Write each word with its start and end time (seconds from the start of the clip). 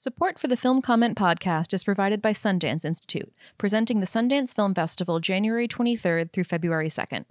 Support 0.00 0.38
for 0.38 0.46
the 0.46 0.56
Film 0.56 0.80
Comment 0.80 1.18
podcast 1.18 1.74
is 1.74 1.82
provided 1.82 2.22
by 2.22 2.32
Sundance 2.32 2.84
Institute, 2.84 3.32
presenting 3.58 3.98
the 3.98 4.06
Sundance 4.06 4.54
Film 4.54 4.72
Festival 4.72 5.18
January 5.18 5.66
23rd 5.66 6.32
through 6.32 6.44
February 6.44 6.86
2nd. 6.86 7.24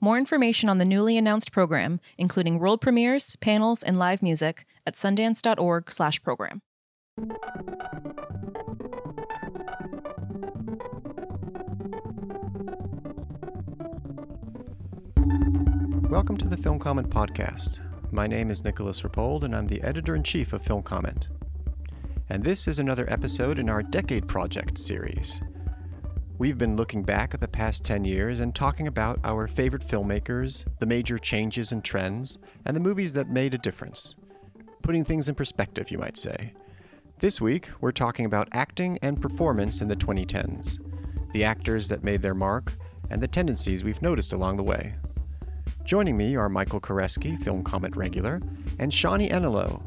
More 0.00 0.18
information 0.18 0.68
on 0.68 0.78
the 0.78 0.84
newly 0.84 1.16
announced 1.16 1.52
program, 1.52 2.00
including 2.18 2.58
world 2.58 2.80
premieres, 2.80 3.36
panels, 3.36 3.84
and 3.84 4.00
live 4.00 4.20
music, 4.20 4.66
at 4.84 4.96
sundance.org/program. 4.96 6.60
Welcome 16.10 16.36
to 16.38 16.48
the 16.48 16.58
Film 16.60 16.80
Comment 16.80 17.08
Podcast. 17.08 17.78
My 18.10 18.26
name 18.26 18.50
is 18.50 18.64
Nicolas 18.64 19.02
Rapold, 19.02 19.44
and 19.44 19.54
I'm 19.54 19.68
the 19.68 19.80
editor 19.82 20.16
in 20.16 20.24
chief 20.24 20.52
of 20.52 20.62
Film 20.62 20.82
Comment. 20.82 21.28
And 22.30 22.44
this 22.44 22.68
is 22.68 22.78
another 22.78 23.10
episode 23.10 23.58
in 23.58 23.70
our 23.70 23.82
Decade 23.82 24.28
Project 24.28 24.76
series. 24.76 25.40
We've 26.36 26.58
been 26.58 26.76
looking 26.76 27.02
back 27.02 27.32
at 27.32 27.40
the 27.40 27.48
past 27.48 27.86
10 27.86 28.04
years 28.04 28.40
and 28.40 28.54
talking 28.54 28.86
about 28.86 29.18
our 29.24 29.46
favorite 29.46 29.82
filmmakers, 29.82 30.66
the 30.78 30.84
major 30.84 31.16
changes 31.16 31.72
and 31.72 31.82
trends, 31.82 32.36
and 32.66 32.76
the 32.76 32.80
movies 32.80 33.14
that 33.14 33.30
made 33.30 33.54
a 33.54 33.58
difference. 33.58 34.14
Putting 34.82 35.04
things 35.04 35.30
in 35.30 35.36
perspective, 35.36 35.90
you 35.90 35.96
might 35.96 36.18
say. 36.18 36.52
This 37.18 37.40
week, 37.40 37.70
we're 37.80 37.92
talking 37.92 38.26
about 38.26 38.48
acting 38.52 38.98
and 39.00 39.20
performance 39.20 39.80
in 39.80 39.88
the 39.88 39.96
2010s, 39.96 40.80
the 41.32 41.44
actors 41.44 41.88
that 41.88 42.04
made 42.04 42.20
their 42.20 42.34
mark, 42.34 42.74
and 43.10 43.22
the 43.22 43.26
tendencies 43.26 43.82
we've 43.82 44.02
noticed 44.02 44.34
along 44.34 44.58
the 44.58 44.62
way. 44.62 44.96
Joining 45.82 46.18
me 46.18 46.36
are 46.36 46.50
Michael 46.50 46.78
Koresky, 46.80 47.42
Film 47.42 47.64
Comment 47.64 47.96
regular, 47.96 48.42
and 48.78 48.92
Shonni 48.92 49.30
Enelow, 49.30 49.82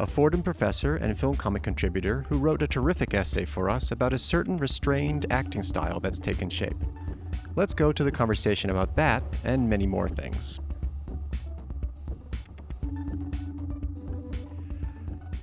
a 0.00 0.06
Fordham 0.08 0.42
professor 0.42 0.96
and 0.96 1.16
film 1.16 1.36
comment 1.36 1.62
contributor 1.62 2.24
who 2.28 2.38
wrote 2.38 2.62
a 2.62 2.66
terrific 2.66 3.14
essay 3.14 3.44
for 3.44 3.70
us 3.70 3.92
about 3.92 4.12
a 4.12 4.18
certain 4.18 4.56
restrained 4.56 5.24
acting 5.30 5.62
style 5.62 6.00
that's 6.00 6.18
taken 6.18 6.50
shape. 6.50 6.74
Let's 7.54 7.74
go 7.74 7.92
to 7.92 8.02
the 8.02 8.10
conversation 8.10 8.70
about 8.70 8.96
that 8.96 9.22
and 9.44 9.70
many 9.70 9.86
more 9.86 10.08
things. 10.08 10.58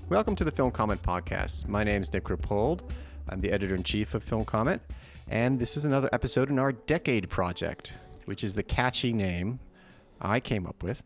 Welcome 0.10 0.36
to 0.36 0.44
the 0.44 0.52
Film 0.52 0.72
Comment 0.72 1.02
Podcast. 1.02 1.70
My 1.70 1.86
name 1.86 2.02
is 2.02 2.12
Nick 2.12 2.26
Rapold. 2.26 2.82
I'm 3.30 3.40
the 3.40 3.54
editor 3.54 3.76
in 3.76 3.84
chief 3.84 4.14
of 4.14 4.22
Film 4.22 4.44
Comment, 4.44 4.82
and 5.30 5.58
this 5.62 5.78
is 5.78 5.86
another 5.86 6.10
episode 6.12 6.50
in 6.50 6.60
our 6.60 6.74
Decade 6.74 7.30
Project, 7.30 7.94
which 8.26 8.44
is 8.44 8.56
the 8.56 8.64
catchy 8.64 9.14
name 9.14 9.62
I 10.20 10.42
came 10.42 10.68
up 10.68 10.84
with 10.84 11.02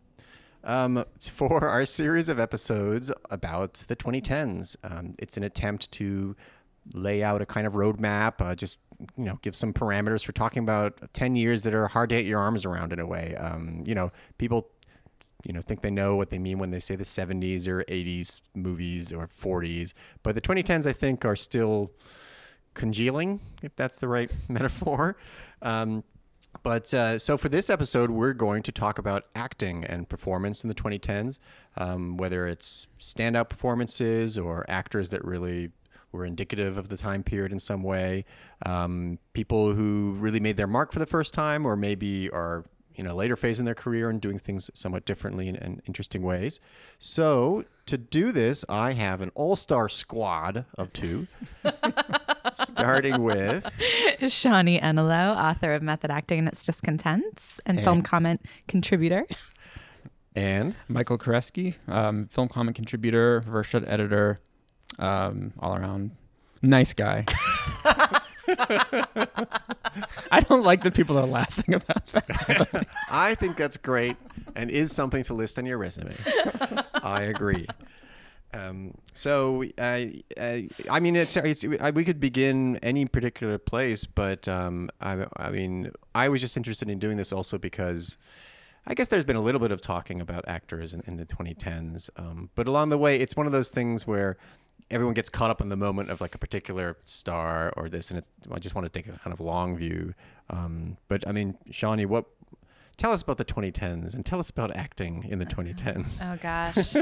um, 0.66 1.06
for 1.20 1.68
our 1.68 1.86
series 1.86 2.28
of 2.28 2.40
episodes 2.40 3.12
about 3.30 3.86
the 3.88 3.96
2010s. 3.96 4.76
Um, 4.84 5.14
it's 5.20 5.38
an 5.38 5.44
attempt 5.44 5.92
to 5.94 6.36
lay 6.94 7.24
out 7.24 7.42
a 7.42 7.46
kind 7.46 7.66
of 7.66 7.74
roadmap, 7.74 8.34
uh, 8.40 8.56
just 8.56 8.78
you 9.18 9.26
know, 9.26 9.38
give 9.42 9.56
some 9.56 9.74
parameters 9.74 10.24
for 10.24 10.32
talking 10.32 10.64
about 10.64 11.14
10 11.14 11.36
years 11.36 11.64
that 11.64 11.74
are 11.74 11.88
hard 11.88 12.10
to 12.10 12.16
get 12.16 12.26
your 12.26 12.40
arms 12.40 12.66
around 12.66 12.94
in 12.94 13.00
a 13.00 13.06
way. 13.06 13.36
Um, 13.36 13.84
you 13.86 13.96
know, 13.96 14.12
people 14.38 14.70
you 15.46 15.54
know 15.54 15.62
think 15.62 15.82
they 15.82 15.92
know 15.92 16.16
what 16.16 16.32
they 16.32 16.40
mean 16.40 16.58
when 16.58 16.72
they 16.72 16.80
say 16.80 16.96
the 16.96 17.04
70s 17.04 17.68
or 17.68 17.84
80s 17.84 18.42
movies 18.56 19.14
or 19.14 19.28
40s 19.28 19.94
but 20.24 20.34
the 20.34 20.42
2010s 20.42 20.88
i 20.88 20.94
think 20.94 21.24
are 21.24 21.36
still 21.36 21.92
congealing 22.74 23.40
if 23.62 23.76
that's 23.76 24.00
the 24.00 24.08
right 24.08 24.32
metaphor 24.50 25.16
um, 25.62 26.04
but 26.64 26.94
uh, 26.94 27.20
so 27.20 27.38
for 27.38 27.50
this 27.50 27.70
episode, 27.70 28.09
we're 28.09 28.34
going 28.34 28.64
to 28.64 28.72
talk 28.72 28.98
about 28.98 29.25
acting 29.36 29.84
and 29.86 30.08
performance 30.08 30.64
in 30.64 30.67
the 30.67 30.75
2010s, 30.75 31.39
um, 31.78 32.17
whether 32.17 32.47
it's 32.47 32.88
standout 33.00 33.50
performances 33.50 34.38
or 34.38 34.66
actors 34.67 35.09
that 35.09 35.23
really 35.23 35.72
were 36.12 36.25
indicative 36.25 36.78
of 36.78 36.89
the 36.89 36.97
time 36.97 37.23
period 37.23 37.52
in 37.52 37.59
some 37.59 37.84
way, 37.84 38.25
um, 38.66 39.20
people 39.34 39.73
who 39.73 40.16
really 40.17 40.39
made 40.39 40.58
their 40.58 40.67
mark 40.67 40.92
for 40.92 41.00
the 41.00 41.06
first 41.06 41.34
time, 41.34 41.66
or 41.66 41.75
maybe 41.75 42.30
are 42.31 42.66
you 42.95 43.03
know 43.03 43.14
later 43.14 43.35
phase 43.35 43.59
in 43.59 43.66
their 43.66 43.75
career 43.75 44.09
and 44.09 44.22
doing 44.22 44.40
things 44.40 44.72
somewhat 44.74 45.06
differently 45.06 45.47
in, 45.47 45.56
in 45.57 45.81
interesting 45.85 46.22
ways. 46.22 46.59
So 46.97 47.66
to 47.88 47.97
do 47.97 48.31
this, 48.31 48.66
I 48.69 48.94
have 48.94 49.22
an 49.22 49.31
all-star 49.35 49.90
squad 49.90 50.66
of 50.78 50.91
two. 50.94 51.28
starting 52.56 53.22
with 53.22 53.64
Shonni 54.22 54.82
Enelow, 54.82 55.36
author 55.36 55.74
of 55.74 55.82
Method 55.82 56.12
Acting 56.12 56.40
and 56.40 56.48
Its 56.48 56.66
Discontents 56.66 57.60
and, 57.66 57.78
and 57.78 57.86
film 57.86 58.02
comment 58.02 58.42
contributor. 58.68 59.26
And 60.36 60.76
Michael 60.88 61.18
Koresky, 61.18 61.76
um, 61.88 62.28
film 62.28 62.50
comment 62.50 62.76
contributor, 62.76 63.44
Reverse 63.46 63.68
Shot 63.68 63.88
editor, 63.88 64.42
um, 65.00 65.54
all 65.60 65.76
around 65.76 66.12
nice 66.62 66.94
guy. 66.94 67.26
I 70.32 70.42
don't 70.48 70.64
like 70.64 70.84
that 70.84 70.94
people 70.94 71.18
are 71.18 71.26
laughing 71.26 71.74
about 71.76 72.06
that. 72.08 72.88
I 73.10 73.36
think 73.36 73.58
that's 73.58 73.78
great 73.78 74.18
and 74.56 74.70
is 74.70 74.94
something 74.94 75.24
to 75.24 75.34
list 75.34 75.58
on 75.58 75.66
your 75.66 75.78
resume. 75.78 76.14
I 76.96 77.24
agree. 77.24 77.68
Um, 78.56 78.94
so 79.14 79.64
uh, 79.78 80.06
uh, 80.38 80.60
I 80.90 81.00
mean, 81.00 81.16
it's, 81.16 81.36
it's 81.36 81.66
we 81.66 82.06
could 82.06 82.20
begin 82.20 82.78
any 82.78 83.06
particular 83.06 83.58
place, 83.58 84.06
but 84.06 84.48
um, 84.48 84.90
I, 85.02 85.26
I 85.38 85.50
mean, 85.52 85.92
I 86.14 86.30
was 86.30 86.42
just 86.42 86.56
interested 86.56 86.90
in 86.90 87.00
doing 87.00 87.18
this 87.18 87.34
also 87.34 87.58
because 87.58 88.18
I 88.88 88.94
guess 88.94 89.10
there's 89.10 89.26
been 89.26 89.36
a 89.36 89.42
little 89.42 89.60
bit 89.60 89.72
of 89.72 89.82
talking 89.82 90.22
about 90.22 90.46
actors 90.48 90.94
in, 90.94 91.02
in 91.06 91.18
the 91.18 91.26
2010s, 91.26 92.10
um, 92.18 92.50
but 92.56 92.68
along 92.68 92.90
the 92.90 92.98
way, 92.98 93.20
it's 93.20 93.36
one 93.36 93.46
of 93.46 93.52
those 93.52 93.70
things 93.70 94.08
where 94.08 94.38
everyone 94.92 95.16
gets 95.16 95.30
caught 95.30 95.50
up 95.50 95.62
in 95.62 95.70
the 95.70 95.76
moment 95.76 96.10
of 96.12 96.22
like 96.22 96.36
a 96.36 96.38
particular 96.38 96.96
star 97.04 97.74
or 97.76 97.90
this, 97.90 98.12
and 98.12 98.26
I 98.52 98.60
just 98.60 98.76
want 98.76 98.86
to 98.86 98.90
take 98.90 99.14
a 99.14 99.18
kind 99.18 99.34
of 99.34 99.40
long 99.40 99.76
view. 99.76 100.14
Um, 100.50 100.98
but 101.08 101.28
I 101.28 101.32
mean, 101.32 101.58
Shonni, 101.72 102.06
what 102.06 102.26
tell 102.97 103.11
us 103.11 103.22
about 103.22 103.38
the 103.38 103.45
2010s 103.45 104.13
and 104.13 104.25
tell 104.25 104.39
us 104.39 104.50
about 104.50 104.75
acting 104.75 105.25
in 105.29 105.39
the 105.39 105.45
2010s. 105.45 106.19
Oh 106.22 106.38
gosh. 106.41 106.95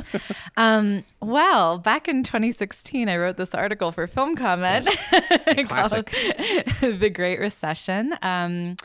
um, 0.57 1.03
well, 1.21 1.77
back 1.77 2.07
in 2.07 2.23
2016, 2.23 3.09
I 3.09 3.17
wrote 3.17 3.37
this 3.37 3.53
article 3.53 3.91
for 3.91 4.07
Film 4.07 4.35
Comment 4.35 4.85
yes. 4.85 5.67
called 5.67 6.07
"The 6.99 7.09
Great 7.09 7.39
Recession," 7.39 8.15
um, 8.21 8.75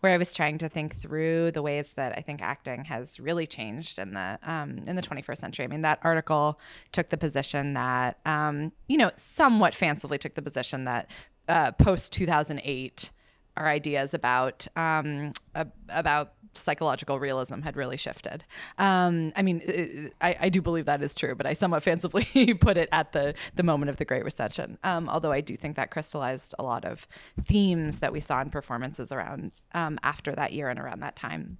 where 0.00 0.12
I 0.12 0.18
was 0.18 0.34
trying 0.34 0.58
to 0.58 0.68
think 0.68 0.96
through 0.96 1.52
the 1.52 1.62
ways 1.62 1.94
that 1.94 2.16
I 2.16 2.20
think 2.20 2.42
acting 2.42 2.84
has 2.84 3.18
really 3.18 3.46
changed 3.46 3.98
in 3.98 4.12
the 4.12 4.38
um, 4.42 4.78
in 4.86 4.96
the 4.96 5.02
21st 5.02 5.38
century. 5.38 5.64
I 5.64 5.68
mean, 5.68 5.82
that 5.82 6.00
article 6.02 6.60
took 6.92 7.08
the 7.08 7.18
position 7.18 7.74
that 7.74 8.18
um, 8.26 8.72
you 8.88 8.96
know 8.96 9.10
somewhat 9.16 9.74
fancifully 9.74 10.18
took 10.18 10.34
the 10.34 10.42
position 10.42 10.84
that 10.84 11.10
uh, 11.48 11.72
post 11.72 12.12
2008 12.12 13.10
our 13.58 13.68
ideas 13.68 14.14
about 14.14 14.66
um, 14.76 15.32
about 15.88 16.32
psychological 16.54 17.20
realism 17.20 17.60
had 17.60 17.76
really 17.76 17.96
shifted. 17.96 18.44
Um, 18.78 19.32
I 19.36 19.42
mean, 19.42 20.10
I, 20.20 20.36
I, 20.40 20.48
do 20.48 20.60
believe 20.60 20.86
that 20.86 21.02
is 21.02 21.14
true, 21.14 21.34
but 21.34 21.46
I 21.46 21.52
somewhat 21.52 21.82
fancifully 21.84 22.54
put 22.54 22.76
it 22.76 22.88
at 22.92 23.12
the 23.12 23.34
the 23.54 23.62
moment 23.62 23.90
of 23.90 23.96
the 23.96 24.04
Great 24.04 24.24
Recession. 24.24 24.78
Um, 24.84 25.08
although 25.08 25.32
I 25.32 25.40
do 25.40 25.56
think 25.56 25.76
that 25.76 25.90
crystallized 25.90 26.54
a 26.58 26.62
lot 26.62 26.84
of 26.84 27.06
themes 27.42 28.00
that 28.00 28.12
we 28.12 28.20
saw 28.20 28.40
in 28.40 28.50
performances 28.50 29.12
around 29.12 29.52
um, 29.72 29.98
after 30.02 30.34
that 30.34 30.52
year 30.52 30.68
and 30.68 30.78
around 30.78 31.00
that 31.00 31.16
time. 31.16 31.58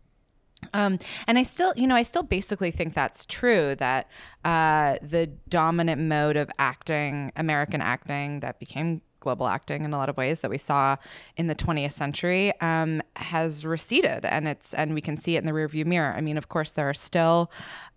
Um, 0.74 0.98
and 1.28 1.38
I 1.38 1.44
still, 1.44 1.72
you 1.76 1.86
know, 1.86 1.94
I 1.94 2.02
still 2.02 2.24
basically 2.24 2.72
think 2.72 2.92
that's 2.92 3.24
true 3.24 3.76
that 3.76 4.08
uh, 4.44 4.96
the 5.02 5.28
dominant 5.48 6.00
mode 6.00 6.36
of 6.36 6.50
acting, 6.58 7.32
American 7.36 7.80
acting, 7.80 8.40
that 8.40 8.58
became 8.58 9.02
global 9.20 9.46
acting 9.46 9.84
in 9.84 9.92
a 9.92 9.96
lot 9.96 10.08
of 10.08 10.16
ways 10.16 10.40
that 10.40 10.50
we 10.50 10.58
saw 10.58 10.96
in 11.36 11.46
the 11.46 11.54
20th 11.54 11.92
century 11.92 12.52
um, 12.60 13.02
has 13.16 13.64
receded 13.64 14.24
and 14.24 14.48
it's 14.48 14.74
and 14.74 14.94
we 14.94 15.00
can 15.00 15.16
see 15.16 15.36
it 15.36 15.40
in 15.40 15.46
the 15.46 15.52
rearview 15.52 15.84
mirror. 15.84 16.14
I 16.16 16.20
mean 16.20 16.36
of 16.36 16.48
course 16.48 16.72
there 16.72 16.88
are 16.88 16.94
still 16.94 17.50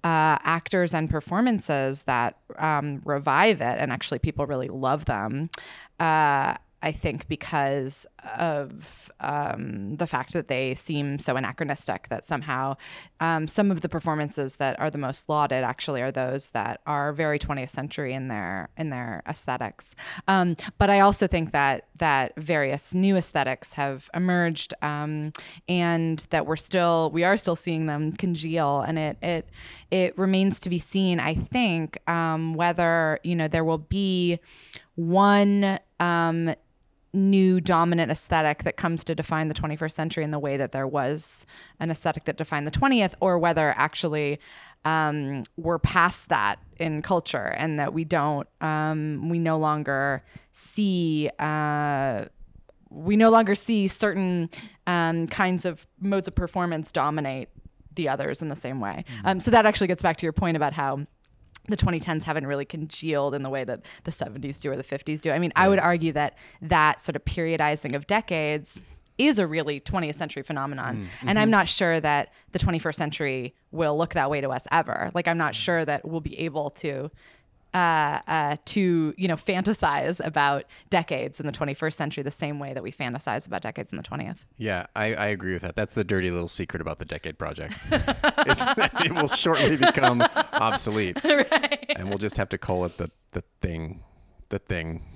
uh, 0.04 0.38
actors 0.44 0.94
and 0.94 1.10
performances 1.10 2.04
that 2.04 2.38
um, 2.58 3.02
revive 3.06 3.62
it 3.62 3.78
and 3.80 3.92
actually 3.92 4.20
people 4.20 4.46
really 4.46 4.68
love 4.68 5.06
them 5.06 5.50
uh, 6.00 6.56
I 6.84 6.92
think 6.92 7.28
because 7.28 8.08
of 8.38 9.12
um, 9.20 9.96
the 9.98 10.08
fact 10.08 10.34
that 10.34 10.48
they 10.48 10.76
seem 10.76 11.20
so 11.20 11.36
anachronistic 11.36 12.08
that 12.10 12.24
somehow 12.24 12.76
um, 13.20 13.48
some 13.48 13.72
of 13.72 13.82
the 13.82 13.90
performances 13.90 14.58
that 14.58 14.80
are 14.80 14.90
the 14.90 14.98
most 14.98 15.30
lauded 15.30 15.64
actually 15.64 16.02
are 16.02 16.12
those 16.12 16.52
that 16.52 16.82
are 16.86 17.14
very 17.14 17.40
20th 17.40 17.70
century 17.70 18.14
in 18.14 18.28
their 18.28 18.70
in 18.78 18.90
their 18.90 19.24
aesthetics. 19.28 19.96
Um, 20.28 20.56
but 20.78 20.90
I 20.90 21.00
also 21.00 21.28
think 21.28 21.52
that 21.52 21.88
that 21.98 22.34
various 22.38 22.94
new 22.94 23.16
aesthetics 23.16 23.74
have 23.74 24.10
emerged 24.14 24.74
um, 24.82 25.34
and 25.68 26.20
that 26.30 26.46
we're 26.46 26.56
still 26.56 27.12
we 27.14 27.24
are 27.24 27.38
still 27.38 27.56
seeing 27.56 27.86
them 27.86 28.12
congeal 28.12 28.82
and 28.82 29.00
it 29.00 29.18
it 29.22 29.50
it 29.90 30.18
remains 30.18 30.60
to 30.62 30.70
be 30.70 30.78
seen. 30.78 31.20
I 31.20 31.34
think 31.34 31.98
um, 32.10 32.54
whether 32.54 33.20
you 33.24 33.36
know 33.36 33.48
there 33.48 33.64
will 33.64 33.78
be 33.78 34.40
one 34.96 35.80
um, 36.00 36.54
new 37.14 37.60
dominant 37.60 38.12
aesthetic 38.12 38.64
that 38.64 38.78
comes 38.78 39.04
to 39.04 39.16
define 39.16 39.48
the 39.48 39.54
21st 39.54 39.92
century 39.92 40.24
in 40.24 40.32
the 40.32 40.40
way 40.40 40.58
that 40.58 40.72
there 40.72 40.88
was 40.88 41.46
an 41.80 41.92
aesthetic 41.92 42.26
that 42.26 42.38
defined 42.38 42.66
the 42.66 42.72
20th, 42.72 43.14
or 43.20 43.38
whether 43.38 43.74
actually 43.78 44.40
um, 44.86 45.44
we're 45.58 45.80
past 45.80 46.30
that 46.30 46.60
in 46.78 47.02
culture 47.02 47.54
and 47.58 47.80
that 47.80 47.94
we 47.94 48.04
don't, 48.04 48.48
um, 48.62 49.30
we 49.30 49.40
no 49.40 49.58
longer 49.58 50.24
see. 50.52 51.30
Uh, 51.40 52.26
we 52.90 53.16
no 53.16 53.30
longer 53.30 53.56
see 53.56 53.88
certain 53.88 54.50
um, 54.86 55.26
kinds 55.28 55.64
of 55.64 55.88
modes 56.02 56.28
of 56.28 56.36
performance 56.36 56.92
dominate 56.92 57.48
the 57.96 58.10
others 58.10 58.42
in 58.42 58.50
the 58.50 58.56
same 58.56 58.82
way. 58.82 59.06
Um, 59.24 59.40
so 59.40 59.50
that 59.52 59.66
actually 59.66 59.88
gets 59.88 60.04
back 60.04 60.18
to 60.18 60.26
your 60.26 60.34
point 60.34 60.58
about 60.58 60.74
how 60.74 61.06
the 61.68 61.78
2010s 61.78 62.24
haven't 62.24 62.48
really 62.48 62.66
congealed 62.66 63.36
in 63.36 63.44
the 63.44 63.50
way 63.50 63.64
that 63.64 63.82
the 64.04 64.12
70s 64.12 64.62
do 64.62 64.72
or 64.72 64.76
the 64.76 64.84
50s 64.84 65.22
do. 65.22 65.32
I 65.32 65.40
mean, 65.40 65.54
I 65.56 65.70
would 65.70 65.80
argue 65.80 66.12
that 66.14 66.38
that 66.62 67.02
sort 67.02 67.16
of 67.16 67.24
periodizing 67.26 67.96
of 67.96 68.08
decades 68.08 68.80
is 69.18 69.38
a 69.40 69.46
really 69.46 69.80
20th 69.80 70.16
century 70.16 70.42
phenomenon. 70.42 70.98
Mm, 70.98 71.08
and 71.28 71.40
I'm 71.40 71.46
mm-hmm. 71.46 71.52
not 71.52 71.68
sure 71.68 72.00
that 72.00 72.34
the 72.52 72.60
21st 72.60 72.96
century 72.96 73.56
will 73.72 73.98
look 73.98 74.14
that 74.14 74.30
way 74.30 74.42
to 74.42 74.50
us 74.50 74.68
ever. 74.72 75.12
Like, 75.14 75.28
I'm 75.28 75.38
not 75.38 75.54
mm. 75.54 75.58
sure 75.58 75.86
that 75.86 76.08
we'll 76.08 76.22
be 76.22 76.40
able 76.40 76.72
to. 76.72 77.12
Uh, 77.74 78.20
uh, 78.28 78.58
to 78.66 79.14
you 79.18 79.30
know 79.30 79.38
fantasize 79.38 80.20
about 80.26 80.66
decades 80.90 81.40
in 81.40 81.46
the 81.46 81.54
21st 81.54 81.94
century 81.94 82.22
the 82.22 82.30
same 82.30 82.60
way 82.60 82.74
that 82.74 82.84
we 82.84 82.92
fantasize 82.92 83.48
about 83.48 83.62
decades 83.62 83.94
in 83.94 83.98
the 83.98 84.04
20th 84.04 84.40
Yeah, 84.58 84.88
I, 84.94 85.14
I 85.14 85.28
agree 85.28 85.54
with 85.54 85.62
that. 85.62 85.78
That's 85.78 85.94
the 85.94 86.04
dirty 86.04 86.32
little 86.32 86.50
secret 86.50 86.82
about 86.82 87.00
the 87.00 87.06
Decade 87.06 87.38
Project. 87.38 87.76
it 87.92 89.12
will 89.14 89.30
shortly 89.30 89.78
become 89.78 90.22
obsolete. 90.54 91.18
right 91.24 91.92
And 91.96 92.10
we'll 92.10 92.18
just 92.18 92.36
have 92.38 92.50
to 92.50 92.58
call 92.58 92.84
it 92.84 92.98
the, 92.98 93.10
the 93.32 93.44
thing. 93.62 94.04
The 94.52 94.60
thing. 94.60 95.02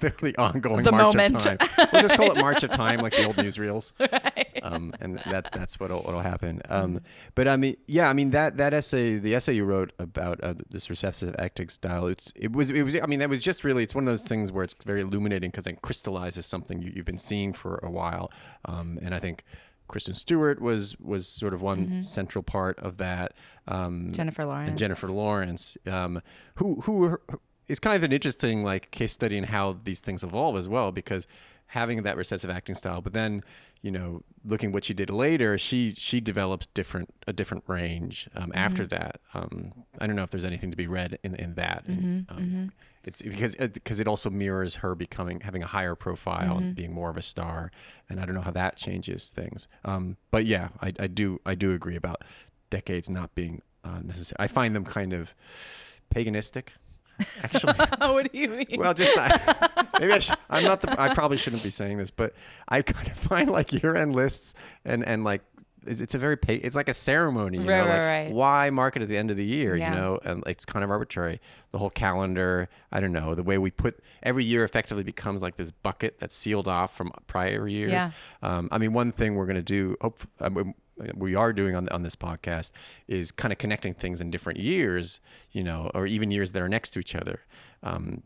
The, 0.00 0.14
the 0.22 0.34
ongoing 0.38 0.82
The 0.82 0.92
March 0.92 1.14
moment. 1.14 1.46
of 1.46 1.58
Time. 1.58 1.88
We'll 1.92 2.00
just 2.00 2.14
call 2.14 2.32
it 2.32 2.38
March 2.38 2.62
of 2.62 2.70
Time, 2.70 3.00
like 3.00 3.14
the 3.14 3.26
old 3.26 3.36
newsreels. 3.46 3.92
Right. 4.00 4.58
Um, 4.62 4.94
and 4.98 5.18
that 5.26 5.52
that's 5.52 5.78
what'll, 5.78 6.00
what'll 6.00 6.22
happen. 6.22 6.62
Um, 6.70 7.02
but 7.34 7.46
I 7.46 7.58
mean, 7.58 7.74
yeah, 7.86 8.08
I 8.08 8.14
mean 8.14 8.30
that 8.30 8.56
that 8.56 8.72
essay, 8.72 9.18
the 9.18 9.34
essay 9.34 9.52
you 9.52 9.64
wrote 9.66 9.92
about 9.98 10.42
uh, 10.42 10.54
this 10.70 10.88
recessive 10.88 11.36
ectic 11.38 11.70
style, 11.70 12.06
it's 12.06 12.32
it 12.34 12.50
was 12.50 12.70
it 12.70 12.82
was. 12.82 12.96
I 12.96 13.04
mean, 13.04 13.18
that 13.18 13.28
was 13.28 13.42
just 13.42 13.62
really. 13.62 13.82
It's 13.82 13.94
one 13.94 14.04
of 14.04 14.10
those 14.10 14.24
things 14.26 14.50
where 14.50 14.64
it's 14.64 14.74
very 14.84 15.02
illuminating 15.02 15.50
because 15.50 15.66
it 15.66 15.82
crystallizes 15.82 16.46
something 16.46 16.80
you, 16.80 16.90
you've 16.96 17.04
been 17.04 17.18
seeing 17.18 17.52
for 17.52 17.78
a 17.82 17.90
while. 17.90 18.32
Um, 18.64 18.98
and 19.02 19.14
I 19.14 19.18
think. 19.18 19.44
Kristen 19.86 20.14
Stewart 20.14 20.60
was 20.62 20.96
was 21.00 21.26
sort 21.26 21.52
of 21.52 21.62
one 21.62 22.00
central 22.00 22.44
part 22.44 22.78
of 22.78 22.98
that. 22.98 23.34
Um, 23.66 24.12
jennifer 24.12 24.44
lawrence 24.44 24.70
and 24.70 24.78
Jennifer 24.78 25.08
Lawrence, 25.08 25.76
um, 25.84 26.22
who 26.54 26.80
who 26.82 27.18
is 27.70 27.78
kind 27.80 27.96
of 27.96 28.02
an 28.04 28.12
interesting 28.12 28.62
like 28.64 28.90
case 28.90 29.12
study 29.12 29.36
in 29.38 29.44
how 29.44 29.72
these 29.84 30.00
things 30.00 30.22
evolve 30.22 30.56
as 30.56 30.68
well, 30.68 30.92
because 30.92 31.26
having 31.66 32.02
that 32.02 32.16
recessive 32.16 32.50
acting 32.50 32.74
style, 32.74 33.00
but 33.00 33.12
then 33.12 33.42
you 33.80 33.90
know 33.90 34.22
looking 34.44 34.72
what 34.72 34.84
she 34.84 34.94
did 34.94 35.08
later, 35.10 35.56
she 35.56 35.94
she 35.96 36.20
developed 36.20 36.72
different 36.74 37.08
a 37.26 37.32
different 37.32 37.64
range 37.66 38.28
um, 38.34 38.50
after 38.54 38.86
that. 38.88 39.20
Um, 39.34 39.72
I 40.00 40.06
don't 40.06 40.16
know 40.16 40.24
if 40.24 40.30
there's 40.30 40.44
anything 40.44 40.70
to 40.70 40.76
be 40.76 40.86
read 40.86 41.18
in 41.22 41.34
in 41.36 41.54
that. 41.54 41.84
And, 41.86 42.26
um, 42.30 42.38
It's 43.04 43.22
because 43.22 43.54
because 43.56 43.98
it 44.00 44.06
also 44.08 44.28
mirrors 44.30 44.76
her 44.82 44.94
becoming 44.94 45.40
having 45.40 45.62
a 45.62 45.66
higher 45.66 45.94
profile 45.94 46.58
and 46.58 46.74
being 46.74 46.92
more 46.92 47.08
of 47.10 47.16
a 47.16 47.22
star, 47.22 47.70
and 48.08 48.20
I 48.20 48.26
don't 48.26 48.34
know 48.34 48.42
how 48.50 48.50
that 48.62 48.76
changes 48.76 49.28
things. 49.30 49.68
Um, 49.84 50.16
but 50.30 50.44
yeah, 50.44 50.68
I, 50.82 50.92
I 51.04 51.06
do 51.06 51.40
I 51.46 51.54
do 51.54 51.72
agree 51.72 51.96
about 51.96 52.18
decades 52.68 53.08
not 53.08 53.34
being 53.34 53.62
uh, 53.84 54.00
necessary. 54.00 54.36
I 54.38 54.48
find 54.48 54.74
them 54.76 54.84
kind 54.84 55.12
of 55.14 55.34
paganistic, 56.14 56.64
actually. 57.42 57.72
what 57.98 58.30
do 58.32 58.38
you 58.38 58.48
mean 58.48 58.66
well, 58.78 58.94
just 58.94 59.12
I, 59.16 59.88
maybe 60.00 60.12
I 60.12 60.18
sh- 60.18 60.32
I'm 60.48 60.64
not 60.64 60.80
the 60.80 61.00
I 61.00 61.14
probably 61.14 61.36
shouldn't 61.36 61.62
be 61.62 61.70
saying 61.70 61.98
this, 61.98 62.10
but 62.10 62.34
I 62.68 62.82
kind 62.82 63.08
of 63.08 63.16
find 63.30 63.50
like 63.50 63.72
year-end 63.72 64.14
lists 64.14 64.54
and 64.84 65.04
and 65.04 65.24
like 65.24 65.42
it's, 65.86 66.02
it's 66.02 66.14
a 66.14 66.18
very 66.18 66.36
pa- 66.36 66.58
it's 66.62 66.76
like 66.76 66.90
a 66.90 66.92
ceremony, 66.94 67.56
you 67.56 67.64
Right, 67.68 67.78
know, 67.78 67.84
right, 67.88 67.90
like 68.18 68.26
right. 68.26 68.32
why 68.34 68.68
market 68.68 69.00
at 69.00 69.08
the 69.08 69.16
end 69.16 69.30
of 69.30 69.38
the 69.38 69.44
year, 69.44 69.74
Yeah. 69.76 69.90
you 69.90 69.96
know, 69.98 70.18
and 70.24 70.42
it's 70.46 70.66
kind 70.66 70.84
of 70.84 70.90
arbitrary. 70.90 71.40
The 71.72 71.78
whole 71.78 71.88
calendar, 71.88 72.68
I 72.92 73.00
don't 73.00 73.12
know, 73.12 73.34
the 73.34 73.42
way 73.42 73.56
we 73.56 73.70
put 73.70 73.98
every 74.22 74.44
year 74.44 74.62
effectively 74.62 75.04
becomes 75.04 75.40
like 75.40 75.56
this 75.56 75.70
bucket 75.70 76.18
that's 76.18 76.34
sealed 76.36 76.68
off 76.68 76.94
from 76.94 77.10
prior 77.26 77.66
years. 77.66 77.92
Yeah. 77.92 78.10
Um, 78.42 78.68
I 78.70 78.76
mean, 78.76 78.92
one 78.92 79.10
thing 79.10 79.36
we're 79.36 79.46
going 79.46 79.56
to 79.56 79.62
do, 79.62 79.96
hope, 80.02 80.20
um, 80.40 80.74
we 81.14 81.34
are 81.34 81.52
doing 81.52 81.74
on, 81.76 81.88
on 81.88 82.02
this 82.02 82.16
podcast 82.16 82.72
is 83.08 83.32
kind 83.32 83.52
of 83.52 83.58
connecting 83.58 83.94
things 83.94 84.20
in 84.20 84.30
different 84.30 84.58
years, 84.58 85.20
you 85.52 85.64
know, 85.64 85.90
or 85.94 86.06
even 86.06 86.30
years 86.30 86.52
that 86.52 86.62
are 86.62 86.68
next 86.68 86.90
to 86.90 87.00
each 87.00 87.14
other. 87.14 87.40
Um, 87.82 88.22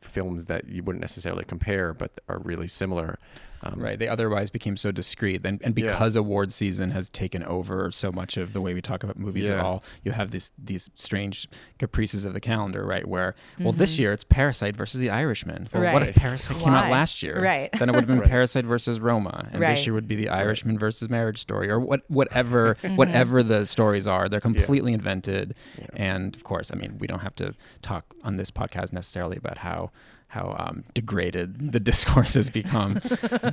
films 0.00 0.46
that 0.46 0.68
you 0.68 0.82
wouldn't 0.82 1.00
necessarily 1.00 1.44
compare, 1.44 1.92
but 1.92 2.20
are 2.28 2.38
really 2.38 2.68
similar. 2.68 3.18
Um, 3.62 3.80
Right. 3.80 3.98
They 3.98 4.08
otherwise 4.08 4.50
became 4.50 4.76
so 4.76 4.90
discreet. 4.92 5.44
And, 5.44 5.60
and 5.62 5.76
Yeah. 5.78 5.92
because 5.92 6.16
award 6.16 6.52
season 6.52 6.90
has 6.92 7.10
taken 7.10 7.42
over 7.44 7.90
so 7.90 8.12
much 8.12 8.36
of 8.36 8.52
the 8.52 8.60
way 8.60 8.74
we 8.74 8.80
talk 8.80 9.02
about 9.02 9.18
movies 9.18 9.48
at 9.50 9.58
all, 9.60 9.82
you 10.04 10.12
have 10.12 10.30
these 10.30 10.52
these 10.58 10.90
strange 10.94 11.48
caprices 11.78 12.24
of 12.24 12.34
the 12.34 12.40
calendar, 12.40 12.84
right? 12.84 13.06
Where, 13.06 13.34
well, 13.60 13.72
this 13.72 13.98
year 13.98 14.12
it's 14.12 14.24
Parasite 14.24 14.76
versus 14.76 15.00
The 15.00 15.10
Irishman. 15.10 15.68
Well, 15.72 15.92
what 15.92 16.02
if 16.02 16.08
Right. 16.08 16.16
Parasite 16.16 16.56
came 16.58 16.72
out 16.74 16.90
last 16.90 17.22
year? 17.22 17.40
Right. 17.42 17.70
Then 17.78 17.88
it 17.88 17.92
would 17.92 18.00
have 18.00 18.06
been 18.08 18.20
Right. 18.20 18.28
Parasite 18.30 18.64
versus 18.64 19.00
Roma. 19.00 19.48
And 19.52 19.60
Right. 19.60 19.70
this 19.76 19.86
year 19.86 19.94
would 19.94 20.08
be 20.08 20.16
The 20.16 20.28
Irishman 20.28 20.78
versus 20.78 21.08
Marriage 21.10 21.38
Story 21.38 21.68
or 21.70 21.78
what 21.80 22.02
whatever 22.08 22.76
whatever 22.96 23.42
the 23.42 23.64
stories 23.66 24.06
are. 24.06 24.28
They're 24.28 24.40
completely 24.40 24.92
invented. 24.92 25.54
And 25.94 26.34
of 26.36 26.44
course, 26.44 26.70
I 26.72 26.76
mean, 26.76 26.96
we 26.98 27.06
don't 27.06 27.20
have 27.20 27.36
to 27.36 27.54
talk 27.82 28.14
on 28.22 28.36
this 28.36 28.50
podcast 28.50 28.92
necessarily 28.92 29.36
about 29.36 29.58
how 29.58 29.90
how 30.28 30.54
um, 30.58 30.84
degraded 30.94 31.72
the 31.72 31.80
discourse 31.90 32.34
has 32.34 32.50
become, 32.50 33.00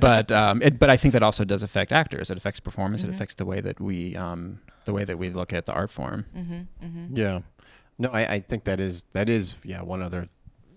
but 0.00 0.30
um, 0.30 0.62
it, 0.62 0.78
but 0.78 0.90
I 0.90 0.96
think 0.96 1.12
that 1.12 1.22
also 1.22 1.44
does 1.44 1.62
affect 1.62 1.90
actors. 1.90 2.30
It 2.30 2.36
affects 2.36 2.60
performance. 2.60 3.02
It 3.02 3.10
affects 3.10 3.34
the 3.34 3.46
way 3.46 3.60
that 3.60 3.80
we 3.80 4.14
um, 4.16 4.60
the 4.84 4.92
way 4.92 5.04
that 5.04 5.18
we 5.18 5.30
look 5.30 5.52
at 5.52 5.66
the 5.66 5.72
art 5.72 5.90
form. 5.90 6.26
Yeah. 7.16 7.40
No, 7.98 8.10
I, 8.10 8.34
I 8.34 8.40
think 8.40 8.64
that 8.64 8.78
is 8.78 9.04
that 9.14 9.28
is 9.28 9.54
yeah 9.64 9.82
one 9.82 10.02
other 10.02 10.28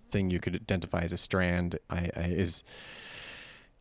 thing 0.10 0.30
you 0.32 0.40
could 0.40 0.56
identify 0.56 1.02
as 1.02 1.12
a 1.14 1.18
strand. 1.18 1.78
I, 1.90 2.10
I 2.16 2.22
is 2.28 2.64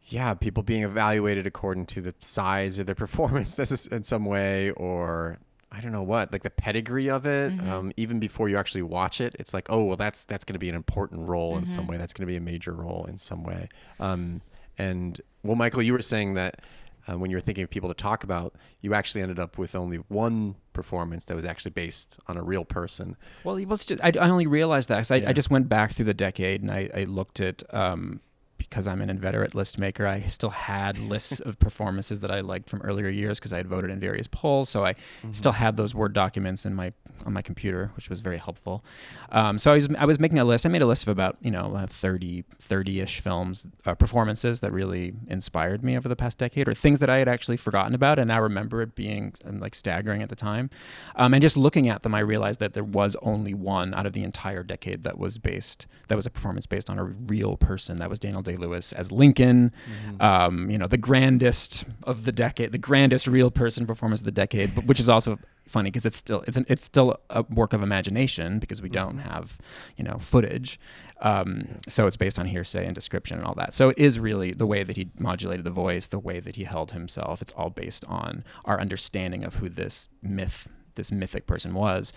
yeah 0.05 0.35
people 0.35 0.62
being 0.62 0.82
evaluated 0.82 1.47
according 1.47 1.87
to 1.87 2.00
the 2.00 2.14
size 2.21 2.79
of 2.79 2.87
their 2.87 2.94
performance 3.06 3.56
this 3.56 3.71
is 3.71 3.87
in 3.87 4.03
some 4.03 4.25
way 4.25 4.71
or 4.71 5.38
I 5.70 5.81
don't 5.81 5.93
know 5.93 6.03
what 6.03 6.32
like 6.32 6.43
the 6.43 6.50
pedigree 6.50 7.11
of 7.11 7.26
it. 7.26 7.53
Um, 7.69 7.93
even 7.97 8.19
before 8.19 8.49
you 8.49 8.56
actually 8.56 8.82
watch 8.82 9.20
it, 9.20 9.37
it's 9.38 9.53
like 9.53 9.67
oh 9.70 9.85
well 9.85 9.97
that's 9.97 10.25
that's 10.25 10.44
going 10.44 10.55
to 10.55 10.59
be 10.59 10.69
an 10.69 10.75
important 10.75 11.29
role 11.29 11.59
in 11.59 11.67
some 11.67 11.87
way. 11.87 11.97
That's 11.99 12.12
going 12.15 12.26
to 12.26 12.31
be 12.32 12.37
a 12.37 12.41
major 12.41 12.73
role 12.73 13.05
in 13.06 13.19
some 13.19 13.44
way. 13.44 13.69
Um, 14.00 14.41
and 14.79 15.20
well, 15.43 15.56
Michael, 15.56 15.82
you 15.82 15.93
were 15.93 16.00
saying 16.03 16.35
that 16.35 16.61
uh, 17.09 17.19
when 17.19 17.31
you 17.31 17.37
were 17.37 17.41
thinking 17.41 17.65
of 17.65 17.70
people 17.70 17.88
to 17.88 17.94
talk 17.94 18.23
about, 18.25 18.55
you 18.81 18.94
actually 18.94 19.23
ended 19.23 19.38
up 19.38 19.59
with 19.59 19.75
only 19.75 19.97
one 20.09 20.55
performance 20.73 21.25
that 21.26 21.35
was 21.35 21.44
actually 21.44 21.71
based 21.73 22.19
on 22.29 22.37
a 22.37 22.43
real 22.43 22.64
person. 22.64 23.17
Well, 23.44 23.56
it 23.56 23.67
was 23.69 23.85
just 23.85 24.03
I, 24.03 24.12
I 24.21 24.29
only 24.29 24.47
realized 24.47 24.88
that 24.88 24.99
'cause 24.99 25.11
I, 25.11 25.17
Yeah. 25.17 25.31
I 25.31 25.32
just 25.32 25.50
went 25.50 25.69
back 25.69 25.93
through 25.93 26.05
the 26.06 26.14
decade 26.14 26.62
and 26.62 26.71
I, 26.71 26.88
I 26.94 27.05
looked 27.05 27.41
at 27.41 27.62
um, 27.75 28.21
because 28.69 28.87
I'm 28.87 29.00
an 29.00 29.11
inveterate 29.11 29.54
list 29.54 29.78
maker. 29.78 30.07
I 30.07 30.23
still 30.23 30.50
had 30.50 30.99
lists 30.99 31.40
of 31.40 31.59
performances 31.69 32.21
that 32.21 32.31
I 32.31 32.40
liked 32.40 32.69
from 32.69 32.81
earlier 32.83 33.09
years 33.09 33.38
because 33.38 33.52
I 33.52 33.57
had 33.57 33.66
voted 33.66 33.90
in 33.90 33.99
various 33.99 34.26
polls. 34.26 34.69
So 34.69 34.85
I 34.85 34.95
still 35.33 35.52
had 35.52 35.76
those 35.76 35.95
word 35.95 36.12
documents 36.12 36.66
in 36.66 36.75
my 36.75 36.93
on 37.25 37.33
my 37.33 37.43
computer, 37.43 37.90
which 37.97 38.11
was 38.11 38.21
very 38.21 38.38
helpful. 38.38 38.85
Um, 39.31 39.59
so 39.59 39.73
I 39.73 39.75
was 39.75 39.88
I 39.99 40.04
was 40.04 40.19
making 40.19 40.38
a 40.38 40.45
list. 40.45 40.66
I 40.66 40.69
made 40.69 40.83
a 40.83 40.87
list 40.87 41.04
of 41.04 41.09
about 41.09 41.37
you 41.40 41.50
know 41.50 41.75
uh, 41.75 41.87
30 41.87 42.45
30ish 42.69 43.21
films 43.21 43.66
uh, 43.87 43.95
performances 43.95 44.61
that 44.61 44.73
really 44.73 45.14
inspired 45.28 45.83
me 45.83 45.97
over 45.97 46.09
the 46.09 46.16
past 46.16 46.38
decade, 46.38 46.69
or 46.69 46.75
things 46.75 47.00
that 47.00 47.11
I 47.11 47.19
had 47.19 47.28
actually 47.28 47.57
forgotten 47.57 47.95
about 47.95 48.19
and 48.19 48.28
now 48.28 48.40
remember 48.40 48.83
it 48.83 48.95
being 48.95 49.33
um, 49.45 49.61
like 49.61 49.75
staggering 49.75 50.23
at 50.23 50.28
the 50.28 50.37
time. 50.37 50.71
Um, 51.16 51.35
and 51.35 51.43
just 51.43 51.57
looking 51.57 51.88
at 51.88 52.02
them, 52.02 52.14
I 52.14 52.21
realized 52.21 52.61
that 52.61 52.75
there 52.75 52.85
was 52.85 53.16
only 53.23 53.54
one 53.54 53.95
out 53.95 54.07
of 54.07 54.12
the 54.12 54.23
entire 54.23 54.62
decade 54.62 55.04
that 55.04 55.19
was 55.19 55.38
based 55.38 55.87
that 56.09 56.16
was 56.16 56.26
a 56.26 56.31
performance 56.31 56.66
based 56.66 56.90
on 56.90 56.99
a 56.99 57.04
real 57.04 57.57
person. 57.57 57.99
That 57.99 58.11
was 58.11 58.19
Daniel 58.19 58.43
Day 58.43 58.57
Lewis 58.59 58.93
as 58.93 59.12
Lincoln. 59.12 59.73
Um, 60.21 60.71
you 60.71 60.79
know, 60.79 60.87
the 60.87 60.99
grandest 60.99 61.85
of 62.03 62.25
the 62.25 62.33
decade, 62.33 62.73
the 62.73 62.79
grandest 62.79 63.27
real 63.27 63.50
person 63.50 63.87
performance 63.87 64.21
of 64.21 64.25
the 64.25 64.33
decade, 64.33 64.75
but 64.75 64.85
which 64.85 65.00
is 65.00 65.09
also 65.09 65.38
funny 65.69 65.91
because 65.91 66.07
it's 66.07 66.17
still 66.17 66.43
it's 66.47 66.57
an, 66.57 66.65
it's 66.69 66.85
still 66.85 67.19
a 67.31 67.43
work 67.50 67.73
of 67.73 67.83
imagination 67.83 68.59
because 68.59 68.81
we 68.83 68.88
don't 68.88 69.19
have 69.19 69.59
you 69.97 70.05
know 70.05 70.19
footage. 70.19 70.81
Um, 71.21 71.77
so 71.88 72.07
it's 72.07 72.17
based 72.17 72.38
on 72.38 72.47
hearsay 72.47 72.87
and 72.87 72.95
description 72.95 73.38
and 73.38 73.47
all 73.47 73.55
that. 73.55 73.75
So 73.75 73.88
it 73.88 73.99
is 73.99 74.21
really 74.21 74.53
the 74.53 74.67
way 74.67 74.85
that 74.85 74.97
he 74.97 75.11
modulated 75.19 75.65
the 75.65 75.71
voice, 75.71 76.07
the 76.07 76.19
way 76.19 76.41
that 76.41 76.57
he 76.57 76.65
held 76.65 76.93
himself. 76.93 77.43
It's 77.43 77.53
all 77.53 77.71
based 77.71 78.05
on 78.07 78.45
our 78.65 78.81
understanding 78.81 79.45
of 79.45 79.57
who 79.57 79.69
this 79.69 80.09
myth, 80.23 80.69
this 80.95 81.11
mythic 81.11 81.47
person 81.47 81.75
was. 81.75 82.12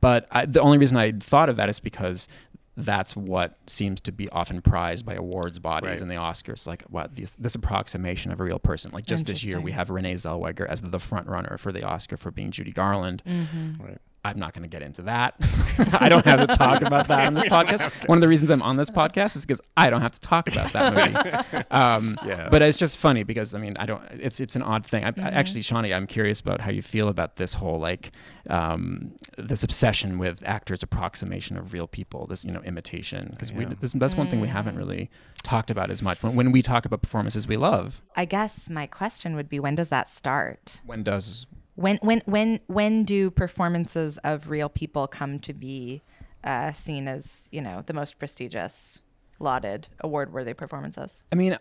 But 0.00 0.26
I, 0.30 0.44
the 0.44 0.60
only 0.60 0.76
reason 0.76 0.98
I 0.98 1.12
thought 1.12 1.48
of 1.48 1.56
that 1.56 1.70
is 1.70 1.80
because 1.80 2.28
that's 2.76 3.14
what 3.16 3.56
seems 3.66 4.00
to 4.02 4.12
be 4.12 4.28
often 4.30 4.60
prized 4.60 5.06
by 5.06 5.14
awards 5.14 5.58
bodies 5.58 5.88
Right. 5.90 6.00
and 6.00 6.10
the 6.10 6.16
Oscars. 6.16 6.66
Like 6.66 6.82
what 6.84 7.14
this, 7.14 7.30
this 7.32 7.54
approximation 7.54 8.32
of 8.32 8.40
a 8.40 8.44
real 8.44 8.58
person. 8.58 8.90
Like 8.92 9.06
just 9.06 9.26
this 9.26 9.44
year, 9.44 9.60
we 9.60 9.72
have 9.72 9.90
Renee 9.90 10.14
Zellweger 10.14 10.66
as 10.66 10.82
the 10.82 10.98
front 10.98 11.28
runner 11.28 11.56
for 11.58 11.70
the 11.72 11.84
Oscar 11.84 12.16
for 12.16 12.30
being 12.30 12.50
Judy 12.50 12.72
Garland. 12.72 13.22
Mm-hmm. 13.26 13.82
Right. 13.82 13.98
I'm 14.24 14.38
not 14.38 14.54
going 14.54 14.62
to 14.62 14.68
get 14.68 14.82
into 14.82 15.02
that. 15.02 15.34
I 16.00 16.08
don't 16.08 16.24
have 16.24 16.40
to 16.40 16.46
talk 16.46 16.82
about 16.82 17.08
that 17.08 17.26
on 17.26 17.34
this 17.34 17.44
podcast. 17.56 18.08
One 18.08 18.16
of 18.18 18.22
the 18.22 18.28
reasons 18.28 18.50
I'm 18.50 18.62
on 18.62 18.76
this 18.76 18.90
podcast 18.90 19.36
is 19.36 19.44
because 19.44 19.60
I 19.76 19.90
don't 19.90 20.00
have 20.00 20.12
to 20.12 20.20
talk 20.20 20.48
about 20.48 20.72
that 20.72 20.94
movie. 20.94 21.64
Um, 21.70 22.18
Yeah. 22.24 22.48
But 22.50 22.62
it's 22.62 22.78
just 22.78 22.98
funny 22.98 23.22
because 23.24 23.54
I 23.54 23.58
mean 23.58 23.76
I 23.78 23.86
don't. 23.86 24.02
It's 24.12 24.40
it's 24.40 24.56
an 24.56 24.62
odd 24.62 24.86
thing. 24.86 25.04
I, 25.04 25.08
I, 25.08 25.28
actually, 25.30 25.60
Shonni, 25.62 25.94
I'm 25.94 26.06
curious 26.06 26.40
about 26.40 26.60
how 26.60 26.70
you 26.70 26.82
feel 26.82 27.08
about 27.08 27.36
this 27.36 27.54
whole 27.54 27.78
like 27.78 28.12
um, 28.50 29.14
this 29.36 29.62
obsession 29.64 30.18
with 30.18 30.42
actors' 30.46 30.82
approximation 30.82 31.56
of 31.56 31.72
real 31.72 31.86
people. 31.86 32.26
This 32.26 32.44
you 32.44 32.52
know 32.52 32.60
imitation 32.62 33.28
because 33.30 33.52
we 33.52 33.64
Yeah. 33.64 33.74
this, 33.80 33.92
that's 33.92 34.14
one 34.16 34.28
thing 34.30 34.40
we 34.40 34.48
haven't 34.48 34.76
really 34.76 35.10
talked 35.42 35.70
about 35.70 35.90
as 35.90 36.02
much. 36.02 36.22
When 36.22 36.34
when 36.36 36.52
we 36.52 36.62
talk 36.62 36.86
about 36.86 37.02
performances 37.02 37.46
we 37.48 37.56
love, 37.56 38.00
I 38.16 38.24
guess 38.24 38.70
my 38.70 38.86
question 38.86 39.34
would 39.36 39.48
be 39.48 39.58
when 39.60 39.74
does 39.74 39.88
that 39.88 40.08
start? 40.08 40.80
when 40.86 41.02
does 41.02 41.46
When 41.76 41.98
when 42.02 42.22
when 42.26 42.60
when 42.66 43.04
do 43.04 43.30
performances 43.30 44.18
of 44.18 44.48
real 44.50 44.68
people 44.68 45.06
come 45.06 45.38
to 45.40 45.52
be 45.52 46.02
uh, 46.44 46.72
seen 46.72 47.08
as 47.08 47.48
you 47.50 47.60
know 47.60 47.82
the 47.84 47.92
most 47.94 48.18
prestigious, 48.18 49.02
lauded, 49.40 49.88
award-worthy 50.00 50.54
performances? 50.54 51.22
I 51.32 51.36
mean, 51.36 51.56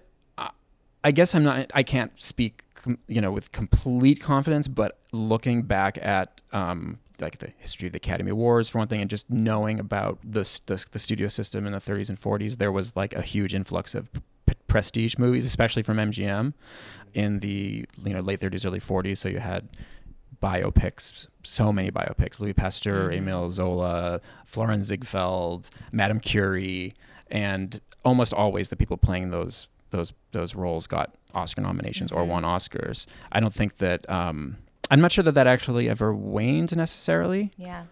I, 1.03 1.11
guess 1.11 1.33
I'm 1.33 1.43
not. 1.43 1.71
I 1.73 1.83
can't 1.83 2.11
speak, 2.21 2.63
you 3.07 3.21
know, 3.21 3.31
with 3.31 3.51
complete 3.51 4.21
confidence. 4.21 4.67
But 4.67 4.99
looking 5.11 5.63
back 5.63 5.97
at 6.01 6.41
um, 6.51 6.99
like 7.19 7.39
the 7.39 7.51
history 7.57 7.87
of 7.87 7.93
the 7.93 7.97
Academy 7.97 8.31
Awards 8.31 8.69
for 8.69 8.77
one 8.77 8.87
thing, 8.87 9.01
and 9.01 9.09
just 9.09 9.29
knowing 9.29 9.79
about 9.79 10.19
the 10.23 10.41
the, 10.65 10.85
the 10.91 10.99
studio 10.99 11.27
system 11.27 11.65
in 11.65 11.73
the 11.73 11.79
30s 11.79 12.09
and 12.09 12.19
40s, 12.19 12.57
there 12.57 12.71
was 12.71 12.95
like 12.95 13.13
a 13.13 13.21
huge 13.21 13.53
influx 13.53 13.95
of 13.95 14.11
p- 14.13 14.53
prestige 14.67 15.17
movies, 15.17 15.45
especially 15.45 15.83
from 15.83 15.97
MGM, 15.97 16.53
in 17.13 17.39
the 17.39 17.85
you 18.03 18.13
know 18.13 18.19
late 18.19 18.39
30s, 18.39 18.65
early 18.65 18.79
40s. 18.79 19.17
So 19.17 19.29
you 19.29 19.39
had 19.39 19.67
biopics, 20.43 21.27
so 21.43 21.71
many 21.71 21.89
biopics: 21.89 22.39
Louis 22.39 22.53
Pasteur, 22.53 23.11
Emile 23.11 23.49
Zola, 23.49 24.19
Florence 24.45 24.87
Ziegfeld, 24.87 25.69
Madame 25.91 26.19
Curie, 26.19 26.93
and 27.31 27.79
almost 28.03 28.33
always 28.33 28.67
the 28.67 28.75
people 28.75 28.97
playing 28.97 29.31
those 29.31 29.67
those 29.91 30.11
those 30.33 30.53
roles 30.55 30.85
got 30.87 31.15
Oscar 31.33 31.61
nominations 31.61 32.11
or 32.11 32.25
won 32.25 32.43
Oscars. 32.43 33.07
I 33.31 33.39
don't 33.39 33.53
think 33.53 33.77
that. 33.77 34.07
Um, 34.09 34.57
I'm 34.91 35.01
not 35.01 35.11
sure 35.11 35.23
that 35.23 35.31
that 35.35 35.47
actually 35.47 35.89
ever 35.89 36.13
waned 36.13 36.75
necessarily. 36.75 37.51
Yeah. 37.57 37.85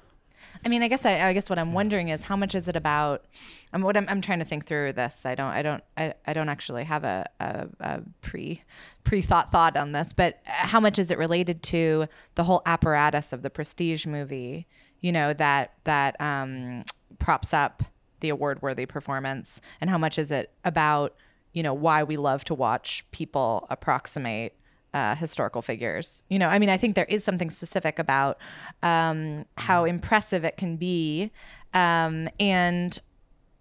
I 0.63 0.69
mean, 0.69 0.83
I 0.83 0.87
guess 0.87 1.05
I, 1.05 1.27
I 1.27 1.33
guess 1.33 1.49
what 1.49 1.57
I'm 1.57 1.73
wondering 1.73 2.09
is 2.09 2.21
how 2.21 2.35
much 2.35 2.53
is 2.53 2.67
it 2.67 2.75
about? 2.75 3.25
I'm 3.73 3.81
what 3.81 3.97
I'm, 3.97 4.05
I'm 4.09 4.21
trying 4.21 4.39
to 4.39 4.45
think 4.45 4.65
through 4.65 4.93
this. 4.93 5.25
I 5.25 5.35
don't 5.35 5.51
I 5.51 5.61
don't 5.61 5.83
I, 5.97 6.13
I 6.27 6.33
don't 6.33 6.49
actually 6.49 6.83
have 6.83 7.03
a, 7.03 7.27
a, 7.39 7.67
a 7.79 8.01
pre 8.21 8.61
pre 9.03 9.21
thought 9.21 9.51
thought 9.51 9.75
on 9.75 9.91
this, 9.91 10.13
but 10.13 10.39
how 10.45 10.79
much 10.79 10.99
is 10.99 11.09
it 11.09 11.17
related 11.17 11.63
to 11.63 12.07
the 12.35 12.43
whole 12.43 12.61
apparatus 12.65 13.33
of 13.33 13.41
the 13.41 13.49
prestige 13.49 14.05
movie? 14.05 14.67
You 14.99 15.11
know 15.11 15.33
that 15.33 15.73
that 15.85 16.19
um, 16.21 16.83
props 17.17 17.53
up 17.53 17.83
the 18.19 18.29
award 18.29 18.61
worthy 18.61 18.85
performance, 18.85 19.61
and 19.79 19.89
how 19.89 19.97
much 19.97 20.19
is 20.19 20.29
it 20.29 20.51
about 20.63 21.15
you 21.53 21.63
know 21.63 21.73
why 21.73 22.03
we 22.03 22.17
love 22.17 22.43
to 22.45 22.53
watch 22.53 23.03
people 23.11 23.65
approximate 23.69 24.55
uh, 24.93 25.15
historical 25.15 25.61
figures. 25.61 26.23
You 26.29 26.39
know, 26.39 26.49
I 26.49 26.59
mean, 26.59 26.69
I 26.69 26.77
think 26.77 26.95
there 26.95 27.05
is 27.05 27.23
something 27.23 27.49
specific 27.49 27.99
about 27.99 28.37
um, 28.83 29.45
how 29.57 29.85
impressive 29.85 30.43
it 30.43 30.57
can 30.57 30.75
be 30.75 31.31
um, 31.73 32.27
and 32.39 32.99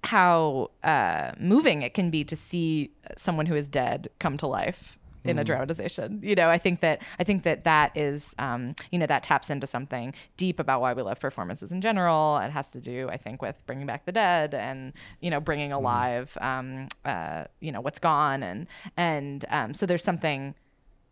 how 0.04 0.70
uh, 0.82 1.32
moving 1.38 1.82
it 1.82 1.94
can 1.94 2.10
be 2.10 2.24
to 2.24 2.36
see 2.36 2.90
someone 3.16 3.46
who 3.46 3.54
is 3.54 3.68
dead 3.68 4.08
come 4.18 4.36
to 4.38 4.46
life 4.46 4.98
in 5.24 5.38
a 5.38 5.44
dramatization. 5.44 6.20
You 6.22 6.34
know 6.34 6.48
i 6.48 6.56
think 6.56 6.80
that 6.80 7.02
i 7.18 7.24
think 7.24 7.42
that 7.42 7.64
that 7.64 7.96
is 7.96 8.34
um, 8.38 8.74
you 8.90 8.98
know 8.98 9.06
that 9.06 9.22
taps 9.22 9.50
into 9.50 9.66
something 9.66 10.14
deep 10.36 10.58
about 10.58 10.80
why 10.80 10.94
we 10.94 11.02
love 11.02 11.20
performances 11.20 11.72
in 11.72 11.80
general. 11.80 12.38
It 12.38 12.50
has 12.50 12.70
to 12.70 12.80
do 12.80 13.08
i 13.10 13.16
think 13.16 13.42
with 13.42 13.64
bringing 13.66 13.86
back 13.86 14.06
the 14.06 14.12
dead 14.12 14.54
and 14.54 14.92
you 15.20 15.30
know 15.30 15.40
bringing 15.40 15.72
alive 15.72 16.36
um, 16.40 16.88
uh, 17.04 17.44
you 17.60 17.70
know 17.72 17.80
what's 17.80 17.98
gone 17.98 18.42
and 18.42 18.66
and 18.96 19.44
um, 19.50 19.74
so 19.74 19.86
there's 19.86 20.04
something 20.04 20.54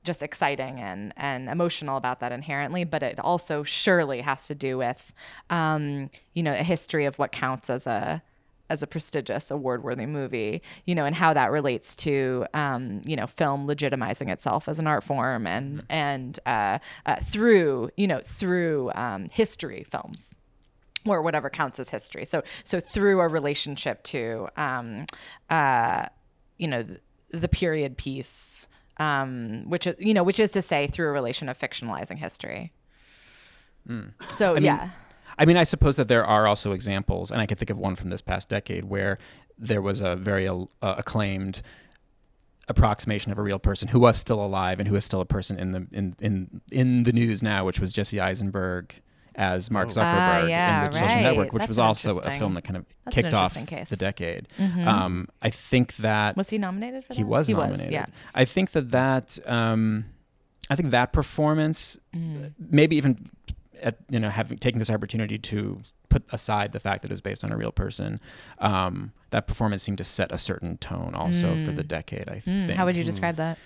just 0.05 0.23
exciting 0.23 0.81
and 0.81 1.13
and 1.17 1.49
emotional 1.49 1.97
about 1.97 2.21
that 2.21 2.33
inherently 2.33 2.85
but 2.85 3.03
it 3.03 3.19
also 3.19 3.63
surely 3.63 4.21
has 4.21 4.47
to 4.47 4.55
do 4.55 4.79
with 4.79 5.13
um, 5.51 6.11
you 6.35 6.43
know 6.43 6.53
a 6.53 6.63
history 6.63 7.05
of 7.05 7.19
what 7.19 7.33
counts 7.33 7.69
as 7.69 7.87
a 7.87 8.23
as 8.71 8.83
a 8.83 8.87
prestigious 8.87 9.51
award-worthy 9.51 10.07
movie 10.07 10.63
you 10.85 10.95
know 10.95 11.05
and 11.05 11.17
how 11.17 11.33
that 11.33 11.51
relates 11.51 11.97
to 11.97 12.47
um, 12.55 13.01
you 13.05 13.17
know 13.17 13.27
film 13.27 13.67
legitimizing 13.67 14.31
itself 14.31 14.69
as 14.69 14.79
an 14.79 14.87
art 14.87 15.05
form 15.05 15.47
and 15.47 15.83
and 15.89 16.39
uh, 16.47 16.79
uh, 17.07 17.17
through 17.17 17.91
you 17.97 18.07
know 18.07 18.21
through 18.25 18.91
um, 18.95 19.29
history 19.31 19.85
films 19.91 20.35
or 21.07 21.23
whatever 21.23 21.51
counts 21.51 21.79
as 21.79 21.89
history. 21.89 22.25
So 22.25 22.43
so 22.65 22.81
through 22.81 23.21
a 23.21 23.29
relationship 23.29 24.03
to 24.05 24.49
um, 24.57 25.07
uh, 25.51 26.07
you 26.59 26.69
know 26.69 26.83
the, 26.83 27.01
the 27.31 27.49
period 27.49 27.97
piece, 27.97 28.69
um, 28.99 29.65
which 29.69 29.87
is 29.87 29.95
you 29.99 30.15
know 30.15 30.23
which 30.23 30.41
is 30.41 30.51
to 30.53 30.63
say 30.63 30.87
through 30.87 31.09
a 31.09 31.13
relation 31.13 31.49
of 31.49 31.59
fictionalizing 31.59 32.19
history. 32.19 32.73
So 34.29 34.57
yeah. 34.57 34.91
I 35.41 35.45
mean, 35.45 35.57
I 35.57 35.63
suppose 35.63 35.97
that 35.97 36.09
there 36.09 36.25
are 36.25 36.49
also 36.49 36.73
examples, 36.73 37.31
and 37.31 37.41
I 37.41 37.47
can 37.47 37.57
think 37.57 37.71
of 37.71 37.79
one 37.79 37.95
from 37.95 38.11
this 38.11 38.21
past 38.21 38.49
decade 38.49 38.85
where 38.85 39.19
there 39.57 39.81
was 39.81 40.01
a 40.01 40.17
very 40.17 40.49
uh, 40.49 40.59
acclaimed 40.83 41.63
approximation 42.69 43.33
of 43.33 43.39
a 43.39 43.43
real 43.43 43.59
person 43.59 43.89
who 43.89 44.01
was 44.01 44.17
still 44.19 44.45
alive 44.45 44.79
and 44.79 44.89
who 44.89 44.97
is 44.97 45.05
still 45.05 45.21
a 45.21 45.27
person 45.27 45.59
in 45.59 45.73
the 45.73 45.87
in 45.93 46.17
in 46.21 46.61
in 46.73 47.03
the 47.05 47.13
news 47.13 47.43
now, 47.43 47.65
which 47.65 47.81
was 47.81 47.93
Jesse 47.93 48.21
Eisenberg 48.21 48.95
as 49.39 49.71
Mark 49.71 49.89
Zuckerberg 49.89 50.43
Ah, 50.43 50.47
yeah, 50.47 50.85
in 50.87 50.91
the 50.93 50.99
Social 50.99 51.15
right. 51.15 51.23
Network, 51.23 51.53
which 51.55 51.61
That's 51.61 51.69
was 51.69 51.79
also 51.79 52.19
a 52.19 52.31
film 52.39 52.53
that 52.55 52.65
kind 52.65 52.77
of 52.77 52.85
that's 53.05 53.15
kicked 53.15 53.33
off 53.33 53.67
case. 53.67 53.89
the 53.89 53.97
decade. 53.97 54.49
Um, 54.85 55.29
I 55.41 55.49
think 55.51 55.97
that 55.97 56.37
Was 56.37 56.51
he 56.51 56.59
nominated 56.59 57.05
for 57.05 57.15
that? 57.15 57.17
he 57.17 57.25
was 57.25 57.49
nominated. 57.49 57.93
yeah. 57.93 58.07
I 58.35 58.45
think 58.45 58.73
that 58.73 58.91
that 58.91 59.39
um, 59.47 60.07
I 60.69 60.77
think 60.77 60.91
that 60.91 61.13
performance, 61.13 61.99
Mm. 62.15 62.53
maybe 62.59 62.97
even 62.97 63.17
at 63.81 63.97
you 64.11 64.19
know 64.19 64.29
having 64.29 64.59
taken 64.59 64.81
this 64.81 64.91
opportunity 64.91 65.39
to 65.39 65.81
put 66.09 66.25
aside 66.33 66.73
the 66.73 66.81
fact 66.81 67.03
that 67.03 67.11
it 67.11 67.13
was 67.13 67.21
based 67.21 67.45
on 67.45 67.53
a 67.53 67.57
real 67.57 67.71
person, 67.71 68.19
um, 68.59 69.13
that 69.31 69.47
performance 69.47 69.83
seemed 69.85 69.99
to 69.99 70.05
set 70.05 70.33
a 70.33 70.39
certain 70.39 70.77
tone 70.79 71.15
also 71.15 71.55
for 71.65 71.71
the 71.71 71.85
decade. 71.85 72.29
I 72.29 72.37
Mm, 72.41 72.67
think. 72.67 72.73
How 72.73 72.87
would 72.87 72.97
you 72.97 73.05
describe 73.05 73.37
that? 73.37 73.57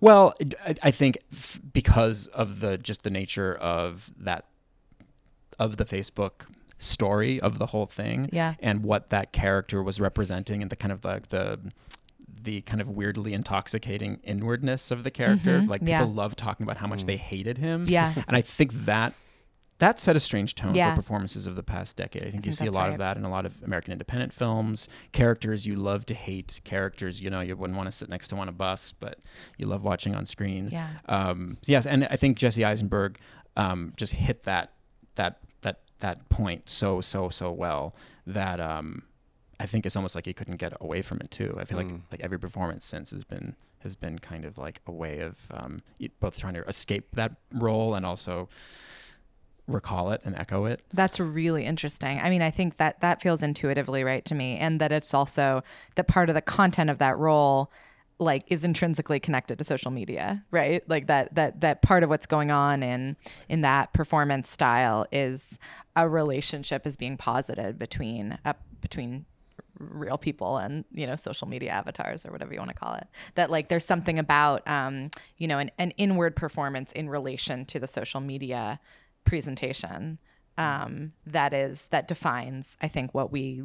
Well, 0.00 0.34
I, 0.66 0.74
I 0.84 0.90
think 0.90 1.18
because 1.72 2.26
of 2.28 2.60
the 2.60 2.78
just 2.78 3.02
the 3.02 3.10
nature 3.10 3.54
of 3.54 4.12
that 4.18 4.46
of 5.58 5.76
the 5.76 5.84
Facebook 5.84 6.46
story 6.78 7.38
of 7.40 7.58
the 7.58 7.66
whole 7.66 7.84
thing, 7.86 8.30
Yeah. 8.32 8.54
and 8.60 8.82
what 8.82 9.10
that 9.10 9.32
character 9.32 9.82
was 9.82 10.00
representing, 10.00 10.62
and 10.62 10.70
the 10.70 10.76
kind 10.76 10.92
of 10.92 11.04
like 11.04 11.28
the 11.28 11.58
the 12.42 12.62
kind 12.62 12.80
of 12.80 12.88
weirdly 12.88 13.34
intoxicating 13.34 14.18
inwardness 14.24 14.90
of 14.90 15.04
the 15.04 15.10
character. 15.10 15.60
Mhm, 15.60 15.68
Like 15.68 15.80
people 15.80 15.90
yeah. 15.90 16.02
love 16.04 16.34
talking 16.36 16.64
about 16.64 16.78
how 16.78 16.86
much 16.86 17.04
they 17.04 17.18
hated 17.18 17.58
him. 17.58 17.84
Yeah. 17.86 18.14
and 18.26 18.34
I 18.36 18.40
think 18.40 18.72
that. 18.86 19.12
That 19.80 19.98
set 19.98 20.14
a 20.14 20.20
strange 20.20 20.54
tone 20.54 20.74
Yeah. 20.74 20.94
for 20.94 21.00
performances 21.02 21.46
of 21.46 21.56
the 21.56 21.62
past 21.62 21.96
decade. 21.96 22.22
I 22.22 22.30
think 22.30 22.44
you 22.46 22.52
think 22.52 22.54
see 22.54 22.66
a 22.66 22.70
lot 22.70 22.84
right. 22.84 22.92
of 22.92 22.98
that 22.98 23.16
in 23.16 23.24
a 23.24 23.30
lot 23.30 23.46
of 23.46 23.62
American 23.62 23.92
independent 23.92 24.32
films. 24.32 24.88
Characters 25.12 25.66
you 25.66 25.74
love 25.74 26.04
to 26.06 26.14
hate, 26.14 26.60
characters 26.64 27.20
you 27.20 27.30
know 27.30 27.40
you 27.40 27.56
wouldn't 27.56 27.76
want 27.76 27.86
to 27.88 27.92
sit 27.92 28.08
next 28.08 28.28
to 28.28 28.36
on 28.36 28.48
a 28.48 28.52
bus, 28.52 28.92
but 28.92 29.18
you 29.56 29.66
love 29.66 29.82
watching 29.82 30.14
on 30.14 30.26
screen. 30.26 30.68
Yeah. 30.70 30.88
Um, 31.06 31.56
yes, 31.64 31.86
and 31.86 32.06
I 32.10 32.16
think 32.16 32.36
Jesse 32.36 32.64
Eisenberg 32.64 33.18
um, 33.56 33.94
just 33.96 34.12
hit 34.12 34.42
that 34.44 34.74
that 35.14 35.40
that 35.62 35.80
that 36.00 36.28
point 36.28 36.68
so 36.68 37.00
so 37.00 37.30
so 37.30 37.50
well 37.50 37.94
that 38.26 38.60
um, 38.60 39.02
I 39.58 39.66
think 39.66 39.86
it's 39.86 39.96
almost 39.96 40.14
like 40.14 40.26
he 40.26 40.32
couldn't 40.34 40.56
get 40.56 40.74
away 40.80 41.00
from 41.02 41.20
it 41.20 41.30
too. 41.30 41.56
I 41.58 41.64
feel 41.64 41.78
like 41.78 41.90
like 42.10 42.20
every 42.20 42.38
performance 42.38 42.84
since 42.84 43.10
has 43.12 43.24
been 43.24 43.56
has 43.78 43.96
been 43.96 44.18
kind 44.18 44.44
of 44.44 44.58
like 44.58 44.80
a 44.86 44.92
way 44.92 45.20
of 45.20 45.38
um, 45.52 45.82
both 46.20 46.38
trying 46.38 46.52
to 46.54 46.62
escape 46.64 47.08
that 47.14 47.32
role 47.54 47.94
and 47.94 48.04
also 48.04 48.48
recall 49.72 50.10
it 50.10 50.20
and 50.24 50.36
echo 50.36 50.64
it. 50.64 50.82
That's 50.92 51.20
really 51.20 51.64
interesting. 51.64 52.20
I 52.20 52.30
mean, 52.30 52.42
I 52.42 52.50
think 52.50 52.76
that 52.78 53.00
that 53.00 53.22
feels 53.22 53.42
intuitively 53.42 54.04
right 54.04 54.24
to 54.26 54.34
me, 54.34 54.56
and 54.58 54.80
that 54.80 54.92
it's 54.92 55.14
also 55.14 55.62
that 55.94 56.06
part 56.06 56.28
of 56.28 56.34
the 56.34 56.42
content 56.42 56.90
of 56.90 56.98
that 56.98 57.16
role, 57.18 57.70
like, 58.18 58.44
is 58.48 58.64
intrinsically 58.64 59.20
connected 59.20 59.58
to 59.58 59.64
social 59.64 59.90
media, 59.90 60.44
right? 60.50 60.86
Like 60.88 61.06
that 61.06 61.34
that 61.34 61.60
that 61.60 61.82
part 61.82 62.02
of 62.02 62.10
what's 62.10 62.26
going 62.26 62.50
on 62.50 62.82
in 62.82 63.16
in 63.48 63.62
that 63.62 63.92
performance 63.92 64.50
style 64.50 65.06
is 65.12 65.58
a 65.96 66.08
relationship 66.08 66.86
is 66.86 66.96
being 66.96 67.16
posited 67.16 67.78
between 67.78 68.38
uh, 68.44 68.54
between 68.80 69.26
real 69.78 70.18
people 70.18 70.58
and 70.58 70.84
you 70.92 71.06
know 71.06 71.16
social 71.16 71.48
media 71.48 71.70
avatars 71.70 72.26
or 72.26 72.32
whatever 72.32 72.52
you 72.52 72.58
want 72.58 72.68
to 72.70 72.76
call 72.76 72.94
it 72.94 73.06
that 73.34 73.50
like 73.50 73.68
there's 73.68 73.84
something 73.84 74.18
about 74.18 74.66
um 74.68 75.10
you 75.38 75.48
know 75.48 75.58
an, 75.58 75.70
an 75.78 75.90
inward 75.92 76.36
performance 76.36 76.92
in 76.92 77.08
relation 77.08 77.64
to 77.64 77.78
the 77.78 77.88
social 77.88 78.20
media 78.20 78.78
presentation 79.30 80.18
um 80.58 81.12
that 81.24 81.54
is 81.54 81.86
that 81.86 82.08
defines 82.08 82.76
i 82.82 82.88
think 82.88 83.14
what 83.14 83.30
we 83.30 83.62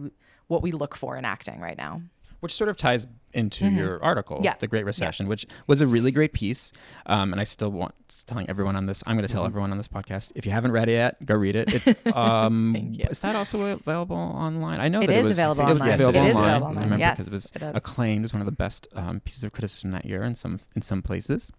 what 0.48 0.62
we 0.62 0.72
look 0.72 0.96
for 0.96 1.18
in 1.18 1.26
acting 1.26 1.60
right 1.60 1.78
now. 1.78 2.02
Which 2.40 2.54
sort 2.54 2.70
of 2.70 2.78
ties 2.78 3.08
into 3.36 3.68
your 3.70 4.04
article, 4.04 4.40
Yeah. 4.44 4.56
The 4.60 4.68
Great 4.68 4.86
Recession, 4.86 5.28
which 5.28 5.46
was 5.68 5.82
a 5.82 5.88
really 5.88 6.12
great 6.12 6.34
piece. 6.34 6.72
Um, 7.06 7.32
and 7.34 7.40
I 7.40 7.44
still 7.44 7.70
want 7.72 7.94
telling 8.28 8.50
everyone 8.50 8.76
on 8.76 8.86
this. 8.86 9.04
I'm 9.06 9.16
going 9.18 9.28
to 9.28 9.32
tell 9.34 9.46
everyone 9.46 9.72
on 9.72 9.78
this 9.78 9.88
podcast 9.88 10.32
if 10.36 10.46
you 10.46 10.52
haven't 10.52 10.72
read 10.72 10.88
it 10.88 10.94
yet, 10.94 11.24
go 11.26 11.36
read 11.36 11.56
it. 11.56 11.74
It's 11.74 11.88
um, 12.16 12.96
is 13.10 13.20
that 13.20 13.36
also 13.36 13.74
available 13.74 14.16
online? 14.16 14.80
I 14.80 14.88
know 14.88 15.02
It 15.02 15.08
that 15.08 15.14
is 15.18 15.26
it 15.26 15.30
was 15.30 15.38
available 15.40 15.62
I 15.64 15.72
online. 15.72 15.88
It 15.90 15.92
was 15.94 16.02
available 16.08 16.22
It 16.24 16.28
is 16.30 16.36
online. 16.36 16.50
available 16.50 16.66
I 16.66 16.70
online. 16.70 16.84
remember 16.86 17.00
Yes, 17.02 17.18
because 17.18 17.28
it 17.28 17.34
was 17.34 17.52
it 17.56 17.76
acclaimed 17.76 18.24
as 18.26 18.34
one 18.34 18.42
of 18.42 18.46
the 18.46 18.52
best 18.52 18.88
um, 18.96 19.20
pieces 19.22 19.44
of 19.44 19.52
criticism 19.52 19.92
that 19.92 20.06
year 20.06 20.24
in 20.24 20.34
some 20.36 20.60
in 20.76 20.82
some 20.82 21.02
places. 21.02 21.52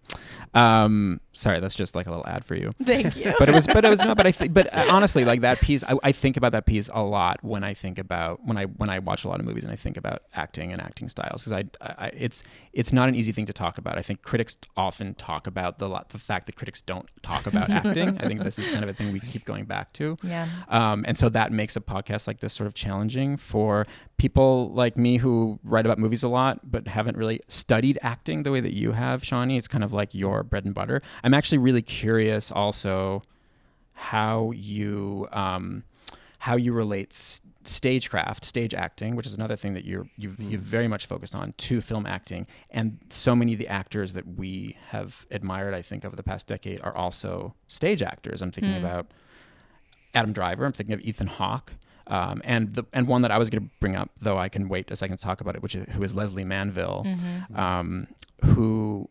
Um, 0.53 1.19
sorry, 1.33 1.59
that's 1.59 1.75
just 1.75 1.95
like 1.95 2.07
a 2.07 2.09
little 2.09 2.25
ad 2.27 2.43
for 2.43 2.55
you 2.55 2.71
Thank 2.83 3.15
you. 3.15 3.33
but 3.37 3.49
it 3.49 3.53
was 3.55 3.67
but 3.67 3.85
it 3.85 3.89
was 3.89 3.99
no 3.99 4.15
but 4.15 4.25
i 4.25 4.31
think 4.31 4.53
but 4.53 4.73
uh, 4.73 4.87
honestly 4.91 5.23
like 5.23 5.41
that 5.41 5.59
piece 5.61 5.83
I, 5.83 5.95
I 6.03 6.11
think 6.11 6.35
about 6.37 6.51
that 6.53 6.65
piece 6.65 6.89
a 6.93 7.03
lot 7.03 7.43
when 7.43 7.63
i 7.63 7.73
think 7.73 7.99
about 7.99 8.43
when 8.45 8.57
i 8.57 8.63
when 8.65 8.89
i 8.89 8.97
watch 8.99 9.23
a 9.23 9.27
lot 9.27 9.39
of 9.39 9.45
movies 9.45 9.63
and 9.63 9.71
i 9.71 9.75
think 9.75 9.97
about 9.97 10.23
acting 10.33 10.71
and 10.71 10.81
acting 10.81 11.09
styles 11.09 11.43
because 11.45 11.51
I, 11.53 11.65
I 11.81 12.07
it's 12.15 12.43
it's 12.73 12.91
not 12.93 13.09
an 13.09 13.15
easy 13.15 13.31
thing 13.31 13.45
to 13.47 13.53
talk 13.53 13.77
about 13.77 13.97
i 13.97 14.01
think 14.01 14.21
critics 14.21 14.57
often 14.75 15.13
talk 15.15 15.47
about 15.47 15.79
the 15.79 15.87
the 16.09 16.17
fact 16.17 16.45
that 16.47 16.55
critics 16.55 16.81
don't 16.81 17.07
talk 17.23 17.47
about 17.47 17.69
acting 17.81 18.17
i 18.19 18.27
think 18.27 18.43
this 18.43 18.57
is 18.59 18.67
kind 18.69 18.83
of 18.83 18.89
a 18.89 18.93
thing 18.93 19.11
we 19.11 19.19
keep 19.19 19.45
going 19.45 19.65
back 19.65 19.93
to 19.93 20.17
Yeah. 20.23 20.47
um, 20.69 21.03
and 21.07 21.17
so 21.17 21.29
that 21.29 21.51
makes 21.51 21.75
a 21.75 21.81
podcast 21.81 22.27
like 22.27 22.39
this 22.39 22.53
sort 22.53 22.67
of 22.67 22.73
challenging 22.73 23.37
for 23.37 23.85
people 24.17 24.71
like 24.73 24.97
me 24.97 25.17
who 25.17 25.59
write 25.63 25.85
about 25.85 25.99
movies 25.99 26.23
a 26.23 26.29
lot 26.29 26.59
but 26.69 26.87
haven't 26.87 27.17
really 27.17 27.39
studied 27.47 27.97
acting 28.01 28.43
the 28.43 28.51
way 28.51 28.59
that 28.61 28.73
you 28.73 28.91
have, 28.93 29.21
Shonni. 29.21 29.57
It's 29.57 29.67
kind 29.67 29.83
of 29.83 29.93
like 29.93 30.15
your 30.15 30.41
bread 30.43 30.65
and 30.65 30.73
butter. 30.73 31.01
I'm 31.23 31.33
actually 31.33 31.59
really 31.59 31.81
curious 31.83 32.51
also 32.51 33.21
how 33.93 34.51
you 34.51 35.27
um, 35.31 35.83
how 36.39 36.55
you 36.55 36.73
relate 36.73 37.13
stagecraft, 37.67 38.45
stage 38.45 38.73
acting, 38.73 39.15
which 39.15 39.25
is 39.25 39.33
another 39.33 39.55
thing 39.55 39.73
that 39.73 39.85
you're 39.85 40.07
you've, 40.17 40.39
you've 40.41 40.61
very 40.61 40.87
much 40.87 41.05
focused 41.05 41.35
on, 41.35 41.53
to 41.57 41.81
film 41.81 42.05
acting. 42.05 42.47
And 42.69 42.99
so 43.09 43.35
many 43.35 43.53
of 43.53 43.59
the 43.59 43.67
actors 43.67 44.13
that 44.13 44.25
we 44.37 44.77
have 44.89 45.25
admired, 45.31 45.73
I 45.73 45.81
think, 45.81 46.05
over 46.05 46.15
the 46.15 46.23
past 46.23 46.47
decade 46.47 46.81
are 46.81 46.95
also 46.95 47.53
stage 47.67 48.01
actors. 48.01 48.41
I'm 48.41 48.51
thinking 48.51 48.77
about 48.77 49.07
Adam 50.13 50.33
Driver. 50.33 50.65
I'm 50.65 50.73
thinking 50.73 50.93
of 50.93 51.01
Ethan 51.01 51.27
Hawke. 51.27 51.73
Um, 52.07 52.41
and 52.45 52.73
the 52.73 52.85
and 52.93 53.05
one 53.07 53.21
that 53.23 53.31
I 53.31 53.37
was 53.37 53.49
going 53.49 53.63
to 53.63 53.69
bring 53.81 53.95
up, 53.97 54.11
though 54.21 54.37
I 54.37 54.47
can 54.47 54.69
wait 54.69 54.89
a 54.91 54.95
second 54.95 55.17
to 55.17 55.23
talk 55.23 55.41
about 55.41 55.55
it, 55.55 55.61
which 55.61 55.75
is, 55.75 55.85
who 55.93 56.03
is 56.03 56.15
Lesley 56.15 56.45
Manville, 56.45 57.05
um, 57.53 58.07
who 58.45 59.09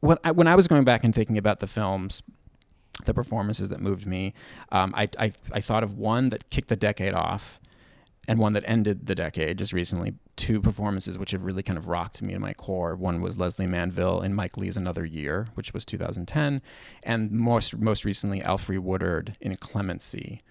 when 0.00 0.16
I, 0.24 0.30
when 0.30 0.46
I 0.46 0.54
was 0.54 0.66
going 0.66 0.84
back 0.84 1.04
and 1.04 1.14
thinking 1.14 1.36
about 1.36 1.60
the 1.60 1.66
films, 1.66 2.22
the 3.04 3.14
performances 3.14 3.68
that 3.68 3.80
moved 3.80 4.06
me, 4.06 4.34
um, 4.72 4.92
I, 4.96 5.08
I 5.18 5.32
I 5.52 5.60
thought 5.60 5.82
of 5.82 5.96
one 5.98 6.30
that 6.30 6.50
kicked 6.50 6.68
the 6.68 6.76
decade 6.76 7.14
off, 7.14 7.60
and 8.28 8.38
one 8.38 8.52
that 8.52 8.62
ended 8.66 9.06
the 9.06 9.14
decade 9.14 9.58
just 9.58 9.72
recently. 9.72 10.14
Two 10.36 10.60
performances 10.60 11.18
which 11.18 11.32
have 11.32 11.44
really 11.44 11.62
kind 11.62 11.78
of 11.78 11.88
rocked 11.88 12.22
me 12.22 12.34
in 12.34 12.40
my 12.40 12.52
core. 12.52 12.94
One 12.94 13.20
was 13.20 13.38
Lesley 13.38 13.66
Manville 13.66 14.20
in 14.20 14.34
Mike 14.34 14.56
Leigh's 14.56 14.76
Another 14.76 15.04
Year, 15.04 15.48
which 15.54 15.72
was 15.72 15.84
2010, 15.84 16.62
and 17.02 17.30
most 17.32 17.76
most 17.78 18.04
recently 18.04 18.40
Alfre 18.40 18.78
Woodard 18.78 19.36
in 19.40 19.56
Clemency, 19.56 20.42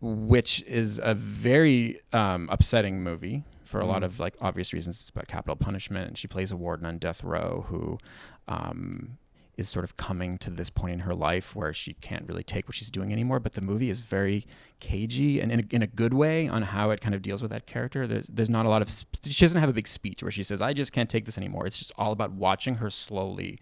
which 0.00 0.62
is 0.66 1.00
a 1.02 1.14
very 1.14 2.00
um, 2.12 2.48
upsetting 2.52 3.02
movie 3.02 3.44
for 3.64 3.80
a 3.80 3.86
lot 3.86 4.02
of 4.02 4.20
like 4.20 4.34
obvious 4.40 4.72
reasons. 4.72 5.00
It's 5.00 5.10
about 5.10 5.26
capital 5.26 5.56
punishment, 5.56 6.08
and 6.08 6.18
she 6.18 6.28
plays 6.28 6.50
a 6.50 6.56
warden 6.56 6.86
on 6.86 6.98
death 6.98 7.24
row 7.24 7.64
who 7.68 7.98
um, 8.46 9.18
is 9.58 9.68
sort 9.68 9.84
of 9.84 9.96
coming 9.96 10.38
to 10.38 10.50
this 10.50 10.70
point 10.70 10.94
in 10.94 11.00
her 11.00 11.14
life 11.14 11.54
where 11.54 11.72
she 11.72 11.92
can't 11.94 12.26
really 12.28 12.44
take 12.44 12.68
what 12.68 12.76
she's 12.76 12.90
doing 12.90 13.12
anymore. 13.12 13.40
But 13.40 13.52
the 13.52 13.60
movie 13.60 13.90
is 13.90 14.00
very 14.00 14.46
cagey 14.78 15.40
and 15.40 15.50
in 15.50 15.60
a, 15.60 15.74
in 15.74 15.82
a 15.82 15.86
good 15.86 16.14
way 16.14 16.46
on 16.48 16.62
how 16.62 16.90
it 16.90 17.00
kind 17.00 17.14
of 17.14 17.22
deals 17.22 17.42
with 17.42 17.50
that 17.50 17.66
character. 17.66 18.06
There's 18.06 18.28
there's 18.28 18.48
not 18.48 18.64
a 18.64 18.68
lot 18.70 18.82
of 18.82 18.88
sp- 18.88 19.18
she 19.28 19.44
doesn't 19.44 19.60
have 19.60 19.68
a 19.68 19.72
big 19.74 19.88
speech 19.88 20.22
where 20.22 20.30
she 20.30 20.44
says 20.44 20.62
I 20.62 20.72
just 20.72 20.92
can't 20.92 21.10
take 21.10 21.24
this 21.26 21.36
anymore. 21.36 21.66
It's 21.66 21.78
just 21.78 21.92
all 21.98 22.12
about 22.12 22.32
watching 22.32 22.76
her 22.76 22.88
slowly 22.88 23.58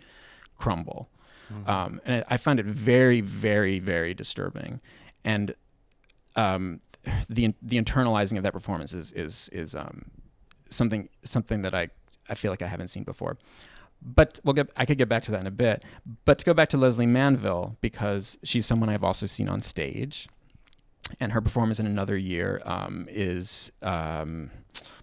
crumble. 0.59 1.09
Um, 1.67 2.01
and 2.05 2.25
I 2.29 2.37
find 2.39 2.59
it 2.59 2.67
very, 2.67 3.21
very, 3.21 3.79
very 3.79 4.15
disturbing. 4.15 4.81
And 5.25 5.55
um, 6.35 6.81
the 7.29 7.55
the 7.63 7.81
internalizing 7.81 8.37
of 8.37 8.43
that 8.43 8.53
performance 8.53 8.93
is 8.93 9.13
is 9.13 9.49
is 9.53 9.75
um, 9.75 10.05
something 10.69 11.09
something 11.25 11.63
that 11.63 11.75
I 11.75 11.89
I 12.29 12.35
feel 12.35 12.51
like 12.51 12.63
I 12.63 12.67
haven't 12.67 12.89
seen 12.89 13.05
before. 13.05 13.39
But 14.03 14.39
we'll 14.45 14.55
get 14.55 14.71
I 14.77 14.85
could 14.87 14.99
get 14.99 15.09
back 15.09 15.23
to 15.25 15.33
that 15.33 15.41
in 15.41 15.47
a 15.47 15.53
bit. 15.53 15.83
But 16.25 16.39
to 16.39 16.45
go 16.45 16.55
back 16.55 16.69
to 16.71 16.79
Lesley 16.79 17.07
Manville 17.07 17.77
because 17.81 18.39
she's 18.43 18.67
someone 18.67 18.89
I've 18.89 19.05
also 19.05 19.27
seen 19.27 19.49
on 19.49 19.61
stage, 19.61 20.29
and 21.21 21.33
her 21.33 21.41
performance 21.41 21.81
in 21.81 21.87
Another 21.87 22.17
Year 22.17 22.63
um, 22.65 23.07
is. 23.11 23.73
Um, 23.83 24.51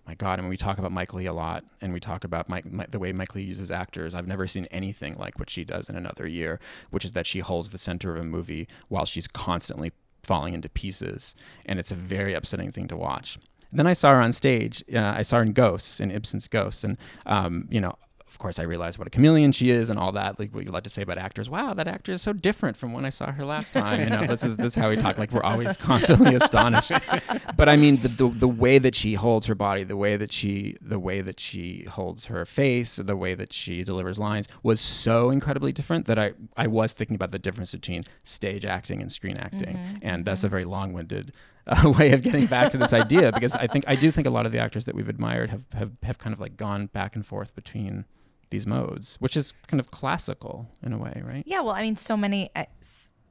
my 0.06 0.16
God, 0.16 0.38
I 0.38 0.42
mean, 0.42 0.50
we 0.50 0.58
talk 0.58 0.80
about 0.80 0.92
Mike 0.92 1.14
Leigh 1.14 1.28
a 1.28 1.34
lot, 1.34 1.64
and 1.80 1.94
we 1.94 2.00
talk 2.02 2.26
about 2.26 2.50
Mike, 2.50 2.66
the 2.92 3.00
way 3.00 3.14
Mike 3.14 3.36
Leigh 3.36 3.44
uses 3.44 3.72
actors. 3.72 4.14
I've 4.14 4.28
never 4.28 4.48
seen 4.48 4.68
anything 4.70 5.16
like 5.16 5.40
what 5.40 5.50
she 5.50 5.64
does 5.64 5.90
in 5.90 5.96
Another 5.96 6.28
Year, 6.28 6.60
which 6.90 7.06
is 7.06 7.14
that 7.14 7.26
she 7.26 7.40
holds 7.40 7.70
the 7.70 7.78
center 7.78 8.14
of 8.14 8.20
a 8.20 8.26
movie 8.26 8.68
while 8.90 9.06
she's 9.06 9.28
constantly 9.28 9.94
falling 10.22 10.54
into 10.54 10.68
pieces, 10.70 11.36
and 11.66 11.80
it's 11.80 11.92
a 11.92 11.96
very 11.96 12.34
upsetting 12.34 12.72
thing 12.72 12.88
to 12.90 12.98
watch. 12.98 13.38
Then 13.72 13.88
I 13.88 13.94
saw 13.94 14.12
her 14.12 14.22
on 14.22 14.34
stage. 14.34 14.84
Uh, 14.94 15.00
I 15.00 15.22
saw 15.24 15.38
her 15.38 15.44
in 15.44 15.54
Ghosts, 15.54 16.00
in 16.00 16.12
Ibsen's 16.12 16.48
Ghosts, 16.48 16.84
and 16.84 16.98
um, 17.26 17.68
you 17.72 17.82
know, 17.82 17.96
of 18.34 18.40
course, 18.40 18.58
I 18.58 18.64
realized 18.64 18.98
what 18.98 19.06
a 19.06 19.12
chameleon 19.12 19.52
she 19.52 19.70
is 19.70 19.92
and 19.92 20.00
all 20.00 20.12
that. 20.14 20.40
Like 20.40 20.56
what 20.56 20.66
you 20.66 20.72
like 20.72 20.86
to 20.86 20.90
say 20.90 21.04
about 21.04 21.20
actors. 21.20 21.52
Wow, 21.52 21.76
that 21.76 21.88
actor 21.88 22.14
is 22.14 22.24
so 22.24 22.34
different 22.34 22.76
from 22.76 22.92
when 22.92 23.06
I 23.06 23.10
saw 23.10 23.32
her 23.32 23.46
last 23.46 23.74
time. 23.74 24.00
You 24.00 24.10
know, 24.10 24.26
this 24.26 24.44
is 24.44 24.58
this 24.58 24.72
is 24.72 24.76
how 24.76 24.90
we 24.90 24.98
talk. 24.98 25.20
Like 25.20 25.32
we're 25.32 25.44
always 25.44 25.78
constantly 25.78 26.34
astonished. 26.42 26.92
But 27.56 27.70
I 27.70 27.76
mean, 27.76 27.98
the, 27.98 28.08
the 28.08 28.30
the 28.30 28.48
way 28.48 28.80
that 28.80 28.96
she 28.96 29.14
holds 29.14 29.46
her 29.46 29.54
body, 29.54 29.84
the 29.84 29.96
way 29.96 30.18
that 30.18 30.32
she 30.32 30.78
the 30.82 30.98
way 30.98 31.22
that 31.22 31.40
she 31.40 31.84
holds 31.84 32.26
her 32.26 32.44
face, 32.44 32.96
the 32.96 33.16
way 33.16 33.36
that 33.36 33.54
she 33.54 33.84
delivers 33.84 34.18
lines 34.18 34.48
was 34.64 34.82
so 34.82 35.30
incredibly 35.30 35.72
different 35.72 36.08
that 36.08 36.18
I 36.18 36.34
I 36.58 36.66
was 36.66 36.92
thinking 36.94 37.16
about 37.16 37.30
the 37.30 37.40
difference 37.40 37.72
between 37.72 38.04
stage 38.24 38.66
acting 38.66 39.00
and 39.00 39.12
screen 39.12 39.38
acting, 39.38 39.78
and 40.02 40.26
that's 40.26 40.44
a 40.44 40.50
very 40.50 40.64
long-winded 40.64 41.34
uh, 41.68 41.92
way 41.98 42.12
of 42.12 42.22
getting 42.22 42.46
back 42.46 42.72
to 42.72 42.78
this 42.78 42.94
idea 42.94 43.32
because 43.32 43.54
I 43.56 43.68
think 43.68 43.86
I 43.88 43.96
do 43.96 44.12
think 44.12 44.28
a 44.28 44.30
lot 44.30 44.46
of 44.46 44.52
the 44.52 44.60
actors 44.60 44.86
that 44.86 44.96
we've 44.96 45.10
admired 45.10 45.50
have, 45.50 45.66
have, 45.74 45.92
have 46.04 46.18
kind 46.18 46.34
of 46.34 46.40
like 46.40 46.58
gone 46.58 46.88
back 46.88 47.16
and 47.16 47.26
forth 47.26 47.56
between 47.56 48.06
these 48.54 48.68
modes, 48.68 49.18
which 49.20 49.36
is 49.36 49.52
kind 49.68 49.80
of 49.80 49.92
classical 49.92 50.70
in 50.84 50.94
a 50.94 50.98
way, 50.98 51.22
right? 51.26 51.44
Yeah, 51.46 51.62
well, 51.62 51.74
I 51.74 51.82
mean, 51.82 51.98
so 51.98 52.16
many. 52.16 52.52
Uh, 52.56 52.66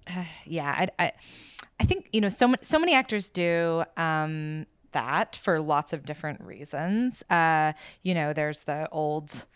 uh, 0.08 0.24
yeah, 0.44 0.88
I, 0.98 1.04
I, 1.04 1.12
I 1.80 1.84
think 1.84 2.08
you 2.12 2.20
know, 2.20 2.28
so 2.28 2.54
so 2.60 2.78
many 2.78 2.92
actors 2.92 3.30
do 3.30 3.84
um, 3.96 4.66
that 4.90 5.36
for 5.36 5.60
lots 5.60 5.92
of 5.92 6.04
different 6.04 6.40
reasons. 6.42 7.22
Uh, 7.30 7.72
you 8.02 8.14
know, 8.14 8.32
there's 8.34 8.64
the 8.64 8.88
old. 8.90 9.46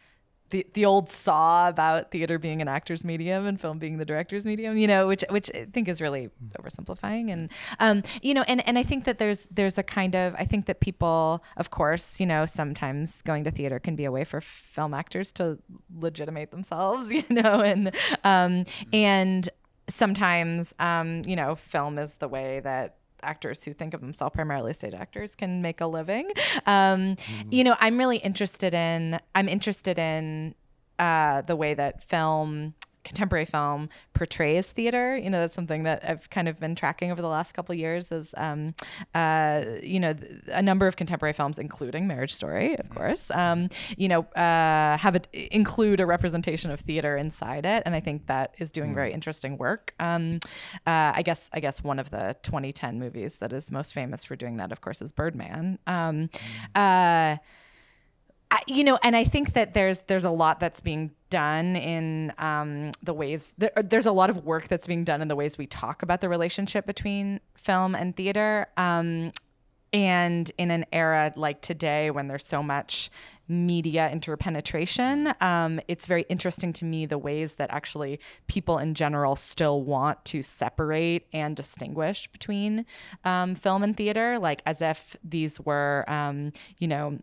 The, 0.51 0.67
the 0.75 0.85
old 0.85 1.11
saw 1.11 1.69
about 1.69 2.11
theater 2.11 2.39
being 2.39 2.63
an 2.63 2.69
actor's 2.69 3.05
medium 3.05 3.47
and 3.47 3.61
film 3.61 3.79
being 3.79 3.99
the 3.99 4.05
director's 4.05 4.45
medium, 4.45 4.77
you 4.77 4.87
know, 4.87 5.07
which 5.07 5.25
which 5.31 5.51
I 5.55 5.67
think 5.73 5.89
is 5.89 6.01
really 6.01 6.31
oversimplifying, 6.59 7.33
and 7.33 7.51
um, 7.81 8.03
you 8.23 8.35
know, 8.35 8.45
and 8.47 8.67
and 8.67 8.79
I 8.79 8.83
think 8.83 9.05
that 9.05 9.19
there's 9.19 9.47
there's 9.47 9.79
a 9.79 9.83
kind 9.83 10.15
of 10.15 10.35
I 10.39 10.45
think 10.45 10.67
that 10.67 10.81
people, 10.81 11.43
of 11.57 11.71
course, 11.71 12.21
you 12.21 12.27
know, 12.27 12.47
sometimes 12.47 13.23
going 13.23 13.45
to 13.45 13.51
theater 13.51 13.79
can 13.79 13.97
be 13.97 14.05
a 14.05 14.13
way 14.13 14.25
for 14.25 14.41
film 14.41 14.95
actors 14.95 15.33
to 15.33 15.59
legitimate 15.99 16.51
themselves, 16.51 17.11
you 17.13 17.25
know, 17.31 17.61
and 17.61 17.95
um, 18.25 18.65
and 18.93 19.49
sometimes 19.89 20.75
um, 20.79 21.23
you 21.25 21.37
know, 21.37 21.55
film 21.55 21.99
is 21.99 22.17
the 22.17 22.29
way 22.29 22.61
that 22.61 22.97
actors 23.27 23.65
who 23.65 23.73
think 23.73 23.93
of 23.95 24.01
themselves 24.01 24.35
primarily 24.35 24.73
stage 24.73 24.95
actors 24.95 25.35
can 25.35 25.63
make 25.63 25.81
a 25.81 25.87
living. 25.87 26.31
Um, 26.65 27.17
You 27.51 27.65
know, 27.65 27.75
I'm 27.81 27.99
really 27.99 28.19
interested 28.19 28.73
in. 28.75 29.19
I'm 29.35 29.49
interested 29.49 29.99
in 29.99 30.55
uh, 30.99 31.43
the 31.43 31.57
way 31.57 31.75
that 31.75 32.03
film 32.05 32.75
contemporary 33.07 33.45
film 33.45 33.89
portrays 34.13 34.73
theater. 34.73 35.17
You 35.17 35.31
know 35.31 35.41
that's 35.41 35.55
something 35.55 35.85
that 35.85 36.03
i've 36.05 36.29
kind 36.31 36.49
of 36.49 36.59
been 36.59 36.75
tracking 36.75 37.11
over 37.13 37.23
the 37.23 37.29
last 37.29 37.53
couple 37.53 37.73
of 37.73 37.79
years 37.79 38.11
is 38.11 38.35
um, 38.37 38.75
uh, 39.15 39.65
you 39.83 40.01
know 40.01 40.13
th- 40.13 40.31
a 40.49 40.63
number 40.63 40.87
of 40.87 40.97
contemporary 40.97 41.33
films 41.33 41.59
including 41.59 42.07
marriage 42.07 42.35
story 42.35 42.77
of 42.79 42.91
course 42.91 43.31
um, 43.31 43.69
you 43.97 44.09
know 44.09 44.23
uh, 44.37 44.97
have 44.99 45.15
it 45.17 45.29
include 45.33 46.01
a 46.01 46.07
representation 46.07 46.71
of 46.71 46.81
theater 46.81 47.17
inside 47.17 47.65
it. 47.65 47.83
And 47.87 47.95
i 47.95 48.01
think 48.01 48.27
that 48.27 48.55
is 48.59 48.71
doing 48.71 48.95
very 48.95 49.13
interesting 49.13 49.57
work. 49.57 49.95
Um, 50.01 50.41
uh, 50.87 51.13
i 51.15 51.23
guess 51.23 51.49
i 51.53 51.61
guess 51.61 51.83
one 51.83 51.99
of 51.99 52.11
the 52.11 52.37
2010 52.43 52.99
movies 52.99 53.39
that 53.39 53.53
is 53.53 53.71
most 53.71 53.95
famous 53.95 54.25
for 54.25 54.37
doing 54.37 54.57
that 54.57 54.73
of 54.73 54.81
course 54.81 55.01
is 55.01 55.13
birdman. 55.13 55.79
Um, 55.87 56.29
uh, 56.75 57.37
I, 58.51 58.63
you 58.69 58.85
know, 58.85 58.99
and 59.03 59.17
I 59.17 59.25
think 59.25 59.55
that 59.55 59.75
there's 59.75 60.01
there's 60.01 60.25
a 60.25 60.31
lot 60.31 60.61
that's 60.61 60.81
being 60.81 61.11
done 61.31 61.75
in 61.75 62.33
um, 62.39 62.93
the 63.03 63.13
ways 63.13 63.53
there, 63.59 63.73
there's 63.77 64.07
a 64.07 64.13
lot 64.13 64.31
of 64.31 64.45
work 64.45 64.69
that's 64.69 64.87
being 64.87 65.05
done 65.05 65.21
in 65.21 65.29
the 65.29 65.37
ways 65.37 65.59
we 65.59 65.67
talk 65.67 66.03
about 66.03 66.21
the 66.21 66.29
relationship 66.29 66.87
between 66.87 67.41
film 67.55 67.95
and 67.95 68.17
theater. 68.17 68.69
Um, 68.77 69.33
and 69.93 70.51
in 70.59 70.71
an 70.71 70.85
era 70.93 71.33
like 71.37 71.61
today 71.63 72.11
when 72.11 72.29
there's 72.29 72.45
so 72.45 72.63
much 72.63 73.11
media 73.49 74.11
interpenetration, 74.11 75.33
um, 75.41 75.81
it's 75.89 76.07
very 76.07 76.27
interesting 76.29 76.73
to 76.75 76.85
me 76.85 77.07
the 77.07 77.19
ways 77.19 77.55
that 77.55 77.71
actually 77.73 78.21
people 78.47 78.79
in 78.79 78.95
general 78.95 79.37
still 79.37 79.83
want 79.83 80.23
to 80.27 80.43
separate 80.43 81.27
and 81.33 81.57
distinguish 81.57 82.27
between 82.29 82.85
um, 83.25 83.55
film 83.55 83.83
and 83.83 83.97
theater, 83.97 84.39
like 84.39 84.63
as 84.67 84.83
if 84.83 85.17
these 85.25 85.61
were, 85.61 86.05
um, 86.09 86.53
you 86.79 86.89
know, 86.89 87.19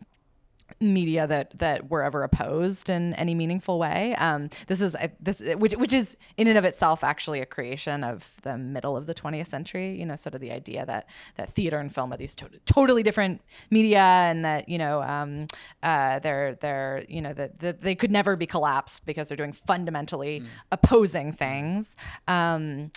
media 0.92 1.26
that 1.26 1.58
that 1.58 1.90
were 1.90 2.02
ever 2.02 2.22
opposed 2.22 2.90
in 2.90 3.14
any 3.14 3.34
meaningful 3.34 3.78
way. 3.78 4.14
Um, 4.16 4.50
this 4.66 4.80
is 4.80 4.96
this 5.20 5.40
which 5.56 5.74
which 5.74 5.92
is 5.92 6.16
in 6.36 6.46
and 6.48 6.58
of 6.58 6.64
itself 6.64 7.02
actually 7.02 7.40
a 7.40 7.46
creation 7.46 8.04
of 8.04 8.30
the 8.42 8.58
middle 8.58 8.96
of 8.96 9.06
the 9.06 9.14
20th 9.14 9.46
century. 9.46 9.98
You 9.98 10.06
know, 10.06 10.16
sort 10.16 10.34
of 10.34 10.40
the 10.40 10.50
idea 10.50 10.84
that 10.86 11.08
that 11.36 11.50
theater 11.50 11.78
and 11.78 11.94
film 11.94 12.12
are 12.12 12.16
these 12.16 12.34
to- 12.36 12.50
totally 12.66 13.02
different 13.02 13.40
media, 13.70 14.02
and 14.02 14.44
that 14.44 14.68
you 14.68 14.78
know 14.78 15.02
um, 15.02 15.46
uh, 15.82 16.18
they're 16.18 16.56
they're 16.56 17.04
you 17.08 17.22
know 17.22 17.32
that, 17.32 17.58
that 17.60 17.80
they 17.80 17.94
could 17.94 18.10
never 18.10 18.36
be 18.36 18.46
collapsed 18.46 19.06
because 19.06 19.28
they're 19.28 19.36
doing 19.36 19.52
fundamentally 19.52 20.40
mm. 20.40 20.46
opposing 20.72 21.32
things. 21.32 21.96
Um, 22.28 22.90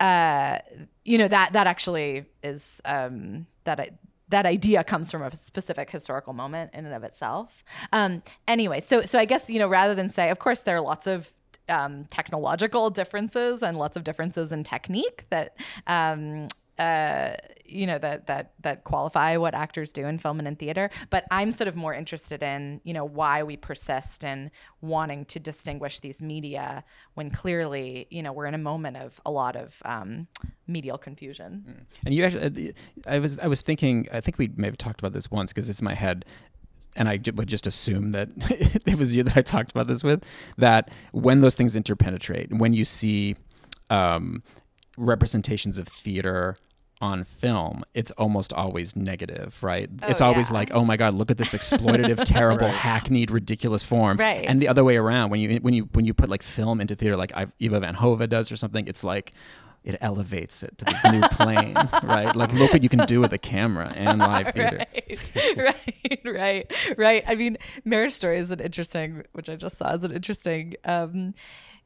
uh, 0.00 0.58
you 1.04 1.16
know 1.16 1.28
that 1.28 1.52
that 1.52 1.66
actually 1.66 2.24
is 2.42 2.80
um, 2.84 3.46
that 3.64 3.80
I, 3.80 3.90
that 4.32 4.46
idea 4.46 4.82
comes 4.82 5.10
from 5.10 5.22
a 5.22 5.34
specific 5.34 5.90
historical 5.90 6.32
moment 6.32 6.72
in 6.74 6.84
and 6.84 6.94
of 6.94 7.04
itself. 7.04 7.64
Um, 7.92 8.22
anyway, 8.48 8.80
so 8.80 9.02
so 9.02 9.18
I 9.18 9.24
guess 9.24 9.48
you 9.48 9.58
know 9.58 9.68
rather 9.68 9.94
than 9.94 10.08
say, 10.08 10.30
of 10.30 10.38
course, 10.38 10.60
there 10.60 10.76
are 10.76 10.80
lots 10.80 11.06
of 11.06 11.30
um, 11.68 12.04
technological 12.06 12.90
differences 12.90 13.62
and 13.62 13.78
lots 13.78 13.96
of 13.96 14.04
differences 14.04 14.52
in 14.52 14.64
technique 14.64 15.24
that 15.30 15.56
um, 15.86 16.48
uh, 16.78 17.34
you 17.72 17.86
know 17.86 17.98
that 17.98 18.26
that 18.26 18.52
that 18.60 18.84
qualify 18.84 19.36
what 19.36 19.54
actors 19.54 19.92
do 19.92 20.06
in 20.06 20.18
film 20.18 20.38
and 20.38 20.48
in 20.48 20.56
theater 20.56 20.90
but 21.10 21.24
i'm 21.30 21.52
sort 21.52 21.68
of 21.68 21.76
more 21.76 21.94
interested 21.94 22.42
in 22.42 22.80
you 22.84 22.92
know 22.92 23.04
why 23.04 23.42
we 23.42 23.56
persist 23.56 24.24
in 24.24 24.50
wanting 24.80 25.24
to 25.24 25.40
distinguish 25.40 26.00
these 26.00 26.20
media 26.20 26.84
when 27.14 27.30
clearly 27.30 28.06
you 28.10 28.22
know 28.22 28.32
we're 28.32 28.46
in 28.46 28.54
a 28.54 28.58
moment 28.58 28.96
of 28.96 29.20
a 29.26 29.30
lot 29.30 29.56
of 29.56 29.80
um, 29.84 30.26
medial 30.66 30.98
confusion 30.98 31.64
mm. 31.68 31.84
and 32.04 32.14
you 32.14 32.24
actually 32.24 32.74
i 33.06 33.18
was 33.18 33.38
i 33.40 33.46
was 33.46 33.60
thinking 33.60 34.06
i 34.12 34.20
think 34.20 34.38
we 34.38 34.50
may 34.56 34.66
have 34.66 34.78
talked 34.78 35.00
about 35.00 35.12
this 35.12 35.30
once 35.30 35.52
because 35.52 35.68
it's 35.68 35.80
in 35.80 35.84
my 35.84 35.94
head 35.94 36.24
and 36.94 37.08
I 37.08 37.18
would 37.34 37.48
just 37.48 37.66
assume 37.66 38.10
that 38.10 38.28
it 38.86 38.98
was 38.98 39.14
you 39.14 39.22
that 39.22 39.34
I 39.34 39.40
talked 39.40 39.70
about 39.70 39.88
this 39.88 40.04
with, 40.04 40.22
that 40.58 40.90
when 41.12 41.40
those 41.40 41.54
things 41.54 41.74
interpenetrate, 41.74 42.52
when 42.52 42.74
you 42.74 42.84
see 42.84 43.34
um, 43.88 44.42
representations 44.96 45.78
of 45.78 45.88
theater 45.88 46.56
on 47.02 47.24
film, 47.24 47.84
it's 47.94 48.12
almost 48.12 48.52
always 48.52 48.94
negative, 48.94 49.60
right? 49.62 49.90
Oh, 50.02 50.06
it's 50.06 50.20
always 50.20 50.48
yeah. 50.48 50.54
like, 50.54 50.70
oh 50.72 50.84
my 50.84 50.96
god, 50.96 51.14
look 51.14 51.30
at 51.30 51.36
this 51.36 51.52
exploitative, 51.52 52.20
terrible, 52.24 52.66
right. 52.66 52.74
hackneyed, 52.74 53.30
ridiculous 53.30 53.82
form. 53.82 54.16
Right. 54.16 54.44
And 54.46 54.62
the 54.62 54.68
other 54.68 54.84
way 54.84 54.96
around, 54.96 55.30
when 55.30 55.40
you 55.40 55.56
when 55.56 55.74
you 55.74 55.88
when 55.92 56.06
you 56.06 56.14
put 56.14 56.30
like 56.30 56.42
film 56.42 56.80
into 56.80 56.94
theater, 56.94 57.16
like 57.16 57.32
Ivo 57.36 57.80
van 57.80 57.94
Hove 57.94 58.26
does 58.28 58.50
or 58.52 58.56
something, 58.56 58.86
it's 58.86 59.02
like 59.02 59.32
it 59.84 59.98
elevates 60.00 60.62
it 60.62 60.78
to 60.78 60.84
this 60.84 61.04
new 61.10 61.20
plane, 61.32 61.74
right? 62.04 62.34
Like, 62.36 62.54
look 62.54 62.72
what 62.72 62.84
you 62.84 62.88
can 62.88 63.04
do 63.06 63.20
with 63.20 63.32
a 63.32 63.38
camera 63.38 63.92
and 63.96 64.18
live 64.20 64.54
theater. 64.54 64.86
right, 65.56 65.56
right, 65.56 66.20
right, 66.24 66.96
right. 66.96 67.24
I 67.26 67.34
mean, 67.34 67.58
Marriage 67.84 68.12
Story 68.12 68.38
is 68.38 68.52
an 68.52 68.60
interesting, 68.60 69.24
which 69.32 69.48
I 69.48 69.56
just 69.56 69.76
saw, 69.76 69.92
is 69.92 70.04
an 70.04 70.12
interesting. 70.12 70.74
Um, 70.84 71.34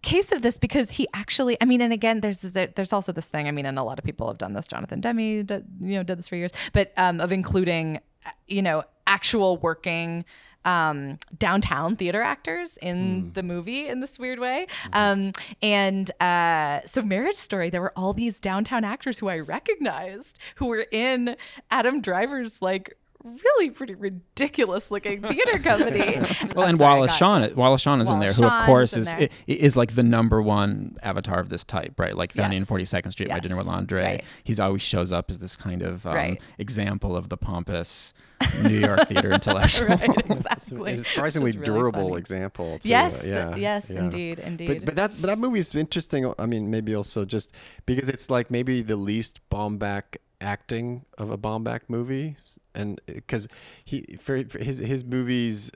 case 0.03 0.33
of 0.33 0.43
this 0.43 0.59
because 0.59 0.93
he 0.93 1.07
actually, 1.15 1.57
I 1.61 1.65
mean, 1.65 1.81
and 1.81 1.93
again, 1.93 2.21
there's 2.21 2.41
the, 2.41 2.71
there's 2.75 2.93
also 2.93 3.13
this 3.13 3.27
thing. 3.27 3.49
I 3.49 3.51
mean, 3.51 3.67
and 3.67 3.79
a 3.79 3.83
lot 3.83 3.99
of 3.99 4.05
people 4.05 4.29
have 4.29 4.39
done 4.39 4.53
this. 4.53 4.67
Jonathan 4.67 5.01
Demme 5.01 5.45
did, 5.45 5.67
you 5.81 5.95
know, 5.95 6.03
did 6.03 6.19
this 6.19 6.29
for 6.29 6.37
years, 6.37 6.53
but 6.73 6.93
um, 6.97 7.21
of 7.21 7.33
including, 7.33 8.01
you 8.47 8.63
know, 8.63 8.83
actual 9.07 9.57
working 9.59 10.25
um, 10.65 11.19
downtown 11.39 11.97
theater 11.97 12.21
actors 12.21 12.77
in 12.83 13.31
mm. 13.31 13.35
the 13.35 13.43
movie 13.43 13.89
in 13.89 14.01
this 14.01 14.19
weird 14.19 14.41
way. 14.41 14.67
Mm-hmm. 14.91 14.99
Um, 14.99 15.33
and 15.63 16.11
uh, 16.21 16.81
so, 16.85 17.03
Marriage 17.03 17.37
Story, 17.37 17.71
there 17.71 17.81
were 17.81 17.93
all 17.97 18.13
these 18.13 18.41
downtown 18.41 18.85
actors 18.85 19.19
who 19.19 19.29
I 19.29 19.39
recognized 19.39 20.39
who 20.57 20.67
were 20.67 20.87
in 20.91 21.37
Adam 21.71 22.01
Driver's 22.01 22.61
like 22.61 22.97
really 23.27 23.71
pretty 23.71 23.95
ridiculous 23.95 24.91
looking 24.91 25.23
theater 25.23 25.59
company. 25.59 26.17
well, 26.55 26.69
and 26.69 26.79
sorry, 26.79 26.95
Wallace 26.95 27.17
Shawn, 27.17 27.55
Wallace 27.55 27.83
Shawn 27.83 28.01
is 28.01 28.09
Wallace 28.09 28.15
in 28.15 28.21
there, 28.21 28.33
who 28.33 28.57
of 28.57 28.67
course 28.67 28.97
is 28.97 29.15
is 29.47 29.77
like 29.77 29.95
the 29.95 30.03
number 30.03 30.41
one 30.41 30.97
avatar 31.03 31.41
of 31.41 31.49
this 31.49 31.65
type, 31.65 31.99
right? 31.99 32.15
Like 32.15 32.33
Vanya 32.33 32.59
yes. 32.59 32.69
in 32.69 32.77
42nd 32.77 33.13
Street 33.13 33.29
yes. 33.29 33.37
My 33.37 33.41
Dinner 33.41 33.57
with 33.57 33.69
Andre. 33.69 34.03
Right. 34.03 34.25
He's 34.45 34.61
always 34.61 34.83
shows 34.83 35.13
up 35.13 35.31
as 35.31 35.39
this 35.39 35.57
kind 35.57 35.83
of 35.83 36.07
um, 36.07 36.15
right. 36.15 36.43
example 36.59 37.17
of 37.17 37.29
the 37.29 37.37
pompous 37.37 38.15
New 38.63 38.79
York 38.79 39.09
theater 39.09 39.33
intellectual. 39.33 39.89
right, 39.89 40.31
exactly. 40.31 40.93
It's 40.93 41.03
a 41.03 41.05
surprisingly 41.05 41.53
really 41.53 41.65
durable 41.65 42.09
funny. 42.09 42.19
example. 42.19 42.79
Too. 42.79 42.89
Yes, 42.89 43.23
yeah, 43.25 43.57
yes, 43.57 43.87
yeah. 43.89 43.99
indeed, 43.99 44.39
indeed. 44.39 44.69
But, 44.69 44.85
but 44.85 44.97
that 44.97 45.11
but 45.21 45.27
that 45.29 45.39
movie 45.39 45.59
is 45.59 45.75
interesting. 45.75 46.33
I 46.39 46.47
mean, 46.47 46.71
maybe 46.71 46.95
also 46.95 47.25
just 47.25 47.55
because 47.87 48.09
it's 48.09 48.31
like 48.31 48.51
maybe 48.51 48.83
the 48.83 48.97
least 48.97 49.41
Baumbach 49.51 50.17
acting 50.41 51.05
of 51.19 51.31
a 51.31 51.39
Baumbach 51.39 51.83
movie, 51.89 52.37
and 52.75 53.01
because 53.07 53.49
he 53.85 54.17
for, 54.19 54.45
for 54.45 54.59
his 54.59 54.79
his 54.79 55.05
movies 55.05 55.71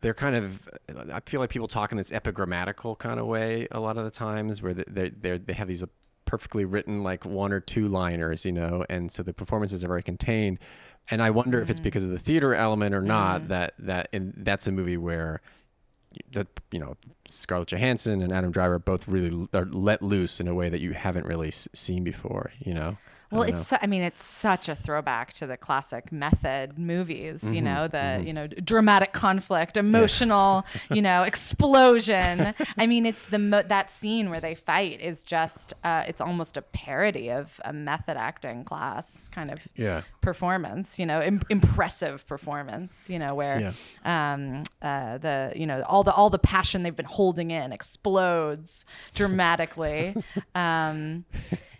they're 0.00 0.14
kind 0.14 0.36
of 0.36 0.68
I 1.12 1.20
feel 1.26 1.40
like 1.40 1.50
people 1.50 1.68
talk 1.68 1.90
in 1.90 1.98
this 1.98 2.10
epigrammatical 2.10 2.98
kind 2.98 3.18
of 3.18 3.26
way 3.26 3.66
a 3.70 3.80
lot 3.80 3.96
of 3.96 4.04
the 4.04 4.10
times 4.10 4.62
where 4.62 4.74
they 4.74 5.10
they 5.10 5.38
they 5.38 5.52
have 5.52 5.68
these 5.68 5.84
perfectly 6.24 6.64
written 6.64 7.02
like 7.02 7.24
one 7.24 7.52
or 7.52 7.60
two 7.60 7.88
liners, 7.88 8.44
you 8.44 8.52
know, 8.52 8.84
and 8.90 9.10
so 9.10 9.22
the 9.22 9.32
performances 9.32 9.82
are 9.82 9.88
very 9.88 10.02
contained. 10.02 10.58
And 11.10 11.22
I 11.22 11.30
wonder 11.30 11.58
mm. 11.58 11.62
if 11.62 11.70
it's 11.70 11.80
mm. 11.80 11.84
because 11.84 12.04
of 12.04 12.10
the 12.10 12.18
theater 12.18 12.54
element 12.54 12.94
or 12.94 13.00
not 13.00 13.42
mm. 13.42 13.48
that 13.48 13.74
that 13.78 14.08
and 14.12 14.34
that's 14.36 14.66
a 14.66 14.72
movie 14.72 14.98
where 14.98 15.40
that 16.32 16.46
you 16.70 16.78
know 16.78 16.96
Scarlett 17.28 17.68
Johansson 17.68 18.20
and 18.20 18.32
Adam 18.32 18.52
Driver 18.52 18.78
both 18.78 19.08
really 19.08 19.48
are 19.54 19.64
let 19.64 20.02
loose 20.02 20.38
in 20.38 20.48
a 20.48 20.54
way 20.54 20.68
that 20.68 20.80
you 20.80 20.92
haven't 20.92 21.26
really 21.26 21.50
seen 21.50 22.04
before, 22.04 22.52
you 22.58 22.74
know. 22.74 22.98
Well, 23.30 23.42
it's 23.42 23.72
I 23.72 23.86
mean 23.86 24.02
it's 24.02 24.24
such 24.24 24.70
a 24.70 24.74
throwback 24.74 25.34
to 25.34 25.46
the 25.46 25.58
classic 25.58 26.10
method 26.10 26.78
movies, 26.78 27.44
mm-hmm, 27.44 27.54
you 27.54 27.62
know, 27.62 27.86
the 27.86 27.98
mm-hmm. 27.98 28.26
you 28.26 28.32
know 28.32 28.46
dramatic 28.46 29.12
conflict, 29.12 29.76
emotional, 29.76 30.64
yeah. 30.74 30.80
you 30.96 31.02
know, 31.02 31.22
explosion. 31.24 32.54
I 32.78 32.86
mean, 32.86 33.04
it's 33.04 33.26
the 33.26 33.38
mo- 33.38 33.62
that 33.62 33.90
scene 33.90 34.30
where 34.30 34.40
they 34.40 34.54
fight 34.54 35.02
is 35.02 35.24
just 35.24 35.74
uh, 35.84 36.04
it's 36.08 36.22
almost 36.22 36.56
a 36.56 36.62
parody 36.62 37.30
of 37.30 37.60
a 37.66 37.72
method 37.72 38.16
acting 38.16 38.64
class 38.64 39.28
kind 39.28 39.50
of 39.50 39.68
yeah. 39.76 40.02
performance, 40.22 40.98
you 40.98 41.04
know, 41.04 41.20
Im- 41.20 41.42
impressive 41.50 42.26
performance, 42.26 43.10
you 43.10 43.18
know, 43.18 43.34
where 43.34 43.60
yeah. 43.60 44.32
um, 44.32 44.62
uh, 44.80 45.18
the 45.18 45.52
you 45.54 45.66
know 45.66 45.82
all 45.82 46.02
the 46.02 46.12
all 46.14 46.30
the 46.30 46.38
passion 46.38 46.82
they've 46.82 46.96
been 46.96 47.04
holding 47.04 47.50
in 47.50 47.72
explodes 47.72 48.86
dramatically. 49.14 50.14
um, 50.54 51.26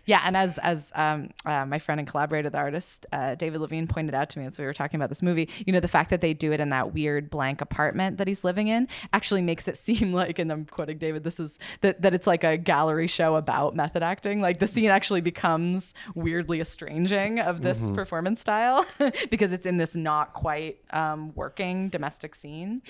yeah, 0.09 0.23
and 0.25 0.35
as 0.35 0.57
as 0.57 0.91
um, 0.95 1.29
uh, 1.45 1.67
my 1.67 1.77
friend 1.77 1.99
and 1.99 2.09
collaborator, 2.09 2.49
the 2.49 2.57
artist 2.57 3.05
uh, 3.11 3.35
David 3.35 3.61
Levine, 3.61 3.85
pointed 3.85 4.15
out 4.15 4.27
to 4.31 4.39
me 4.39 4.45
as 4.47 4.57
we 4.57 4.65
were 4.65 4.73
talking 4.73 4.99
about 4.99 5.09
this 5.09 5.21
movie, 5.21 5.47
you 5.67 5.71
know, 5.71 5.79
the 5.79 5.87
fact 5.87 6.09
that 6.09 6.19
they 6.19 6.33
do 6.33 6.51
it 6.51 6.59
in 6.59 6.69
that 6.69 6.95
weird 6.95 7.29
blank 7.29 7.61
apartment 7.61 8.17
that 8.17 8.27
he's 8.27 8.43
living 8.43 8.69
in 8.69 8.87
actually 9.13 9.43
makes 9.43 9.67
it 9.67 9.77
seem 9.85 10.11
like, 10.11 10.39
and 10.39 10.51
I'm 10.51 10.65
quoting 10.65 10.97
David, 10.97 11.23
this 11.23 11.39
is 11.39 11.59
that 11.81 12.01
that 12.01 12.15
it's 12.15 12.25
like 12.25 12.43
a 12.43 12.57
gallery 12.57 13.05
show 13.05 13.35
about 13.35 13.75
method 13.75 14.01
acting. 14.01 14.41
Like 14.41 14.57
the 14.57 14.65
scene 14.65 14.89
actually 14.89 15.21
becomes 15.21 15.93
weirdly 16.15 16.59
estranging 16.59 17.39
of 17.39 17.61
this 17.61 17.77
mm-hmm. 17.79 17.93
performance 17.93 18.41
style 18.41 18.87
because 19.29 19.53
it's 19.53 19.67
in 19.67 19.77
this 19.77 19.95
not 19.95 20.33
quite 20.33 20.79
um, 20.89 21.35
working 21.35 21.89
domestic 21.89 22.33
scene. 22.33 22.81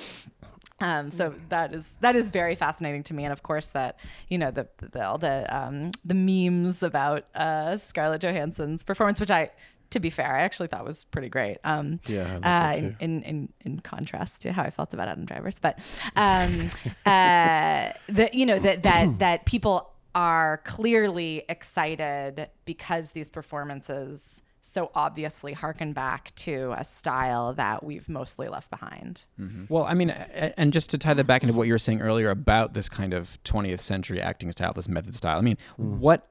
Um, 0.82 1.12
so 1.12 1.36
that 1.50 1.74
is 1.74 1.96
that 2.02 2.16
is 2.16 2.30
very 2.30 2.56
fascinating 2.56 3.04
to 3.04 3.14
me, 3.14 3.24
and 3.24 3.34
of 3.34 3.44
course 3.44 3.68
that 3.68 3.98
you 4.28 4.38
know 4.38 4.52
the 4.52 4.68
the 4.78 5.06
all 5.06 5.18
the 5.18 5.46
um, 5.56 5.92
the 6.06 6.14
memes 6.14 6.84
about 6.84 7.26
uh, 7.36 7.78
Scarlett 7.78 8.22
Johansson's 8.22 8.84
performance, 8.84 9.20
which 9.20 9.32
I, 9.32 9.52
to 9.90 10.00
be 10.00 10.10
fair, 10.10 10.34
I 10.34 10.42
actually 10.42 10.68
thought 10.68 10.86
was 10.86 11.04
pretty 11.06 11.30
great. 11.30 11.58
Um, 11.64 12.00
yeah, 12.08 12.40
uh, 12.44 12.78
in, 12.78 12.96
in, 13.00 13.24
in 13.24 13.50
in 13.62 13.80
contrast 13.80 14.42
to 14.44 14.54
how 14.54 14.64
I 14.64 14.70
felt 14.70 14.94
about 14.94 15.08
Adam 15.08 15.26
Drivers, 15.26 15.60
but 15.60 15.80
um, 16.16 16.70
uh, 17.06 17.92
the 18.08 18.30
you 18.34 18.46
know 18.46 18.60
that 18.60 18.84
that 18.84 19.20
that 19.20 19.46
people 19.46 19.92
are 20.16 20.62
clearly 20.66 21.44
excited 21.50 22.50
because 22.66 23.12
these 23.12 23.30
performances 23.30 24.42
so 24.70 24.92
obviously 24.94 25.54
harken 25.54 25.94
back 25.94 26.34
to 26.36 26.76
a 26.78 26.86
style 26.86 27.54
that 27.54 27.84
we've 27.84 28.08
mostly 28.08 28.48
left 28.48 28.70
behind. 28.70 29.26
Mm-hmm. 29.40 29.66
Well, 29.68 29.84
I 29.86 29.96
mean, 29.96 30.12
and 30.12 30.72
just 30.72 30.92
to 30.92 31.00
tie 31.00 31.16
that 31.16 31.26
back 31.26 31.42
into 31.42 31.56
what 31.56 31.66
you 31.66 31.74
were 31.74 31.80
saying 31.80 32.02
earlier 32.02 32.30
about 32.30 32.74
this 32.76 32.88
kind 32.88 33.14
of 33.14 33.42
20th 33.46 33.80
century 33.80 34.22
acting 34.22 34.52
style, 34.52 34.72
this 34.74 34.88
method 34.88 35.16
style. 35.16 35.40
I 35.40 35.42
mean, 35.42 35.58
mm. 35.80 35.98
what 35.98 36.28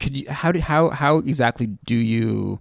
could 0.00 0.16
you 0.16 0.28
how 0.28 0.50
do 0.50 0.58
how 0.58 0.90
how 0.90 1.18
exactly 1.18 1.66
do 1.84 1.94
you 1.94 2.60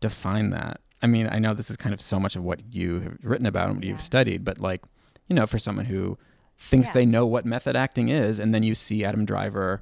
define 0.00 0.50
that? 0.50 0.80
I 1.02 1.08
mean, 1.08 1.28
I 1.30 1.40
know 1.40 1.52
this 1.52 1.70
is 1.70 1.76
kind 1.76 1.92
of 1.92 2.00
so 2.00 2.20
much 2.20 2.36
of 2.36 2.44
what 2.44 2.60
you 2.72 3.00
have 3.00 3.18
written 3.22 3.46
about 3.46 3.68
and 3.68 3.78
what 3.78 3.84
yeah. 3.84 3.90
you've 3.90 4.02
studied, 4.02 4.44
but 4.44 4.60
like, 4.60 4.82
you 5.28 5.34
know, 5.34 5.46
for 5.46 5.58
someone 5.58 5.86
who 5.86 6.16
thinks 6.58 6.90
yeah. 6.90 6.94
they 6.94 7.06
know 7.06 7.26
what 7.26 7.44
method 7.44 7.74
acting 7.74 8.08
is, 8.08 8.38
and 8.38 8.54
then 8.54 8.62
you 8.62 8.74
see 8.76 9.04
Adam 9.04 9.24
Driver 9.24 9.80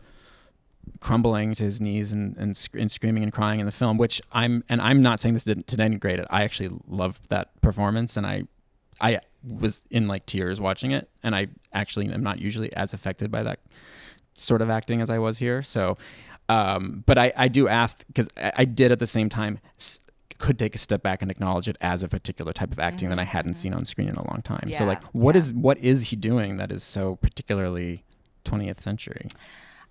crumbling 1.00 1.54
to 1.54 1.64
his 1.64 1.80
knees 1.80 2.12
and, 2.12 2.36
and, 2.36 2.56
sc- 2.56 2.74
and 2.74 2.90
screaming 2.90 3.22
and 3.22 3.32
crying 3.32 3.60
in 3.60 3.66
the 3.66 3.72
film, 3.72 3.98
which 3.98 4.20
I'm 4.32 4.64
and 4.68 4.80
I'm 4.80 5.02
not 5.02 5.20
saying 5.20 5.34
this 5.34 5.44
to, 5.44 5.54
to 5.56 5.76
denigrate 5.76 6.18
it. 6.18 6.26
I 6.30 6.42
actually 6.42 6.70
loved 6.86 7.28
that 7.30 7.60
performance, 7.60 8.16
and 8.16 8.26
I 8.26 8.44
I 9.00 9.20
was 9.44 9.84
in 9.90 10.08
like 10.08 10.26
tears 10.26 10.60
watching 10.60 10.90
it, 10.92 11.08
and 11.22 11.34
I 11.34 11.48
actually 11.72 12.12
am 12.12 12.22
not 12.22 12.40
usually 12.40 12.72
as 12.74 12.92
affected 12.92 13.30
by 13.30 13.42
that 13.44 13.60
sort 14.34 14.62
of 14.62 14.70
acting 14.70 15.00
as 15.00 15.10
I 15.10 15.18
was 15.18 15.38
here. 15.38 15.62
So, 15.62 15.96
um, 16.48 17.04
but 17.06 17.18
I 17.18 17.32
I 17.36 17.48
do 17.48 17.68
ask 17.68 18.04
because 18.08 18.28
I, 18.36 18.52
I, 18.58 18.64
did 18.64 18.92
at 18.92 18.98
the 18.98 19.06
same 19.06 19.28
time. 19.28 19.58
could 20.38 20.56
take 20.56 20.76
a 20.76 20.78
step 20.78 21.02
back 21.02 21.20
and 21.20 21.32
acknowledge 21.32 21.68
it 21.68 21.76
as 21.80 22.04
a 22.04 22.08
particular 22.08 22.52
type 22.52 22.70
of 22.70 22.78
acting 22.78 23.08
that 23.08 23.18
I 23.18 23.24
hadn't 23.24 23.54
Mm-hmm. 23.54 23.60
seen 23.60 23.74
on 23.74 23.84
screen 23.84 24.08
in 24.08 24.14
a 24.14 24.24
long 24.30 24.40
time. 24.42 24.72
So 24.72 24.84
like, 24.84 25.02
what 25.06 25.34
yeah. 25.34 25.40
is 25.40 25.52
what 25.52 25.78
is 25.78 26.10
he 26.10 26.16
doing 26.16 26.58
that 26.58 26.70
is 26.70 26.84
so 26.84 27.16
particularly 27.16 28.04
20th 28.44 28.80
century? 28.80 29.26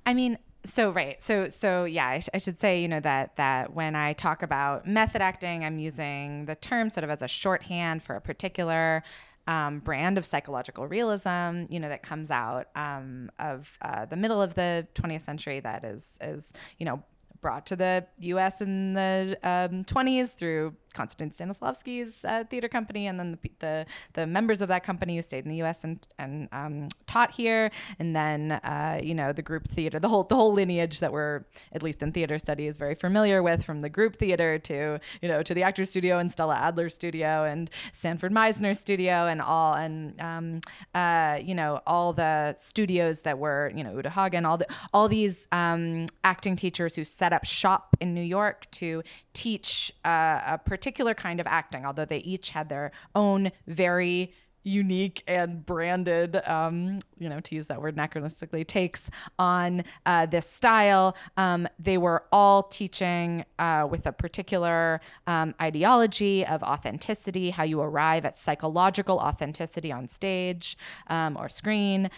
I 0.06 0.14
mean, 0.14 0.38
so 0.68 0.92
right, 0.92 1.22
so 1.22 1.48
so 1.48 1.86
yeah, 1.86 2.08
I, 2.08 2.20
sh- 2.20 2.30
I 2.34 2.38
should 2.38 2.60
say 2.60 2.82
you 2.82 2.88
know 2.88 3.00
that 3.00 3.36
that 3.38 3.74
when 3.74 3.96
I 3.96 4.14
talk 4.14 4.44
about 4.44 4.88
method 4.88 5.22
acting, 5.22 5.64
I'm 5.64 5.80
using 5.80 6.46
the 6.46 6.56
term 6.56 6.90
sort 6.90 7.04
of 7.04 7.10
as 7.10 7.22
a 7.22 7.28
shorthand 7.28 8.04
for 8.04 8.16
a 8.16 8.22
particular. 8.22 9.04
Um, 9.50 9.80
brand 9.80 10.18
of 10.18 10.26
psychological 10.26 10.88
realism, 10.88 11.68
you 11.70 11.80
know, 11.80 11.88
that 11.88 12.04
comes 12.04 12.32
out 12.32 12.68
um, 12.76 13.32
of 13.40 13.78
uh, 13.82 14.04
the 14.04 14.18
middle 14.18 14.42
of 14.42 14.56
the 14.56 14.86
20th 14.96 15.22
century. 15.22 15.62
That 15.62 15.86
is, 15.86 16.18
is 16.20 16.52
you 16.80 16.86
know, 16.86 17.02
brought 17.40 17.66
to 17.68 17.76
the 17.78 18.06
U.S. 18.20 18.60
in 18.62 18.94
the 18.94 19.38
um, 19.44 19.86
20s 19.86 20.36
through 20.36 20.76
Konstantin 20.98 21.30
Stanislavski's 21.30 22.26
uh, 22.26 22.44
theater 22.50 22.68
company, 22.68 23.06
and 23.06 23.20
then 23.20 23.38
the, 23.42 23.52
the 23.60 23.86
the 24.14 24.26
members 24.26 24.62
of 24.62 24.68
that 24.70 24.84
company 24.84 25.16
who 25.16 25.22
stayed 25.22 25.44
in 25.46 25.50
the 25.50 25.58
U.S. 25.58 25.84
and 25.84 26.06
and 26.18 26.50
um, 26.52 26.88
taught 27.06 27.32
here, 27.32 27.70
and 28.00 28.16
then 28.16 28.54
uh, 28.54 29.00
you 29.02 29.14
know 29.14 29.32
the 29.32 29.44
group 29.44 29.70
theater, 29.70 30.00
the 30.00 30.10
whole 30.10 30.24
the 30.24 30.36
whole 30.36 30.52
lineage 30.52 31.00
that 31.00 31.14
we're 31.14 31.46
at 31.72 31.84
least 31.84 32.02
in 32.02 32.12
theater 32.12 32.40
study 32.40 32.66
is 32.66 32.78
very 32.78 32.96
familiar 32.96 33.44
with, 33.44 33.64
from 33.64 33.82
the 33.82 33.90
group 33.90 34.16
theater 34.16 34.58
to 34.58 35.00
you 35.22 35.30
know 35.30 35.44
to 35.44 35.54
the 35.54 35.62
Actors 35.62 35.92
Studio 35.92 36.18
and 36.18 36.32
Stella 36.32 36.56
Adler 36.56 36.90
Studio 36.90 37.44
and 37.44 37.70
Sanford 37.94 38.32
Meisner 38.32 38.76
Studio 38.76 39.28
and 39.28 39.40
all 39.40 39.76
and 39.76 40.20
um, 40.20 40.62
uh, 40.96 41.38
you 41.42 41.54
know 41.54 41.80
all 41.86 42.12
the 42.12 42.56
studios 42.58 43.22
that 43.22 43.38
were 43.38 43.72
you 43.76 43.84
know 43.84 43.96
Uta 43.96 44.10
Hagen, 44.10 44.46
all 44.46 44.58
the 44.58 44.68
all 44.94 45.08
these 45.08 45.48
um, 45.52 46.08
acting 46.24 46.56
teachers 46.56 46.96
who 46.96 47.04
set 47.04 47.34
up 47.34 47.46
shop 47.46 47.96
in 48.02 48.16
New 48.16 48.24
York 48.24 48.66
to 48.72 49.04
teach 49.34 49.92
uh, 50.04 50.42
a 50.48 50.58
particular 50.66 50.87
kind 50.92 51.40
of 51.40 51.48
acting, 51.48 51.86
although 51.86 52.06
they 52.06 52.20
each 52.20 52.52
had 52.52 52.70
their 52.70 52.92
own 53.16 53.52
very 53.68 54.34
unique 54.68 55.24
and 55.28 55.66
branded, 55.66 56.36
um, 56.48 57.00
you 57.18 57.30
know, 57.30 57.40
to 57.40 57.56
use 57.56 57.68
that 57.68 57.82
word 57.82 57.96
anachronistically, 57.96 58.68
takes 58.68 59.10
on 59.40 59.84
uh, 60.06 60.26
this 60.26 60.48
style. 60.48 61.16
Um, 61.38 61.68
they 61.80 61.98
were 61.98 62.26
all 62.32 62.64
teaching 62.64 63.46
uh, 63.58 63.88
with 63.90 64.06
a 64.06 64.12
particular 64.12 65.00
um, 65.26 65.56
ideology 65.62 66.46
of 66.46 66.62
authenticity, 66.64 67.50
how 67.50 67.64
you 67.64 67.82
arrive 67.82 68.26
at 68.26 68.36
psychological 68.36 69.20
authenticity 69.20 69.92
on 69.92 70.08
stage 70.08 70.78
um, 71.08 71.38
or 71.38 71.50
screen. 71.50 72.10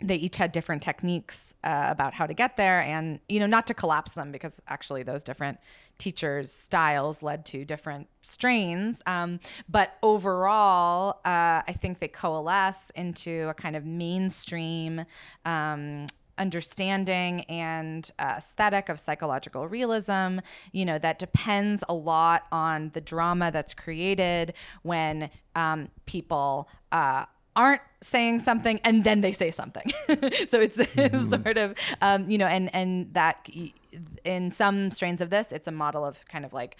They 0.00 0.16
each 0.16 0.36
had 0.36 0.52
different 0.52 0.82
techniques 0.82 1.54
uh, 1.64 1.86
about 1.88 2.12
how 2.14 2.26
to 2.26 2.34
get 2.34 2.56
there 2.56 2.82
and 2.82 3.18
you 3.28 3.40
know 3.40 3.46
not 3.46 3.66
to 3.68 3.74
collapse 3.74 4.12
them 4.12 4.30
because 4.30 4.60
actually 4.68 5.02
those 5.02 5.24
different 5.24 5.58
teachers 5.98 6.52
styles 6.52 7.22
led 7.22 7.46
to 7.46 7.64
different 7.64 8.08
strains. 8.20 9.02
Um, 9.06 9.40
but 9.68 9.94
overall 10.02 11.20
uh, 11.24 11.62
i 11.66 11.74
think 11.80 11.98
they 11.98 12.08
coalesce 12.08 12.90
into 12.90 13.48
a 13.48 13.54
kind 13.54 13.76
of 13.76 13.84
mainstream 13.84 15.04
um, 15.44 16.06
understanding 16.38 17.42
and 17.42 18.10
uh, 18.18 18.34
aesthetic 18.36 18.88
of 18.88 19.00
psychological 19.00 19.66
realism 19.68 20.38
you 20.72 20.84
know 20.84 20.98
that 20.98 21.18
depends 21.18 21.82
a 21.88 21.94
lot 21.94 22.44
on 22.52 22.90
the 22.92 23.00
drama 23.00 23.50
that's 23.50 23.74
created 23.74 24.52
when 24.82 25.30
um, 25.54 25.88
people 26.04 26.68
uh, 26.92 27.24
aren't 27.56 27.82
saying 28.02 28.38
something 28.38 28.78
and 28.84 29.02
then 29.04 29.22
they 29.22 29.32
say 29.32 29.50
something 29.50 29.90
so 30.46 30.60
it's 30.60 30.76
this 30.76 31.30
sort 31.30 31.56
of 31.56 31.74
um, 32.02 32.30
you 32.30 32.38
know 32.38 32.46
and 32.46 32.72
and 32.74 33.12
that 33.14 33.48
in 34.24 34.50
some 34.50 34.90
strains 34.90 35.20
of 35.20 35.30
this 35.30 35.50
it's 35.50 35.66
a 35.66 35.72
model 35.72 36.04
of 36.04 36.24
kind 36.28 36.44
of 36.44 36.52
like 36.52 36.76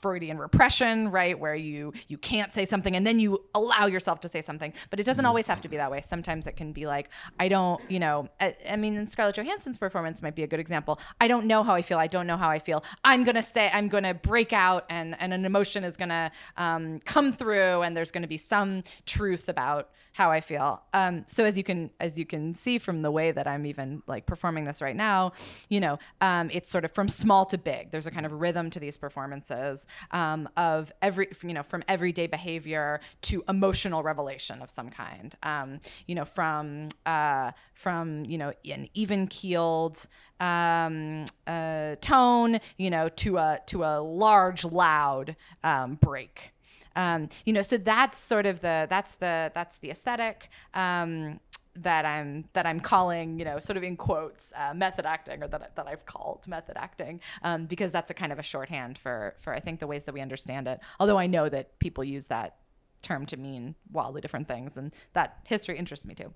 Freudian 0.00 0.38
repression, 0.38 1.10
right, 1.10 1.38
where 1.38 1.54
you 1.54 1.92
you 2.08 2.16
can't 2.16 2.54
say 2.54 2.64
something 2.64 2.96
and 2.96 3.06
then 3.06 3.18
you 3.20 3.44
allow 3.54 3.84
yourself 3.84 4.20
to 4.20 4.28
say 4.28 4.40
something. 4.40 4.72
But 4.88 4.98
it 4.98 5.04
doesn't 5.04 5.26
always 5.26 5.46
have 5.46 5.60
to 5.60 5.68
be 5.68 5.76
that 5.76 5.90
way. 5.90 6.00
Sometimes 6.00 6.46
it 6.46 6.56
can 6.56 6.72
be 6.72 6.86
like, 6.86 7.10
I 7.38 7.48
don't, 7.48 7.80
you 7.90 7.98
know, 7.98 8.28
I, 8.40 8.56
I 8.68 8.76
mean, 8.76 9.06
Scarlett 9.08 9.34
Johansson's 9.34 9.76
performance 9.76 10.22
might 10.22 10.34
be 10.34 10.42
a 10.42 10.46
good 10.46 10.60
example. 10.60 10.98
I 11.20 11.28
don't 11.28 11.44
know 11.44 11.62
how 11.62 11.74
I 11.74 11.82
feel. 11.82 11.98
I 11.98 12.06
don't 12.06 12.26
know 12.26 12.38
how 12.38 12.48
I 12.48 12.58
feel. 12.58 12.82
I'm 13.04 13.24
gonna 13.24 13.42
say, 13.42 13.70
I'm 13.72 13.88
gonna 13.88 14.14
break 14.14 14.54
out, 14.54 14.86
and 14.88 15.16
and 15.20 15.34
an 15.34 15.44
emotion 15.44 15.84
is 15.84 15.98
gonna 15.98 16.32
um, 16.56 17.00
come 17.00 17.30
through, 17.30 17.82
and 17.82 17.94
there's 17.94 18.10
gonna 18.10 18.26
be 18.26 18.38
some 18.38 18.82
truth 19.04 19.50
about 19.50 19.90
how 20.12 20.30
I 20.30 20.40
feel. 20.40 20.82
Um, 20.92 21.24
so 21.26 21.44
as 21.44 21.56
you 21.56 21.64
can 21.64 21.90
as 22.00 22.18
you 22.18 22.26
can 22.26 22.54
see 22.54 22.78
from 22.78 23.02
the 23.02 23.10
way 23.10 23.30
that 23.32 23.46
I'm 23.46 23.66
even 23.66 24.02
like 24.06 24.26
performing 24.26 24.64
this 24.64 24.82
right 24.82 24.96
now, 24.96 25.32
you 25.68 25.80
know, 25.80 25.98
um, 26.20 26.50
it's 26.52 26.68
sort 26.68 26.84
of 26.84 26.92
from 26.92 27.08
small 27.08 27.44
to 27.46 27.58
big. 27.58 27.90
There's 27.90 28.06
a 28.06 28.10
kind 28.10 28.26
of 28.26 28.32
rhythm 28.32 28.70
to 28.70 28.80
these 28.80 28.96
performances 28.96 29.86
um, 30.10 30.48
of 30.56 30.92
every 31.02 31.28
you 31.42 31.54
know 31.54 31.62
from 31.62 31.84
everyday 31.88 32.26
behavior 32.26 33.00
to 33.22 33.44
emotional 33.48 34.02
revelation 34.02 34.62
of 34.62 34.70
some 34.70 34.90
kind. 34.90 35.34
Um, 35.42 35.80
you 36.06 36.14
know, 36.14 36.24
from 36.24 36.88
uh, 37.06 37.52
from 37.74 38.24
you 38.24 38.38
know 38.38 38.52
an 38.70 38.88
even 38.94 39.26
keeled 39.26 40.06
um, 40.40 41.24
uh, 41.46 41.96
tone, 42.00 42.58
you 42.78 42.90
know, 42.90 43.08
to 43.08 43.36
a 43.36 43.60
to 43.66 43.84
a 43.84 44.00
large 44.00 44.64
loud 44.64 45.36
um, 45.62 45.94
break 45.96 46.52
um, 46.96 47.28
you 47.44 47.52
know 47.52 47.62
so 47.62 47.76
that's 47.76 48.18
sort 48.18 48.46
of 48.46 48.60
the 48.60 48.86
that's 48.90 49.14
the 49.16 49.52
that's 49.54 49.78
the 49.78 49.90
aesthetic 49.90 50.48
um, 50.74 51.40
that 51.76 52.04
I'm 52.04 52.44
that 52.52 52.66
I'm 52.66 52.80
calling 52.80 53.38
you 53.38 53.44
know 53.44 53.58
sort 53.58 53.76
of 53.76 53.82
in 53.82 53.96
quotes 53.96 54.52
uh, 54.56 54.74
method 54.74 55.06
acting 55.06 55.42
or 55.42 55.48
that, 55.48 55.76
that 55.76 55.86
I've 55.86 56.04
called 56.04 56.46
method 56.48 56.76
acting 56.76 57.20
um, 57.42 57.66
because 57.66 57.92
that's 57.92 58.10
a 58.10 58.14
kind 58.14 58.32
of 58.32 58.38
a 58.38 58.42
shorthand 58.42 58.98
for 58.98 59.34
for 59.40 59.52
I 59.52 59.60
think 59.60 59.80
the 59.80 59.86
ways 59.86 60.04
that 60.04 60.14
we 60.14 60.20
understand 60.20 60.68
it. 60.68 60.80
Although 60.98 61.18
I 61.18 61.26
know 61.26 61.48
that 61.48 61.78
people 61.78 62.04
use 62.04 62.26
that 62.26 62.56
term 63.02 63.24
to 63.26 63.36
mean 63.36 63.74
wildly 63.92 64.20
different 64.20 64.48
things 64.48 64.76
and 64.76 64.92
that 65.14 65.38
history 65.44 65.78
interests 65.78 66.04
me 66.04 66.14
too. 66.14 66.32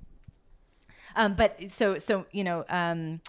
Um, 1.16 1.34
but 1.34 1.70
so 1.70 1.98
so 1.98 2.26
you 2.32 2.44
know 2.44 2.64
um, 2.68 3.20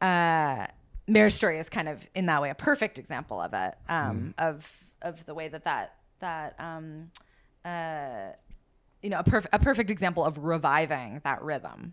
uh, 0.00 0.66
Marriage 1.06 1.32
Story 1.32 1.58
is 1.58 1.68
kind 1.68 1.88
of 1.88 2.06
in 2.14 2.26
that 2.26 2.42
way 2.42 2.50
a 2.50 2.54
perfect 2.54 2.98
example 2.98 3.40
of 3.40 3.54
it 3.54 3.74
um, 3.88 4.34
of 4.38 4.68
of 5.02 5.24
the 5.26 5.34
way 5.34 5.48
that 5.48 5.64
that 5.64 5.96
that 6.24 6.54
um, 6.58 7.10
uh, 7.64 8.32
you 9.02 9.10
know 9.10 9.18
a, 9.18 9.24
perf- 9.24 9.46
a 9.52 9.58
perfect 9.58 9.90
example 9.90 10.24
of 10.24 10.38
reviving 10.38 11.20
that 11.24 11.42
rhythm 11.42 11.92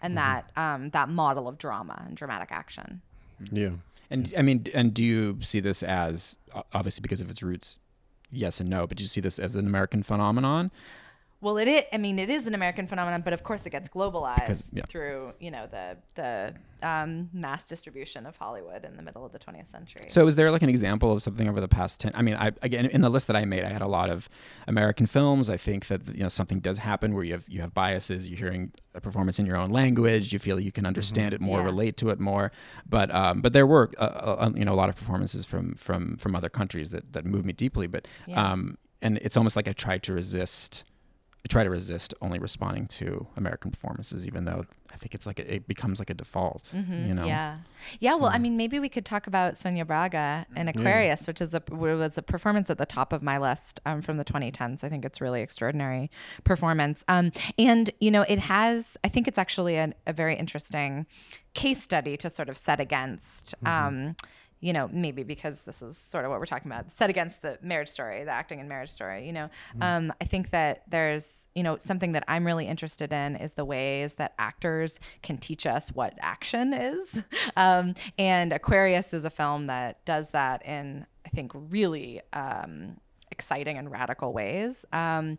and 0.00 0.16
that 0.16 0.50
um, 0.56 0.90
that 0.90 1.08
model 1.08 1.48
of 1.48 1.58
drama 1.58 2.02
and 2.06 2.16
dramatic 2.16 2.50
action. 2.52 3.02
Yeah. 3.50 3.70
And 4.08 4.32
I 4.36 4.42
mean, 4.42 4.66
and 4.74 4.94
do 4.94 5.02
you 5.02 5.38
see 5.40 5.60
this 5.60 5.82
as 5.82 6.36
obviously 6.72 7.00
because 7.02 7.20
of 7.20 7.30
its 7.30 7.42
roots? 7.42 7.78
Yes 8.30 8.60
and 8.60 8.68
no, 8.68 8.86
but 8.86 8.96
do 8.98 9.04
you 9.04 9.08
see 9.08 9.20
this 9.20 9.38
as 9.38 9.56
an 9.56 9.66
American 9.66 10.02
phenomenon? 10.02 10.70
Well, 11.42 11.58
it 11.58 11.66
is. 11.68 11.82
I 11.92 11.98
mean, 11.98 12.18
it 12.20 12.30
is 12.30 12.46
an 12.46 12.54
American 12.54 12.86
phenomenon, 12.86 13.20
but 13.22 13.32
of 13.34 13.42
course, 13.42 13.66
it 13.66 13.70
gets 13.70 13.88
globalized 13.88 14.36
Because- 14.36 14.70
yeah. 14.72 14.84
through 14.88 15.32
you 15.40 15.50
know 15.50 15.66
the 15.66 15.96
the 16.14 16.54
um, 16.88 17.28
mass 17.32 17.68
distribution 17.68 18.26
of 18.26 18.36
Hollywood 18.36 18.84
in 18.84 18.96
the 18.96 19.02
middle 19.02 19.24
of 19.26 19.32
the 19.32 19.38
20th 19.38 19.68
century. 19.68 20.04
So 20.08 20.26
is 20.26 20.34
there 20.36 20.50
like 20.50 20.62
an 20.62 20.68
example 20.68 21.12
of 21.12 21.20
something 21.22 21.48
over 21.48 21.60
the 21.60 21.68
past 21.68 22.00
10 22.00 22.12
I 22.14 22.22
mean 22.22 22.34
I 22.34 22.50
again 22.62 22.86
in 22.86 23.00
the 23.02 23.08
list 23.08 23.26
that 23.28 23.36
I 23.36 23.44
made 23.44 23.64
I 23.64 23.72
had 23.72 23.82
a 23.82 23.86
lot 23.88 24.10
of 24.10 24.28
American 24.66 25.06
films 25.06 25.48
I 25.50 25.56
think 25.56 25.86
that 25.86 26.08
you 26.16 26.22
know 26.24 26.28
something 26.28 26.58
does 26.60 26.78
happen 26.78 27.14
where 27.14 27.22
you 27.24 27.32
have 27.34 27.44
you 27.48 27.60
have 27.60 27.72
biases 27.72 28.28
you're 28.28 28.38
hearing 28.38 28.72
a 28.94 29.00
performance 29.00 29.38
in 29.38 29.46
your 29.46 29.56
own 29.56 29.70
language 29.70 30.32
you 30.32 30.40
feel 30.40 30.58
you 30.58 30.72
can 30.72 30.84
understand 30.86 31.34
it 31.34 31.40
more 31.40 31.58
Yeah. 31.60 31.64
relate 31.66 31.96
to 31.98 32.08
it 32.10 32.18
more 32.18 32.50
but 32.88 33.14
um, 33.14 33.42
but 33.42 33.52
there 33.52 33.66
were 33.66 33.90
uh, 33.98 34.02
uh, 34.02 34.50
you 34.56 34.64
know 34.64 34.72
a 34.72 34.80
lot 34.82 34.88
of 34.88 34.96
performances 34.96 35.44
from 35.46 35.74
from 35.74 36.16
from 36.16 36.34
other 36.34 36.48
countries 36.48 36.90
that 36.90 37.12
that 37.12 37.24
moved 37.24 37.46
me 37.46 37.52
deeply 37.52 37.86
but 37.86 38.08
Yeah. 38.26 38.52
um, 38.52 38.76
and 39.00 39.18
it's 39.18 39.36
almost 39.36 39.54
like 39.56 39.68
I 39.68 39.72
tried 39.72 40.02
to 40.04 40.12
resist 40.12 40.82
I 41.44 41.48
try 41.48 41.64
to 41.64 41.70
resist 41.70 42.14
only 42.22 42.38
responding 42.38 42.86
to 42.86 43.26
American 43.36 43.70
performances 43.72 44.26
even 44.26 44.44
though 44.44 44.64
I 44.92 44.96
think 44.96 45.14
it's 45.14 45.26
like 45.26 45.38
a, 45.38 45.54
it 45.54 45.66
becomes 45.66 45.98
like 45.98 46.10
a 46.10 46.14
default 46.14 46.72
you 46.74 46.80
know 46.80 47.22
Mm-hmm. 47.22 47.26
Yeah, 47.26 47.58
yeah. 48.00 48.14
Well, 48.14 48.30
I 48.32 48.38
mean, 48.38 48.56
maybe 48.56 48.78
we 48.78 48.88
could 48.88 49.04
talk 49.04 49.26
about 49.26 49.56
Sonia 49.56 49.84
Braga 49.84 50.46
in 50.56 50.68
Aquarius, 50.68 51.26
which 51.26 51.40
is 51.40 51.54
a 51.54 51.62
was 51.70 52.18
a 52.18 52.22
performance 52.22 52.70
at 52.70 52.78
the 52.78 52.86
top 52.86 53.12
of 53.12 53.22
my 53.22 53.38
list 53.38 53.80
um, 53.86 54.02
from 54.02 54.16
the 54.16 54.24
2010s. 54.24 54.84
I 54.84 54.88
think 54.88 55.04
it's 55.04 55.20
really 55.20 55.42
extraordinary 55.42 56.10
performance. 56.44 57.04
Um, 57.08 57.32
and 57.58 57.90
you 58.00 58.10
know, 58.10 58.22
it 58.22 58.38
has. 58.40 58.96
I 59.04 59.08
think 59.08 59.28
it's 59.28 59.38
actually 59.38 59.76
a, 59.76 59.92
a 60.06 60.12
very 60.12 60.36
interesting 60.36 61.06
case 61.54 61.82
study 61.82 62.16
to 62.18 62.30
sort 62.30 62.48
of 62.48 62.56
set 62.56 62.80
against. 62.80 63.54
Um, 63.64 64.16
you 64.62 64.72
know, 64.72 64.88
maybe 64.92 65.24
because 65.24 65.64
this 65.64 65.82
is 65.82 65.98
sort 65.98 66.24
of 66.24 66.30
what 66.30 66.38
we're 66.38 66.46
talking 66.46 66.70
about, 66.70 66.90
set 66.92 67.10
against 67.10 67.42
the 67.42 67.58
marriage 67.62 67.88
story, 67.88 68.22
the 68.22 68.30
acting 68.30 68.60
and 68.60 68.68
marriage 68.68 68.90
story. 68.90 69.26
You 69.26 69.32
know, 69.32 69.50
um, 69.80 70.12
I 70.20 70.24
think 70.24 70.50
that 70.50 70.84
there's, 70.88 71.48
you 71.56 71.64
know, 71.64 71.78
something 71.78 72.12
that 72.12 72.22
I'm 72.28 72.46
really 72.46 72.68
interested 72.68 73.12
in 73.12 73.34
is 73.34 73.54
the 73.54 73.64
ways 73.64 74.14
that 74.14 74.34
actors 74.38 75.00
can 75.20 75.36
teach 75.36 75.66
us 75.66 75.90
what 75.90 76.14
action 76.20 76.72
is. 76.72 77.22
Um, 77.56 77.94
and 78.18 78.52
Aquarius 78.52 79.12
is 79.12 79.24
a 79.24 79.30
film 79.30 79.66
that 79.66 80.04
does 80.04 80.30
that 80.30 80.64
in, 80.64 81.06
I 81.26 81.28
think, 81.30 81.50
really 81.54 82.20
um, 82.32 82.96
exciting 83.30 83.76
and 83.76 83.90
radical 83.90 84.32
ways. 84.32 84.86
Um, 84.92 85.38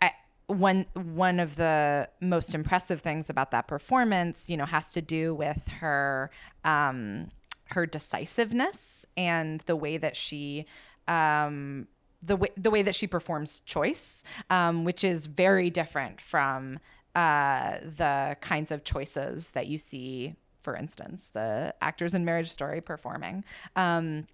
I, 0.00 0.12
one 0.46 0.86
one 0.94 1.38
of 1.38 1.56
the 1.56 2.08
most 2.20 2.54
impressive 2.54 3.00
things 3.00 3.28
about 3.28 3.50
that 3.50 3.68
performance, 3.68 4.48
you 4.48 4.56
know, 4.56 4.64
has 4.64 4.92
to 4.92 5.02
do 5.02 5.34
with 5.34 5.68
her 5.80 6.30
um, 6.64 7.28
her 7.72 7.86
decisiveness 7.86 9.06
and 9.16 9.60
the 9.62 9.76
way 9.76 9.96
that 9.96 10.16
she 10.16 10.66
um, 11.08 11.86
the 12.22 12.36
way 12.36 12.48
the 12.56 12.70
way 12.70 12.82
that 12.82 12.94
she 12.94 13.06
performs 13.06 13.60
choice, 13.60 14.22
um, 14.50 14.84
which 14.84 15.04
is 15.04 15.26
very 15.26 15.70
different 15.70 16.20
from 16.20 16.78
uh, 17.14 17.78
the 17.96 18.36
kinds 18.40 18.70
of 18.70 18.84
choices 18.84 19.50
that 19.50 19.66
you 19.66 19.78
see, 19.78 20.34
for 20.62 20.76
instance, 20.76 21.30
the 21.32 21.74
actors 21.80 22.14
in 22.14 22.24
Marriage 22.24 22.50
Story 22.50 22.80
performing. 22.80 23.44
Um, 23.76 24.26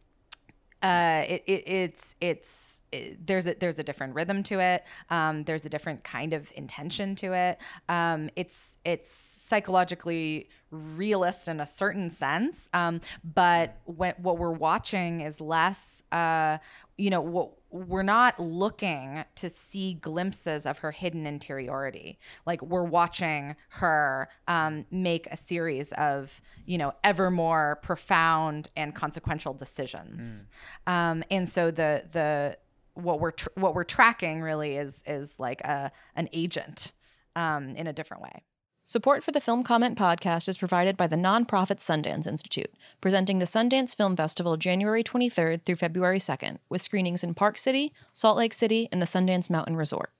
uh, 0.82 1.24
it, 1.26 1.42
it, 1.46 1.68
it's 1.68 2.14
it's 2.20 2.80
it, 2.92 3.26
there's 3.26 3.46
a 3.46 3.54
there's 3.54 3.78
a 3.78 3.82
different 3.82 4.14
rhythm 4.14 4.42
to 4.44 4.60
it. 4.60 4.84
Um, 5.10 5.44
there's 5.44 5.64
a 5.64 5.68
different 5.68 6.04
kind 6.04 6.32
of 6.32 6.52
intention 6.54 7.14
to 7.16 7.32
it. 7.32 7.58
Um, 7.88 8.30
it's 8.36 8.76
it's 8.84 9.10
psychologically 9.10 10.48
realist 10.70 11.48
in 11.48 11.60
a 11.60 11.66
certain 11.66 12.10
sense, 12.10 12.68
um, 12.74 13.00
but 13.24 13.78
when, 13.84 14.14
what 14.18 14.38
we're 14.38 14.52
watching 14.52 15.20
is 15.22 15.40
less. 15.40 16.02
Uh, 16.12 16.58
you 16.98 17.10
know 17.10 17.20
what 17.20 17.50
we're 17.76 18.02
not 18.02 18.38
looking 18.40 19.24
to 19.36 19.50
see 19.50 19.94
glimpses 19.94 20.66
of 20.66 20.78
her 20.78 20.90
hidden 20.90 21.26
interiority. 21.26 22.18
Like 22.44 22.62
we're 22.62 22.84
watching 22.84 23.56
her 23.70 24.28
um, 24.48 24.86
make 24.90 25.26
a 25.28 25.36
series 25.36 25.92
of 25.92 26.40
you 26.64 26.78
know 26.78 26.92
ever 27.04 27.30
more 27.30 27.78
profound 27.82 28.70
and 28.76 28.94
consequential 28.94 29.54
decisions. 29.54 30.46
Mm. 30.86 30.92
um, 30.92 31.24
and 31.30 31.48
so 31.48 31.70
the 31.70 32.04
the 32.12 32.58
what 32.94 33.20
we're 33.20 33.32
tr- 33.32 33.48
what 33.54 33.74
we're 33.74 33.84
tracking 33.84 34.40
really 34.40 34.76
is 34.76 35.02
is 35.06 35.38
like 35.38 35.60
a 35.62 35.92
an 36.14 36.28
agent 36.32 36.92
um, 37.34 37.76
in 37.76 37.86
a 37.86 37.92
different 37.92 38.22
way 38.22 38.42
Support 38.88 39.24
for 39.24 39.32
the 39.32 39.40
Film 39.40 39.64
Comment 39.64 39.98
podcast 39.98 40.48
is 40.48 40.58
provided 40.58 40.96
by 40.96 41.08
the 41.08 41.16
nonprofit 41.16 41.80
Sundance 41.80 42.28
Institute, 42.28 42.72
presenting 43.00 43.40
the 43.40 43.44
Sundance 43.44 43.96
Film 43.96 44.14
Festival 44.14 44.56
January 44.56 45.02
23rd 45.02 45.64
through 45.64 45.74
February 45.74 46.20
2nd, 46.20 46.58
with 46.68 46.82
screenings 46.82 47.24
in 47.24 47.34
Park 47.34 47.58
City, 47.58 47.92
Salt 48.12 48.36
Lake 48.36 48.54
City, 48.54 48.88
and 48.92 49.02
the 49.02 49.06
Sundance 49.06 49.50
Mountain 49.50 49.74
Resort. 49.74 50.12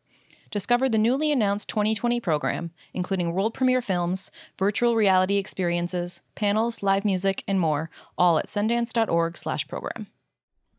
Discover 0.50 0.88
the 0.88 0.98
newly 0.98 1.30
announced 1.30 1.68
2020 1.68 2.18
program, 2.18 2.72
including 2.92 3.32
world 3.32 3.54
premiere 3.54 3.80
films, 3.80 4.32
virtual 4.58 4.96
reality 4.96 5.36
experiences, 5.36 6.20
panels, 6.34 6.82
live 6.82 7.04
music, 7.04 7.44
and 7.46 7.60
more, 7.60 7.88
all 8.18 8.36
at 8.36 8.48
sundance.org/program. 8.48 10.08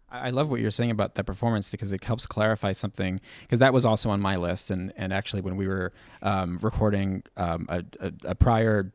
I 0.10 0.30
love 0.30 0.50
what 0.50 0.62
you're 0.62 0.72
saying 0.72 0.91
about 0.91 1.15
that 1.15 1.26
performance 1.26 1.70
because 1.72 1.91
it 1.91 2.04
helps 2.04 2.26
clarify 2.26 2.72
something. 2.72 3.20
Because 3.41 3.60
that 3.60 3.74
was 3.74 3.86
also 3.86 4.10
on 4.10 4.22
my 4.22 4.38
list, 4.38 4.72
and 4.72 4.93
and 4.96 5.12
actually 5.12 5.41
when 5.41 5.58
we 5.58 5.67
were 5.67 5.93
um, 6.22 6.60
recording 6.62 7.24
um, 7.36 7.65
a, 7.70 7.84
a, 8.00 8.13
a, 8.30 8.36
prior 8.36 8.91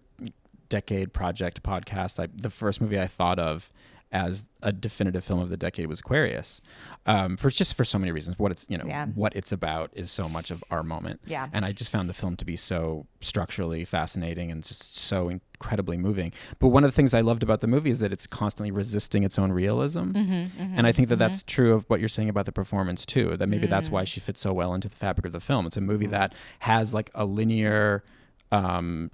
decade 0.68 1.12
project 1.12 1.62
podcast, 1.62 2.18
I, 2.18 2.28
the 2.34 2.50
first 2.50 2.80
movie 2.80 2.98
I 2.98 3.06
thought 3.06 3.38
of 3.38 3.70
as 4.12 4.44
a 4.62 4.72
definitive 4.72 5.24
film 5.24 5.40
of 5.40 5.48
the 5.48 5.56
decade 5.56 5.86
was 5.86 6.00
Aquarius, 6.00 6.60
um, 7.06 7.36
for 7.36 7.48
just 7.48 7.74
for 7.74 7.84
so 7.84 7.98
many 7.98 8.12
reasons. 8.12 8.38
What 8.38 8.52
it's 8.52 8.66
you 8.68 8.76
know 8.76 8.84
yeah. 8.86 9.06
what 9.06 9.34
it's 9.34 9.52
about 9.52 9.90
is 9.94 10.10
so 10.10 10.28
much 10.28 10.50
of 10.50 10.62
our 10.70 10.82
moment. 10.82 11.20
Yeah. 11.26 11.48
And 11.52 11.64
I 11.64 11.72
just 11.72 11.90
found 11.90 12.08
the 12.08 12.14
film 12.14 12.36
to 12.36 12.44
be 12.44 12.56
so 12.56 13.06
structurally 13.20 13.84
fascinating 13.84 14.50
and 14.50 14.62
just 14.62 14.96
so 14.96 15.30
incredibly 15.30 15.96
moving. 15.96 16.32
But 16.58 16.68
one 16.68 16.84
of 16.84 16.88
the 16.90 16.94
things 16.94 17.14
I 17.14 17.22
loved 17.22 17.42
about 17.42 17.62
the 17.62 17.66
movie 17.66 17.90
is 17.90 18.00
that 18.00 18.12
it's 18.12 18.26
constantly 18.26 18.70
resisting 18.70 19.24
its 19.24 19.38
own 19.38 19.50
realism, 19.50 20.12
mm-hmm, 20.12 20.32
mm-hmm, 20.32 20.74
and 20.76 20.86
I 20.86 20.92
think 20.92 21.08
that 21.08 21.14
mm-hmm. 21.14 21.20
that's 21.20 21.42
true 21.42 21.72
of 21.72 21.88
what 21.88 21.98
you're 21.98 22.08
saying 22.10 22.28
about 22.28 22.44
the 22.44 22.52
performance 22.52 23.06
too. 23.06 23.36
That 23.38 23.48
maybe 23.48 23.66
that's 23.66 23.88
why 23.90 24.02
mm. 24.02 24.06
she 24.06 24.20
fits 24.20 24.40
so 24.40 24.52
well 24.52 24.74
into 24.74 24.88
the 24.88 24.96
fabric 24.96 25.26
of 25.26 25.32
the 25.32 25.40
film. 25.40 25.66
It's 25.66 25.78
a 25.78 25.80
movie 25.80 26.06
mm. 26.06 26.10
that 26.10 26.34
has 26.60 26.92
like 26.92 27.10
a 27.14 27.24
linear. 27.24 28.04
Um, 28.50 29.10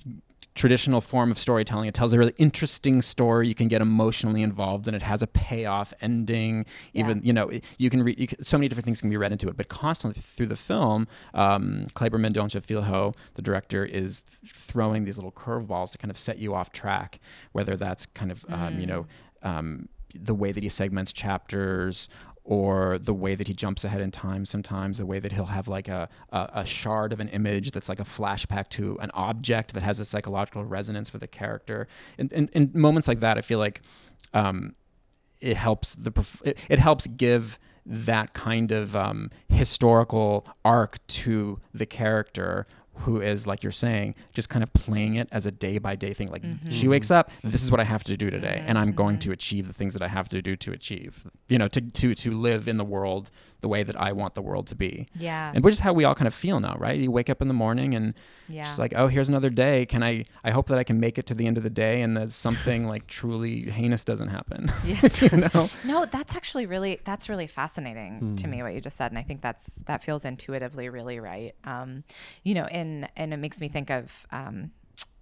traditional 0.58 1.00
form 1.00 1.30
of 1.30 1.38
storytelling. 1.38 1.88
It 1.88 1.94
tells 1.94 2.12
a 2.12 2.18
really 2.18 2.34
interesting 2.36 3.00
story. 3.00 3.48
You 3.48 3.54
can 3.54 3.68
get 3.68 3.80
emotionally 3.80 4.42
involved, 4.42 4.88
and 4.88 4.94
it 4.94 5.02
has 5.02 5.22
a 5.22 5.26
payoff 5.26 5.94
ending. 6.00 6.66
Even 6.92 7.18
yeah. 7.18 7.24
you 7.24 7.32
know 7.32 7.50
you 7.78 7.88
can 7.88 8.02
read 8.02 8.36
so 8.42 8.58
many 8.58 8.68
different 8.68 8.84
things 8.84 9.00
can 9.00 9.08
be 9.08 9.16
read 9.16 9.32
into 9.32 9.48
it. 9.48 9.56
But 9.56 9.68
constantly 9.68 10.20
through 10.20 10.48
the 10.48 10.56
film, 10.56 11.06
um, 11.32 11.86
Kleber 11.94 12.18
Mendonça 12.18 12.62
Filho, 12.62 13.14
the 13.34 13.42
director, 13.42 13.84
is 13.84 14.20
throwing 14.44 15.04
these 15.04 15.16
little 15.16 15.32
curveballs 15.32 15.92
to 15.92 15.98
kind 15.98 16.10
of 16.10 16.18
set 16.18 16.38
you 16.38 16.54
off 16.54 16.72
track. 16.72 17.20
Whether 17.52 17.76
that's 17.76 18.06
kind 18.06 18.32
of 18.32 18.44
um, 18.48 18.74
mm. 18.74 18.80
you 18.80 18.86
know. 18.86 19.06
Um, 19.42 19.88
the 20.14 20.34
way 20.34 20.52
that 20.52 20.62
he 20.62 20.70
segments 20.70 21.12
chapters 21.12 22.08
or 22.48 22.98
the 22.98 23.12
way 23.12 23.34
that 23.34 23.46
he 23.46 23.52
jumps 23.52 23.84
ahead 23.84 24.00
in 24.00 24.10
time 24.10 24.46
sometimes 24.46 24.96
the 24.96 25.04
way 25.04 25.18
that 25.18 25.32
he'll 25.32 25.44
have 25.44 25.68
like 25.68 25.86
a, 25.86 26.08
a, 26.32 26.48
a, 26.54 26.64
shard 26.64 27.12
of 27.12 27.20
an 27.20 27.28
image 27.28 27.72
that's 27.72 27.90
like 27.90 28.00
a 28.00 28.04
flashback 28.04 28.70
to 28.70 28.98
an 29.00 29.10
object 29.12 29.74
that 29.74 29.82
has 29.82 30.00
a 30.00 30.04
psychological 30.04 30.64
resonance 30.64 31.10
for 31.10 31.18
the 31.18 31.26
character. 31.26 31.86
In, 32.16 32.30
in, 32.30 32.48
in 32.54 32.70
moments 32.72 33.06
like 33.06 33.20
that 33.20 33.36
i 33.36 33.42
feel 33.42 33.58
like 33.58 33.82
um, 34.32 34.74
it 35.40 35.58
helps 35.58 35.94
the 35.96 36.10
it, 36.42 36.58
it 36.70 36.78
helps 36.78 37.06
give 37.06 37.58
that 37.84 38.32
kind 38.32 38.72
of 38.72 38.96
um, 38.96 39.30
historical 39.48 40.46
arc 40.64 41.06
to 41.06 41.58
the 41.74 41.86
character 41.86 42.66
who 43.00 43.20
is 43.20 43.46
like 43.46 43.62
you're 43.62 43.72
saying 43.72 44.14
just 44.32 44.48
kind 44.48 44.62
of 44.62 44.72
playing 44.72 45.16
it 45.16 45.28
as 45.32 45.46
a 45.46 45.50
day 45.50 45.78
by 45.78 45.94
day 45.94 46.12
thing 46.12 46.30
like 46.30 46.42
mm-hmm. 46.42 46.70
she 46.70 46.88
wakes 46.88 47.10
up 47.10 47.30
this 47.42 47.62
is 47.62 47.70
what 47.70 47.80
i 47.80 47.84
have 47.84 48.04
to 48.04 48.16
do 48.16 48.30
today 48.30 48.56
mm-hmm. 48.58 48.68
and 48.68 48.78
i'm 48.78 48.92
going 48.92 49.14
mm-hmm. 49.14 49.30
to 49.30 49.32
achieve 49.32 49.66
the 49.66 49.74
things 49.74 49.94
that 49.94 50.02
i 50.02 50.08
have 50.08 50.28
to 50.28 50.42
do 50.42 50.56
to 50.56 50.72
achieve 50.72 51.26
you 51.48 51.58
know 51.58 51.68
to 51.68 51.80
to 51.80 52.14
to 52.14 52.30
live 52.30 52.68
in 52.68 52.76
the 52.76 52.84
world 52.84 53.30
the 53.60 53.68
way 53.68 53.82
that 53.82 54.00
I 54.00 54.12
want 54.12 54.34
the 54.34 54.42
world 54.42 54.68
to 54.68 54.74
be. 54.74 55.08
Yeah. 55.14 55.52
And 55.54 55.64
which 55.64 55.72
is 55.72 55.80
how 55.80 55.92
we 55.92 56.04
all 56.04 56.14
kind 56.14 56.28
of 56.28 56.34
feel 56.34 56.60
now, 56.60 56.76
right? 56.78 56.98
You 56.98 57.10
wake 57.10 57.28
up 57.28 57.42
in 57.42 57.48
the 57.48 57.54
morning 57.54 57.94
and 57.94 58.14
yeah. 58.48 58.64
just 58.64 58.78
like, 58.78 58.92
oh, 58.94 59.08
here's 59.08 59.28
another 59.28 59.50
day. 59.50 59.86
Can 59.86 60.02
I 60.02 60.24
I 60.44 60.50
hope 60.50 60.68
that 60.68 60.78
I 60.78 60.84
can 60.84 61.00
make 61.00 61.18
it 61.18 61.26
to 61.26 61.34
the 61.34 61.46
end 61.46 61.56
of 61.56 61.64
the 61.64 61.70
day 61.70 62.02
and 62.02 62.16
that 62.16 62.30
something 62.30 62.86
like 62.92 63.06
truly 63.06 63.70
heinous 63.70 64.04
doesn't 64.04 64.28
happen. 64.28 64.70
Yeah. 64.84 65.08
you 65.20 65.36
know? 65.36 65.68
No, 65.84 66.06
that's 66.06 66.34
actually 66.34 66.64
really 66.64 67.00
that's 67.04 67.28
really 67.28 67.46
fascinating 67.46 68.20
mm. 68.20 68.36
to 68.38 68.44
hmm. 68.44 68.50
me 68.50 68.62
what 68.62 68.72
you 68.72 68.80
just 68.80 68.96
said. 68.96 69.10
And 69.10 69.18
I 69.18 69.22
think 69.22 69.42
that's 69.42 69.82
that 69.86 70.02
feels 70.02 70.24
intuitively 70.24 70.88
really 70.88 71.20
right. 71.20 71.54
Um, 71.64 72.04
you 72.42 72.54
know, 72.54 72.64
and 72.64 73.08
and 73.16 73.34
it 73.34 73.38
makes 73.38 73.60
me 73.60 73.68
think 73.68 73.90
of 73.90 74.26
um 74.30 74.70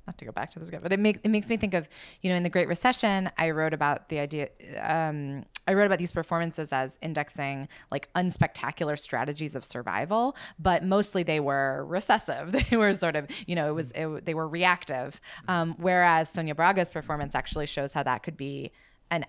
not 0.06 0.18
to 0.18 0.24
go 0.24 0.32
back 0.32 0.50
to 0.50 0.58
this 0.58 0.68
again, 0.68 0.80
but 0.82 0.92
it 0.92 1.00
makes 1.00 1.20
it 1.22 1.28
makes 1.28 1.48
me 1.48 1.56
think 1.56 1.74
of 1.74 1.88
you 2.22 2.30
know 2.30 2.36
in 2.36 2.42
the 2.42 2.50
Great 2.50 2.68
Recession, 2.68 3.30
I 3.38 3.50
wrote 3.50 3.74
about 3.74 4.08
the 4.08 4.18
idea. 4.18 4.48
Um, 4.80 5.44
I 5.68 5.74
wrote 5.74 5.86
about 5.86 5.98
these 5.98 6.12
performances 6.12 6.72
as 6.72 6.96
indexing 7.02 7.68
like 7.90 8.08
unspectacular 8.14 8.98
strategies 8.98 9.56
of 9.56 9.64
survival, 9.64 10.36
but 10.58 10.84
mostly 10.84 11.22
they 11.22 11.40
were 11.40 11.84
recessive. 11.86 12.54
They 12.70 12.76
were 12.76 12.94
sort 12.94 13.16
of 13.16 13.26
you 13.46 13.54
know 13.54 13.68
it 13.68 13.74
was 13.74 13.92
it, 13.92 14.24
they 14.24 14.34
were 14.34 14.48
reactive. 14.48 15.20
Um, 15.48 15.74
whereas 15.78 16.28
Sonia 16.28 16.54
Braga's 16.54 16.90
performance 16.90 17.34
actually 17.34 17.66
shows 17.66 17.92
how 17.92 18.02
that 18.02 18.22
could 18.22 18.36
be 18.36 18.72
an 19.10 19.24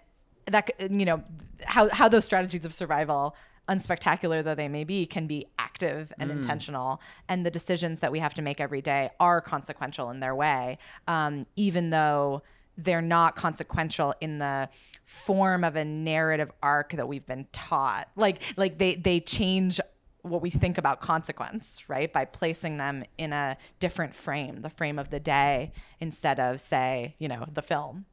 that 0.48 0.70
you 0.80 1.06
know 1.06 1.24
how 1.66 1.90
how 1.90 2.08
those 2.08 2.26
strategies 2.26 2.66
of 2.66 2.74
survival 2.74 3.36
unspectacular 3.68 4.44
though 4.44 4.56
they 4.56 4.68
may 4.68 4.84
be, 4.84 5.06
can 5.06 5.28
be 5.28 5.46
active 5.58 6.14
and 6.20 6.30
mm. 6.30 6.36
intentional. 6.36 7.02
And 7.28 7.46
the 7.46 7.52
decisions 7.52 8.00
that 8.00 8.12
we 8.12 8.20
have 8.20 8.34
to 8.36 8.42
make 8.42 8.60
every 8.60 8.82
day 8.82 9.10
are 9.20 9.42
consequential 9.42 10.10
in 10.10 10.20
their 10.20 10.36
way, 10.36 10.78
um, 11.08 11.46
even 11.56 11.90
though 11.90 12.42
they're 12.78 13.02
not 13.02 13.36
consequential 13.36 14.14
in 14.22 14.38
the 14.38 14.70
form 15.04 15.64
of 15.64 15.76
a 15.76 15.84
narrative 15.84 16.52
arc 16.62 16.92
that 16.92 17.08
we've 17.08 17.26
been 17.26 17.48
taught. 17.52 18.08
Like, 18.16 18.42
like 18.56 18.78
they 18.78 18.96
they 18.96 19.20
change 19.20 19.80
what 20.22 20.42
we 20.42 20.50
think 20.50 20.78
about 20.78 21.00
consequence, 21.00 21.84
right? 21.88 22.12
By 22.12 22.26
placing 22.26 22.78
them 22.78 23.04
in 23.18 23.34
a 23.34 23.58
different 23.80 24.14
frame, 24.14 24.62
the 24.62 24.70
frame 24.70 25.00
of 25.00 25.10
the 25.10 25.20
day, 25.20 25.72
instead 26.00 26.40
of, 26.40 26.60
say, 26.60 27.16
you 27.18 27.28
know, 27.28 27.46
the 27.54 27.62
film 27.62 28.06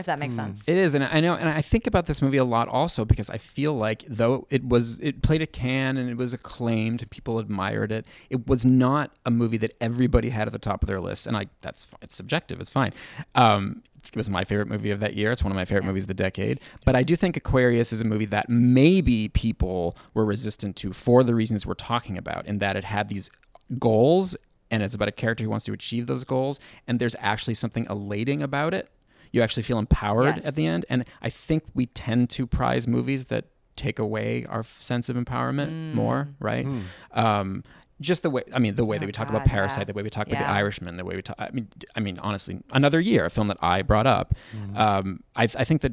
if 0.00 0.06
that 0.06 0.18
makes 0.18 0.34
mm. 0.34 0.38
sense. 0.38 0.62
It 0.66 0.76
is, 0.76 0.94
and 0.94 1.04
I 1.04 1.20
know, 1.20 1.34
and 1.34 1.48
I 1.48 1.62
think 1.62 1.86
about 1.86 2.06
this 2.06 2.20
movie 2.20 2.38
a 2.38 2.44
lot 2.44 2.68
also 2.68 3.04
because 3.04 3.30
I 3.30 3.38
feel 3.38 3.74
like 3.74 4.04
though 4.08 4.46
it 4.50 4.64
was, 4.64 4.98
it 5.00 5.22
played 5.22 5.42
a 5.42 5.46
Cannes 5.46 5.96
and 5.96 6.10
it 6.10 6.16
was 6.16 6.34
acclaimed, 6.34 7.08
people 7.10 7.38
admired 7.38 7.92
it. 7.92 8.06
It 8.28 8.46
was 8.46 8.64
not 8.64 9.12
a 9.24 9.30
movie 9.30 9.58
that 9.58 9.74
everybody 9.80 10.30
had 10.30 10.48
at 10.48 10.52
the 10.52 10.58
top 10.58 10.82
of 10.82 10.88
their 10.88 11.00
list, 11.00 11.26
and 11.26 11.36
I 11.36 11.46
that's 11.60 11.86
it's 12.02 12.16
subjective, 12.16 12.60
it's 12.60 12.70
fine. 12.70 12.92
Um, 13.34 13.82
it 14.02 14.16
was 14.16 14.30
my 14.30 14.44
favorite 14.44 14.68
movie 14.68 14.90
of 14.90 15.00
that 15.00 15.14
year. 15.14 15.30
It's 15.30 15.44
one 15.44 15.52
of 15.52 15.56
my 15.56 15.66
favorite 15.66 15.84
yeah. 15.84 15.88
movies 15.88 16.04
of 16.04 16.08
the 16.08 16.14
decade. 16.14 16.58
But 16.86 16.96
I 16.96 17.02
do 17.02 17.16
think 17.16 17.36
Aquarius 17.36 17.92
is 17.92 18.00
a 18.00 18.04
movie 18.04 18.24
that 18.26 18.48
maybe 18.48 19.28
people 19.28 19.94
were 20.14 20.24
resistant 20.24 20.76
to 20.76 20.94
for 20.94 21.22
the 21.22 21.34
reasons 21.34 21.66
we're 21.66 21.74
talking 21.74 22.16
about, 22.16 22.46
in 22.46 22.58
that 22.58 22.76
it 22.76 22.84
had 22.84 23.10
these 23.10 23.30
goals 23.78 24.34
and 24.70 24.82
it's 24.82 24.94
about 24.94 25.08
a 25.08 25.12
character 25.12 25.44
who 25.44 25.50
wants 25.50 25.64
to 25.66 25.72
achieve 25.72 26.06
those 26.06 26.24
goals 26.24 26.60
and 26.86 26.98
there's 26.98 27.16
actually 27.18 27.54
something 27.54 27.86
elating 27.90 28.42
about 28.42 28.74
it 28.74 28.88
you 29.32 29.42
actually 29.42 29.62
feel 29.62 29.78
empowered 29.78 30.36
yes. 30.36 30.44
at 30.44 30.54
the 30.54 30.66
end. 30.66 30.84
And 30.88 31.04
I 31.22 31.30
think 31.30 31.64
we 31.74 31.86
tend 31.86 32.30
to 32.30 32.46
prize 32.46 32.86
movies 32.86 33.26
that 33.26 33.46
take 33.76 33.98
away 33.98 34.44
our 34.46 34.64
sense 34.78 35.08
of 35.08 35.16
empowerment 35.16 35.70
mm. 35.70 35.94
more, 35.94 36.28
right? 36.38 36.66
Mm. 36.66 36.82
Um, 37.12 37.64
just 38.00 38.22
the 38.22 38.30
way 38.30 38.42
I 38.52 38.58
mean 38.58 38.74
the 38.74 38.84
way 38.84 38.96
oh 38.96 39.00
that 39.00 39.06
we 39.06 39.12
talk 39.12 39.28
God, 39.28 39.36
about 39.36 39.46
Parasite, 39.46 39.80
yeah. 39.80 39.84
the 39.84 39.92
way 39.92 40.02
we 40.02 40.10
talk 40.10 40.28
yeah. 40.28 40.36
about 40.36 40.46
The 40.46 40.52
Irishman, 40.52 40.96
the 40.96 41.04
way 41.04 41.16
we 41.16 41.22
talk. 41.22 41.36
I 41.38 41.50
mean, 41.50 41.68
I 41.94 42.00
mean 42.00 42.18
honestly, 42.18 42.60
another 42.72 43.00
year, 43.00 43.26
a 43.26 43.30
film 43.30 43.48
that 43.48 43.58
I 43.60 43.82
brought 43.82 44.06
up. 44.06 44.34
Mm. 44.56 44.78
Um, 44.78 45.22
I, 45.36 45.44
I 45.44 45.64
think 45.64 45.82
that 45.82 45.92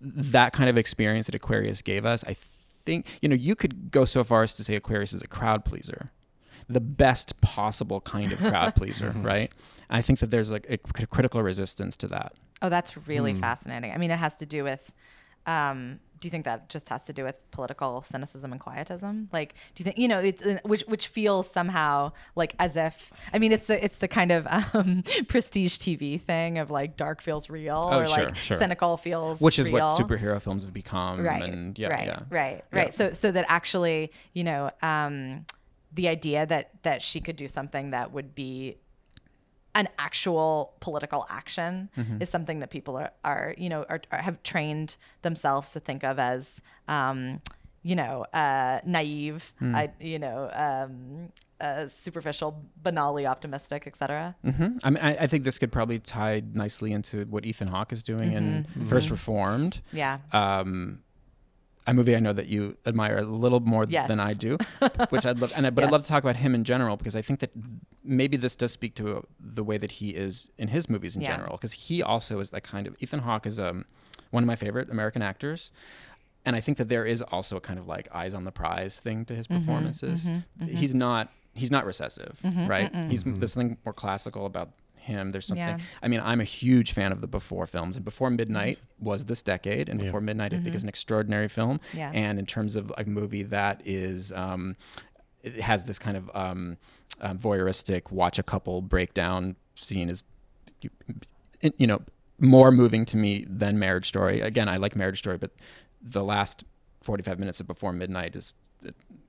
that 0.00 0.52
kind 0.52 0.68
of 0.68 0.76
experience 0.76 1.26
that 1.26 1.34
Aquarius 1.34 1.82
gave 1.82 2.04
us, 2.04 2.24
I 2.26 2.36
think 2.84 3.06
you 3.20 3.28
know 3.28 3.36
you 3.36 3.54
could 3.54 3.90
go 3.90 4.04
so 4.04 4.24
far 4.24 4.42
as 4.42 4.54
to 4.56 4.64
say 4.64 4.74
Aquarius 4.74 5.12
is 5.12 5.22
a 5.22 5.28
crowd 5.28 5.64
pleaser, 5.64 6.10
the 6.68 6.80
best 6.80 7.40
possible 7.40 8.00
kind 8.00 8.32
of 8.32 8.38
crowd 8.38 8.74
pleaser, 8.76 9.10
right? 9.18 9.52
I 9.90 10.02
think 10.02 10.18
that 10.18 10.30
there's 10.30 10.52
like 10.52 10.66
a, 10.68 10.76
critical 10.76 11.42
resistance 11.42 11.96
to 11.98 12.08
that. 12.08 12.34
Oh, 12.62 12.68
that's 12.68 12.96
really 13.06 13.34
mm. 13.34 13.40
fascinating. 13.40 13.92
I 13.92 13.98
mean, 13.98 14.10
it 14.10 14.18
has 14.18 14.36
to 14.36 14.46
do 14.46 14.64
with 14.64 14.92
um, 15.46 16.00
do 16.20 16.26
you 16.26 16.30
think 16.30 16.44
that 16.44 16.68
just 16.68 16.88
has 16.88 17.04
to 17.04 17.12
do 17.12 17.24
with 17.24 17.36
political 17.52 18.02
cynicism 18.02 18.52
and 18.52 18.60
quietism? 18.60 19.28
Like, 19.32 19.54
do 19.74 19.80
you 19.80 19.84
think 19.84 19.98
you 19.98 20.08
know 20.08 20.18
it's 20.18 20.44
uh, 20.44 20.58
which 20.64 20.82
which 20.82 21.06
feels 21.08 21.48
somehow 21.50 22.12
like 22.34 22.54
as 22.58 22.76
if 22.76 23.12
I 23.32 23.38
mean 23.38 23.52
it's 23.52 23.66
the 23.66 23.82
it's 23.82 23.96
the 23.98 24.08
kind 24.08 24.32
of 24.32 24.46
um, 24.74 25.04
prestige 25.28 25.76
TV 25.76 26.20
thing 26.20 26.58
of 26.58 26.70
like 26.70 26.96
dark 26.96 27.22
feels 27.22 27.48
real 27.48 27.88
Oh, 27.92 28.00
or 28.00 28.06
sure, 28.08 28.24
like 28.26 28.36
sure. 28.36 28.58
cynical 28.58 28.96
feels 28.96 29.40
which 29.40 29.58
is 29.58 29.70
real. 29.70 29.86
what 29.86 30.00
superhero 30.00 30.40
films 30.40 30.64
have 30.64 30.74
become. 30.74 31.22
right 31.22 31.42
And 31.42 31.78
yeah, 31.78 31.88
right 31.88 32.06
yeah. 32.06 32.20
right 32.30 32.64
Yeah. 32.72 32.78
right 32.78 32.94
so 32.94 33.12
so 33.12 33.30
that 33.30 33.46
actually 33.48 34.10
you 34.32 34.44
know 34.44 34.70
um, 34.82 35.46
the 35.92 36.08
idea 36.08 36.46
that 36.46 36.82
that 36.82 37.00
she 37.00 37.20
could 37.20 37.36
do 37.36 37.48
something 37.48 37.90
that 37.90 38.12
would 38.12 38.34
be 38.34 38.76
an 39.74 39.88
actual 39.98 40.74
political 40.80 41.26
action 41.30 41.88
Mm-hmm. 41.96 42.22
is 42.22 42.28
something 42.30 42.60
that 42.60 42.70
people 42.70 42.96
are, 42.96 43.10
are 43.24 43.54
you 43.58 43.68
know 43.68 43.84
are, 43.88 44.00
are 44.12 44.22
have 44.22 44.42
trained 44.42 44.96
themselves 45.22 45.70
to 45.72 45.80
think 45.80 46.04
of 46.04 46.18
as 46.18 46.60
um, 46.88 47.40
you 47.82 47.94
know 47.96 48.24
uh, 48.32 48.80
naive 48.84 49.52
Hmm. 49.58 49.74
I, 49.74 49.90
you 50.00 50.18
know 50.18 50.50
um, 50.52 51.28
uh, 51.60 51.86
superficial 51.88 52.64
banally 52.82 53.28
optimistic 53.28 53.86
etc 53.86 54.34
hmm 54.44 54.78
I 54.84 54.90
mean, 54.90 55.02
I, 55.02 55.16
I 55.24 55.26
think 55.26 55.44
this 55.44 55.58
could 55.58 55.72
probably 55.72 55.98
tie 55.98 56.42
nicely 56.52 56.92
into 56.92 57.24
what 57.26 57.44
Ethan 57.44 57.68
Hawke 57.68 57.92
is 57.92 58.02
doing 58.02 58.32
in 58.32 58.64
Mm-hmm. 58.64 58.86
First 58.86 59.10
Reformed. 59.10 59.80
yeah 59.92 60.18
Um, 60.32 61.00
a 61.90 61.94
movie 61.94 62.14
I 62.16 62.20
know 62.20 62.32
that 62.32 62.46
you 62.46 62.76
admire 62.86 63.18
a 63.18 63.22
little 63.22 63.60
more 63.60 63.84
Yes. 63.88 64.08
than 64.08 64.20
I 64.20 64.34
do, 64.34 64.58
which 65.10 65.24
I'd 65.26 65.38
love. 65.40 65.52
And 65.56 65.66
I, 65.66 65.70
but 65.70 65.84
I'd 65.84 65.90
love 65.90 66.02
to 66.02 66.08
talk 66.08 66.22
about 66.22 66.36
him 66.36 66.54
in 66.54 66.64
general 66.64 66.96
because 66.96 67.16
I 67.16 67.22
think 67.22 67.40
that 67.40 67.50
maybe 68.04 68.36
this 68.36 68.56
does 68.56 68.72
speak 68.72 68.94
to 68.96 69.16
uh, 69.18 69.20
the 69.40 69.64
way 69.64 69.78
that 69.78 69.92
he 69.92 70.10
is 70.10 70.50
in 70.58 70.68
his 70.68 70.88
movies 70.90 71.16
in 71.16 71.22
Yeah. 71.22 71.28
general. 71.36 71.56
Because 71.56 71.72
he 71.72 72.02
also 72.02 72.40
is 72.40 72.50
that 72.50 72.62
kind 72.62 72.86
of 72.86 72.94
Ethan 73.00 73.20
Hawke 73.20 73.46
is 73.46 73.58
um, 73.58 73.84
one 74.30 74.42
of 74.42 74.46
my 74.46 74.56
favorite 74.56 74.90
American 74.90 75.22
actors. 75.22 75.70
And 76.44 76.54
I 76.56 76.60
think 76.60 76.78
that 76.78 76.88
there 76.88 77.04
is 77.04 77.20
also 77.22 77.56
a 77.56 77.60
kind 77.60 77.78
of 77.78 77.86
like 77.86 78.08
eyes 78.14 78.32
on 78.34 78.44
the 78.44 78.52
prize 78.52 79.00
thing 79.00 79.24
to 79.26 79.34
his 79.34 79.46
Mm-hmm, 79.48 79.58
performances. 79.58 80.30
He's 80.66 80.94
not 80.94 81.30
he's 81.54 81.70
not 81.70 81.84
recessive, 81.86 82.40
right? 82.66 82.94
He's 83.08 83.24
there's 83.24 83.52
something 83.52 83.76
more 83.84 83.92
classical 83.92 84.46
about 84.46 84.70
him. 85.08 85.32
There's 85.32 85.46
something. 85.46 85.66
Yeah. 85.66 85.78
I 86.02 86.06
mean, 86.08 86.20
I'm 86.22 86.40
a 86.40 86.44
huge 86.44 86.92
fan 86.92 87.10
of 87.10 87.20
the 87.20 87.26
Before 87.26 87.66
films, 87.66 87.96
and 87.96 88.04
Before 88.04 88.30
Midnight 88.30 88.80
was 89.00 89.24
this 89.24 89.42
decade, 89.42 89.88
and 89.88 89.98
Before 90.00 90.20
Midnight 90.20 90.52
I 90.54 90.60
think 90.60 90.74
is 90.76 90.82
an 90.84 90.88
extraordinary 90.88 91.48
film. 91.48 91.78
Mm-hmm. 91.78 91.98
Yeah. 91.98 92.10
And 92.14 92.38
in 92.38 92.46
terms 92.46 92.76
of 92.76 92.92
a 92.96 93.04
movie 93.04 93.42
that 93.44 93.82
is. 93.84 94.32
Um, 94.32 94.76
it 95.44 95.60
has 95.60 95.84
this 95.84 95.98
kind 96.00 96.16
of 96.16 96.28
um, 96.34 96.76
um, 97.20 97.38
voyeuristic 97.38 98.10
watch 98.10 98.38
a 98.40 98.42
couple 98.42 98.82
breakdown 98.82 99.54
scene 99.76 100.10
is 100.10 100.24
you, 100.82 100.90
you 101.78 101.86
know 101.86 102.00
more 102.40 102.70
moving 102.72 103.04
to 103.04 103.16
me 103.16 103.46
than 103.48 103.78
marriage 103.78 104.06
story 104.06 104.40
again 104.40 104.68
i 104.68 104.76
like 104.76 104.96
marriage 104.96 105.18
story 105.18 105.38
but 105.38 105.52
the 106.02 106.24
last 106.24 106.64
45 107.02 107.38
minutes 107.38 107.60
of 107.60 107.68
before 107.68 107.92
midnight 107.92 108.34
is 108.34 108.52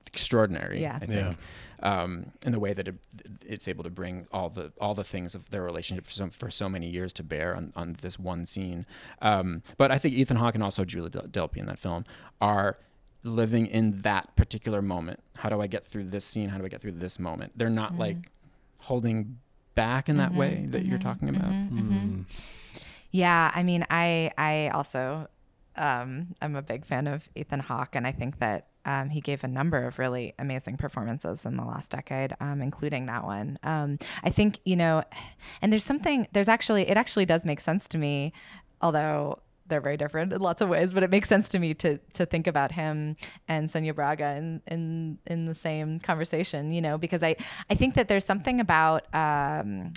extraordinary 0.06 0.80
Yeah. 0.82 0.98
i 1.00 1.06
think 1.06 1.36
um, 1.82 2.32
in 2.44 2.52
the 2.52 2.60
way 2.60 2.72
that 2.72 2.86
it, 2.88 2.94
it's 3.46 3.66
able 3.68 3.84
to 3.84 3.90
bring 3.90 4.26
all 4.32 4.48
the 4.50 4.72
all 4.80 4.94
the 4.94 5.04
things 5.04 5.34
of 5.34 5.50
their 5.50 5.62
relationship 5.62 6.04
for 6.06 6.12
so, 6.12 6.28
for 6.30 6.50
so 6.50 6.68
many 6.68 6.88
years 6.88 7.12
to 7.14 7.22
bear 7.22 7.54
on, 7.56 7.72
on 7.76 7.96
this 8.02 8.18
one 8.18 8.46
scene. 8.46 8.86
Um, 9.22 9.62
but 9.78 9.90
i 9.90 9.98
think 9.98 10.14
ethan 10.14 10.36
hawke 10.36 10.54
and 10.54 10.64
also 10.64 10.84
julia 10.84 11.10
Del- 11.10 11.22
delpy 11.48 11.56
in 11.58 11.66
that 11.66 11.78
film 11.78 12.04
are 12.40 12.78
living 13.22 13.66
in 13.66 14.00
that 14.02 14.34
particular 14.36 14.80
moment. 14.80 15.20
How 15.36 15.48
do 15.50 15.60
i 15.60 15.66
get 15.66 15.86
through 15.86 16.04
this 16.04 16.24
scene? 16.24 16.48
How 16.48 16.58
do 16.58 16.64
i 16.64 16.68
get 16.68 16.80
through 16.80 16.92
this 16.92 17.18
moment? 17.18 17.52
They're 17.56 17.68
not 17.68 17.90
Mm-hmm. 17.92 18.00
like 18.00 18.30
holding 18.80 19.38
back 19.74 20.08
in 20.08 20.16
that 20.18 20.34
way 20.34 20.66
that 20.70 20.86
you're 20.86 20.98
talking 20.98 21.28
about? 21.28 21.50
Mm-hmm. 21.50 22.22
Yeah, 23.10 23.50
I 23.54 23.62
mean, 23.62 23.84
I 23.90 24.30
I 24.38 24.68
also 24.68 25.28
um, 25.76 26.34
I'm 26.42 26.56
a 26.56 26.62
big 26.62 26.84
fan 26.86 27.06
of 27.06 27.28
Ethan 27.34 27.60
Hawke, 27.60 27.94
and 27.96 28.06
I 28.06 28.12
think 28.12 28.38
that 28.38 28.66
um, 28.84 29.10
he 29.10 29.20
gave 29.20 29.44
a 29.44 29.48
number 29.48 29.86
of 29.86 29.98
really 29.98 30.34
amazing 30.38 30.76
performances 30.76 31.44
in 31.44 31.56
the 31.56 31.64
last 31.64 31.90
decade, 31.90 32.34
um, 32.40 32.62
including 32.62 33.06
that 33.06 33.24
one. 33.24 33.58
Um, 33.62 33.98
I 34.22 34.30
think 34.30 34.58
you 34.64 34.76
know, 34.76 35.04
and 35.60 35.72
there's 35.72 35.84
something. 35.84 36.26
There's 36.32 36.48
actually 36.48 36.88
it 36.88 36.96
actually 36.96 37.26
does 37.26 37.44
make 37.44 37.60
sense 37.60 37.88
to 37.88 37.98
me, 37.98 38.32
although 38.80 39.40
they're 39.66 39.80
very 39.80 39.96
different 39.96 40.32
in 40.32 40.40
lots 40.40 40.60
of 40.62 40.68
ways. 40.68 40.94
But 40.94 41.02
it 41.02 41.10
makes 41.10 41.28
sense 41.28 41.48
to 41.50 41.58
me 41.58 41.74
to 41.74 41.98
to 42.14 42.26
think 42.26 42.46
about 42.46 42.72
him 42.72 43.16
and 43.48 43.70
Sonia 43.70 43.94
Braga 43.94 44.36
in 44.36 44.62
in 44.66 45.18
in 45.26 45.46
the 45.46 45.54
same 45.54 46.00
conversation. 46.00 46.72
You 46.72 46.80
know, 46.80 46.96
because 46.96 47.22
I 47.22 47.36
I 47.68 47.74
think 47.74 47.94
that 47.94 48.08
there's 48.08 48.24
something 48.24 48.60
about. 48.60 49.12
Um, 49.14 49.92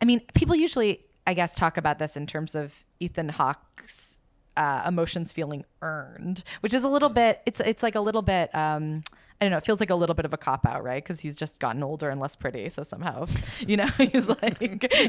I 0.00 0.04
mean, 0.04 0.20
people 0.34 0.56
usually, 0.56 1.04
I 1.28 1.34
guess, 1.34 1.54
talk 1.54 1.76
about 1.76 2.00
this 2.00 2.16
in 2.16 2.26
terms 2.26 2.56
of 2.56 2.84
Ethan 2.98 3.28
Hawke's 3.28 4.18
uh, 4.60 4.82
emotions 4.86 5.32
feeling 5.32 5.64
earned, 5.80 6.44
which 6.60 6.74
is 6.74 6.84
a 6.84 6.88
little 6.88 7.08
bit. 7.08 7.40
It's 7.46 7.60
it's 7.60 7.82
like 7.82 7.94
a 7.94 8.00
little 8.00 8.20
bit. 8.20 8.54
Um, 8.54 9.02
I 9.40 9.46
don't 9.46 9.52
know. 9.52 9.56
It 9.56 9.64
feels 9.64 9.80
like 9.80 9.88
a 9.88 9.94
little 9.94 10.14
bit 10.14 10.26
of 10.26 10.34
a 10.34 10.36
cop 10.36 10.66
out, 10.66 10.84
right? 10.84 11.02
Because 11.02 11.20
he's 11.20 11.34
just 11.34 11.60
gotten 11.60 11.82
older 11.82 12.10
and 12.10 12.20
less 12.20 12.36
pretty. 12.36 12.68
So 12.68 12.82
somehow, 12.82 13.24
you 13.60 13.78
know, 13.78 13.86
he's 13.96 14.28
like 14.28 14.60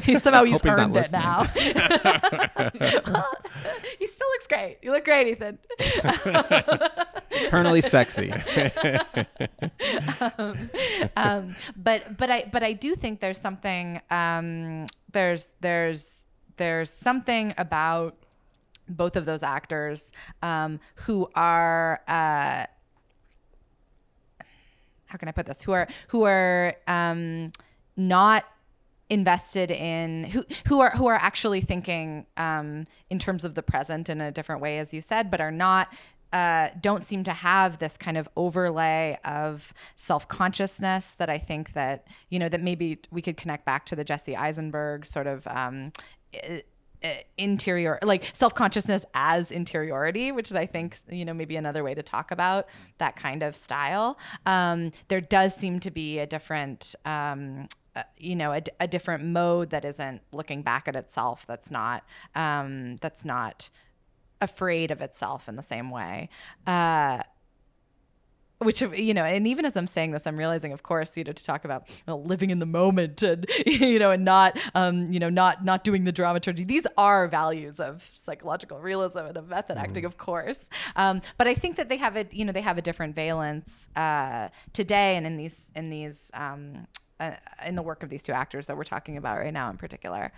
he's 0.04 0.22
somehow 0.22 0.44
he's 0.44 0.60
Hope 0.62 0.70
he's 0.70 0.78
earned 0.78 0.96
it 0.96 1.12
now. 1.12 1.44
he 3.98 4.06
still 4.06 4.28
looks 4.28 4.46
great. 4.48 4.78
You 4.80 4.92
look 4.92 5.04
great, 5.04 5.28
Ethan. 5.28 5.58
eternally 7.34 7.80
sexy 7.80 8.30
um, 11.16 11.56
but 11.76 12.16
but 12.16 12.30
I 12.30 12.48
but 12.50 12.62
I 12.62 12.72
do 12.72 12.94
think 12.94 13.20
there's 13.20 13.38
something 13.38 14.00
um, 14.10 14.86
there's 15.12 15.52
there's 15.60 16.26
there's 16.56 16.90
something 16.90 17.54
about 17.58 18.21
both 18.88 19.16
of 19.16 19.26
those 19.26 19.42
actors 19.42 20.12
um, 20.42 20.80
who 20.96 21.28
are 21.34 22.00
uh, 22.08 22.66
how 25.06 25.18
can 25.18 25.28
I 25.28 25.32
put 25.32 25.46
this 25.46 25.62
who 25.62 25.72
are 25.72 25.86
who 26.08 26.24
are 26.24 26.74
um, 26.86 27.52
not 27.96 28.44
invested 29.10 29.70
in 29.70 30.24
who 30.24 30.42
who 30.66 30.80
are 30.80 30.90
who 30.90 31.06
are 31.06 31.16
actually 31.16 31.60
thinking 31.60 32.26
um, 32.38 32.86
in 33.10 33.18
terms 33.18 33.44
of 33.44 33.54
the 33.54 33.62
present 33.62 34.08
in 34.08 34.20
a 34.20 34.32
different 34.32 34.62
way, 34.62 34.78
as 34.78 34.92
you 34.92 35.00
said, 35.00 35.30
but 35.30 35.40
are 35.40 35.52
not. 35.52 35.92
Uh, 36.32 36.70
don't 36.80 37.02
seem 37.02 37.22
to 37.22 37.30
have 37.30 37.78
this 37.78 37.98
kind 37.98 38.16
of 38.16 38.26
overlay 38.38 39.18
of 39.22 39.74
self-consciousness 39.96 41.12
that 41.12 41.28
I 41.28 41.36
think 41.36 41.74
that 41.74 42.06
you 42.30 42.38
know 42.38 42.48
that 42.48 42.62
maybe 42.62 43.00
we 43.10 43.20
could 43.20 43.36
connect 43.36 43.66
back 43.66 43.84
to 43.86 43.96
the 43.96 44.02
Jesse 44.02 44.34
Eisenberg 44.34 45.04
sort 45.04 45.26
of 45.26 45.46
um, 45.46 45.92
interior 47.36 47.98
like 48.02 48.24
self-consciousness 48.32 49.04
as 49.14 49.50
interiority 49.50 50.32
which 50.32 50.48
is 50.48 50.54
i 50.54 50.66
think 50.66 50.98
you 51.10 51.24
know 51.24 51.34
maybe 51.34 51.56
another 51.56 51.82
way 51.82 51.94
to 51.94 52.02
talk 52.02 52.30
about 52.30 52.68
that 52.98 53.16
kind 53.16 53.42
of 53.42 53.56
style. 53.56 54.18
Um, 54.46 54.92
there 55.08 55.20
does 55.20 55.54
seem 55.54 55.80
to 55.80 55.90
be 55.90 56.18
a 56.18 56.26
different 56.26 56.94
um, 57.04 57.66
uh, 57.94 58.02
you 58.16 58.36
know 58.36 58.58
a 58.80 58.88
different 58.88 59.24
mode 59.24 59.70
that 59.70 59.84
isn't 59.84 60.22
looking 60.32 60.62
back 60.62 60.88
at 60.88 60.96
itself 60.96 61.44
that's 61.46 61.70
not 61.70 62.04
um, 62.34 62.96
that's 62.96 63.24
not 63.24 63.70
afraid 64.40 64.90
of 64.90 65.00
itself 65.00 65.48
in 65.48 65.56
the 65.56 65.62
same 65.62 65.90
way. 65.90 66.28
Uh, 66.66 67.22
which 68.64 68.80
you 68.80 69.14
know 69.14 69.24
and 69.24 69.46
even 69.46 69.64
as 69.64 69.76
i'm 69.76 69.86
saying 69.86 70.10
this 70.10 70.26
i'm 70.26 70.36
realizing 70.36 70.72
of 70.72 70.82
course 70.82 71.16
you 71.16 71.24
know 71.24 71.32
to 71.32 71.44
talk 71.44 71.64
about 71.64 71.88
you 71.88 71.94
know, 72.06 72.18
living 72.18 72.50
in 72.50 72.58
the 72.58 72.66
moment 72.66 73.22
and 73.22 73.46
you 73.66 73.98
know 73.98 74.10
and 74.10 74.24
not 74.24 74.58
um 74.74 75.06
you 75.06 75.18
know 75.18 75.28
not 75.28 75.64
not 75.64 75.84
doing 75.84 76.04
the 76.04 76.12
dramaturgy. 76.12 76.64
These 76.64 76.86
are 76.96 77.28
values 77.28 77.80
of 77.80 78.08
psychological 78.14 78.78
realism 78.80 79.20
and 79.20 79.36
of 79.36 79.48
method 79.48 79.76
acting 79.78 80.04
of 80.04 80.16
course. 80.16 80.68
Um 80.96 81.20
but 81.38 81.46
i 81.46 81.54
think 81.54 81.76
that 81.76 81.88
they 81.88 81.96
have 81.96 82.16
a 82.16 82.26
you 82.30 82.44
know 82.44 82.52
they 82.52 82.60
have 82.60 82.78
a 82.78 82.82
different 82.82 83.14
valence 83.14 83.88
uh 83.96 84.48
today 84.72 85.16
and 85.16 85.26
in 85.26 85.36
these 85.36 85.70
in 85.74 85.90
these 85.90 86.30
um 86.34 86.86
uh, 87.20 87.36
in 87.66 87.76
the 87.76 87.82
work 87.82 88.02
of 88.02 88.10
these 88.10 88.22
two 88.22 88.32
actors 88.32 88.66
that 88.66 88.76
we're 88.76 88.82
talking 88.82 89.16
about 89.16 89.38
right 89.38 89.52
now 89.52 89.70
in 89.70 89.76
particular 89.76 90.32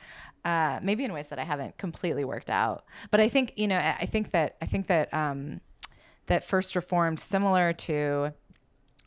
uh 0.45 0.79
maybe 0.83 1.05
in 1.05 1.12
ways 1.12 1.29
that 1.29 1.39
i 1.39 1.45
haven't 1.45 1.77
completely 1.79 2.25
worked 2.25 2.51
out. 2.51 2.85
But 3.11 3.20
i 3.20 3.29
think 3.29 3.53
you 3.57 3.68
know 3.68 3.77
i 3.79 3.97
I 4.01 4.07
think 4.07 4.31
that 4.33 4.57
i 4.61 4.66
think 4.66 4.87
that 4.89 5.12
um 5.14 5.61
that 6.27 6.45
first 6.45 6.75
reformed 6.75 7.20
similar 7.20 7.72
to 7.72 8.33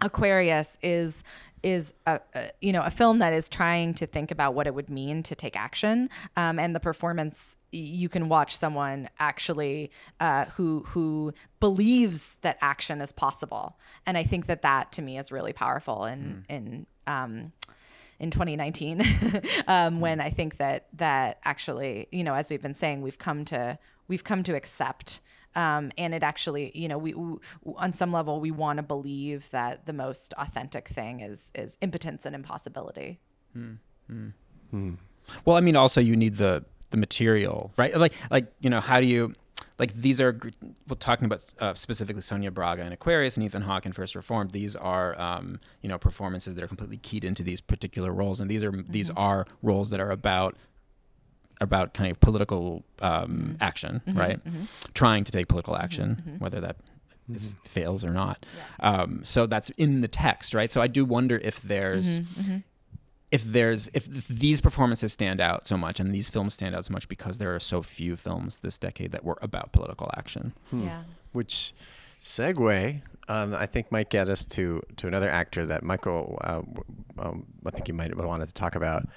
aquarius 0.01 0.77
is 0.83 1.23
is 1.63 1.93
a, 2.05 2.19
a 2.35 2.49
you 2.61 2.71
know 2.71 2.81
a 2.81 2.89
film 2.89 3.19
that 3.19 3.33
is 3.33 3.49
trying 3.49 3.93
to 3.95 4.05
think 4.05 4.31
about 4.31 4.53
what 4.53 4.67
it 4.67 4.73
would 4.73 4.89
mean 4.89 5.23
to 5.23 5.35
take 5.35 5.55
action. 5.55 6.09
Um, 6.35 6.59
and 6.59 6.75
the 6.75 6.79
performance 6.79 7.57
you 7.71 8.09
can 8.09 8.29
watch 8.29 8.55
someone 8.55 9.09
actually 9.19 9.91
uh, 10.19 10.45
who 10.45 10.83
who 10.87 11.33
believes 11.59 12.35
that 12.41 12.57
action 12.61 13.01
is 13.01 13.11
possible. 13.11 13.77
And 14.05 14.17
i 14.17 14.23
think 14.23 14.45
that 14.47 14.61
that 14.61 14.91
to 14.93 15.01
me 15.01 15.17
is 15.17 15.31
really 15.31 15.53
powerful 15.53 16.05
in 16.05 16.45
in 16.49 16.85
um, 17.07 17.51
in 18.19 18.31
2019 18.31 19.01
um, 19.67 19.99
when 19.99 20.19
I 20.19 20.29
think 20.29 20.57
that 20.57 20.87
that 20.93 21.39
actually 21.43 22.07
you 22.11 22.23
know 22.23 22.33
as 22.33 22.49
we've 22.49 22.61
been 22.61 22.73
saying 22.73 23.01
we've 23.01 23.19
come 23.19 23.45
to 23.45 23.77
we've 24.07 24.23
come 24.23 24.43
to 24.43 24.55
accept 24.55 25.21
um, 25.57 25.91
and 25.97 26.13
it 26.13 26.23
actually 26.23 26.71
you 26.73 26.87
know 26.87 26.97
we, 26.97 27.13
we 27.13 27.37
on 27.75 27.91
some 27.91 28.13
level 28.13 28.39
we 28.39 28.51
want 28.51 28.77
to 28.77 28.83
believe 28.83 29.49
that 29.49 29.85
the 29.85 29.93
most 29.93 30.33
authentic 30.37 30.87
thing 30.87 31.19
is 31.19 31.51
is 31.55 31.77
impotence 31.81 32.25
and 32.25 32.35
impossibility 32.35 33.19
Well, 35.45 35.57
I 35.57 35.61
mean, 35.61 35.75
also 35.75 36.01
you 36.01 36.15
need 36.15 36.37
the 36.37 36.63
the 36.91 36.97
material, 36.97 37.71
right? 37.77 37.95
Like, 37.97 38.13
like 38.31 38.51
you 38.59 38.69
know, 38.69 38.79
how 38.79 38.99
do 38.99 39.07
you 39.07 39.33
like 39.79 39.93
these 39.93 40.21
are 40.21 40.31
gr- 40.31 40.49
well, 40.87 40.95
talking 40.97 41.25
about 41.25 41.45
uh, 41.59 41.73
specifically 41.73 42.21
Sonia 42.21 42.51
Braga 42.51 42.83
and 42.83 42.93
Aquarius 42.93 43.35
and 43.37 43.45
Ethan 43.45 43.63
Hawke 43.63 43.85
in 43.85 43.91
First 43.91 44.15
Reformed. 44.15 44.51
These 44.51 44.75
are 44.75 45.19
um, 45.19 45.59
you 45.81 45.89
know 45.89 45.97
performances 45.97 46.55
that 46.55 46.63
are 46.63 46.67
completely 46.67 46.97
keyed 46.97 47.23
into 47.23 47.43
these 47.43 47.61
particular 47.61 48.11
roles, 48.11 48.39
and 48.39 48.49
these 48.49 48.63
are 48.63 48.71
these 48.71 49.09
are 49.11 49.45
roles 49.61 49.89
that 49.89 49.99
are 49.99 50.11
about 50.11 50.55
about 51.61 51.93
kind 51.93 52.11
of 52.11 52.19
political 52.19 52.83
um, 53.01 53.57
action, 53.61 54.01
right? 54.07 54.39
Trying 54.93 55.23
to 55.23 55.31
take 55.31 55.47
political 55.47 55.75
action, 55.75 56.35
whether 56.39 56.59
that 56.61 56.77
is, 57.33 57.47
fails 57.63 58.03
or 58.05 58.11
not. 58.11 58.45
Um, 58.79 59.21
so 59.23 59.47
that's 59.47 59.69
in 59.71 60.01
the 60.01 60.07
text, 60.07 60.53
right? 60.53 60.71
So 60.71 60.81
I 60.81 60.87
do 60.87 61.03
wonder 61.05 61.37
if 61.43 61.61
there's 61.61 62.19
if 63.31 63.43
there's 63.43 63.89
if 63.93 64.09
th- 64.09 64.27
these 64.27 64.61
performances 64.61 65.11
stand 65.11 65.41
out 65.41 65.67
so 65.67 65.75
much 65.77 65.99
and 65.99 66.13
these 66.13 66.29
films 66.29 66.53
stand 66.53 66.73
out 66.75 66.85
so 66.85 66.93
much 66.93 67.09
because 67.09 67.37
there 67.39 67.53
are 67.53 67.59
so 67.59 67.81
few 67.81 68.15
films 68.15 68.59
this 68.59 68.77
decade 68.77 69.11
that 69.11 69.23
were 69.25 69.37
about 69.41 69.73
political 69.73 70.09
action. 70.15 70.53
Yeah. 70.71 71.03
Which 71.33 71.73
segue, 72.21 73.01
um, 73.27 73.53
I 73.55 73.65
think, 73.65 73.91
might 73.91 74.09
get 74.09 74.29
us 74.29 74.45
to 74.47 74.81
to 74.97 75.07
another 75.07 75.29
actor 75.29 75.65
that 75.65 75.83
Michael, 75.83 76.37
uh, 76.43 76.61
w- 76.61 76.83
um, 77.19 77.45
I 77.65 77.71
think 77.71 77.87
you 77.87 77.93
might 77.93 78.09
have 78.09 78.23
wanted 78.23 78.47
to 78.47 78.53
talk 78.53 78.75
about. 78.75 79.07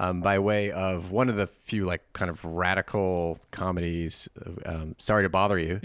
Um, 0.00 0.20
by 0.20 0.38
way 0.38 0.70
of 0.70 1.10
one 1.10 1.28
of 1.28 1.34
the 1.34 1.48
few 1.48 1.84
like 1.84 2.02
kind 2.12 2.30
of 2.30 2.44
radical 2.44 3.36
comedies, 3.50 4.28
um, 4.64 4.94
"Sorry 4.98 5.24
to 5.24 5.28
Bother 5.28 5.58
You." 5.58 5.80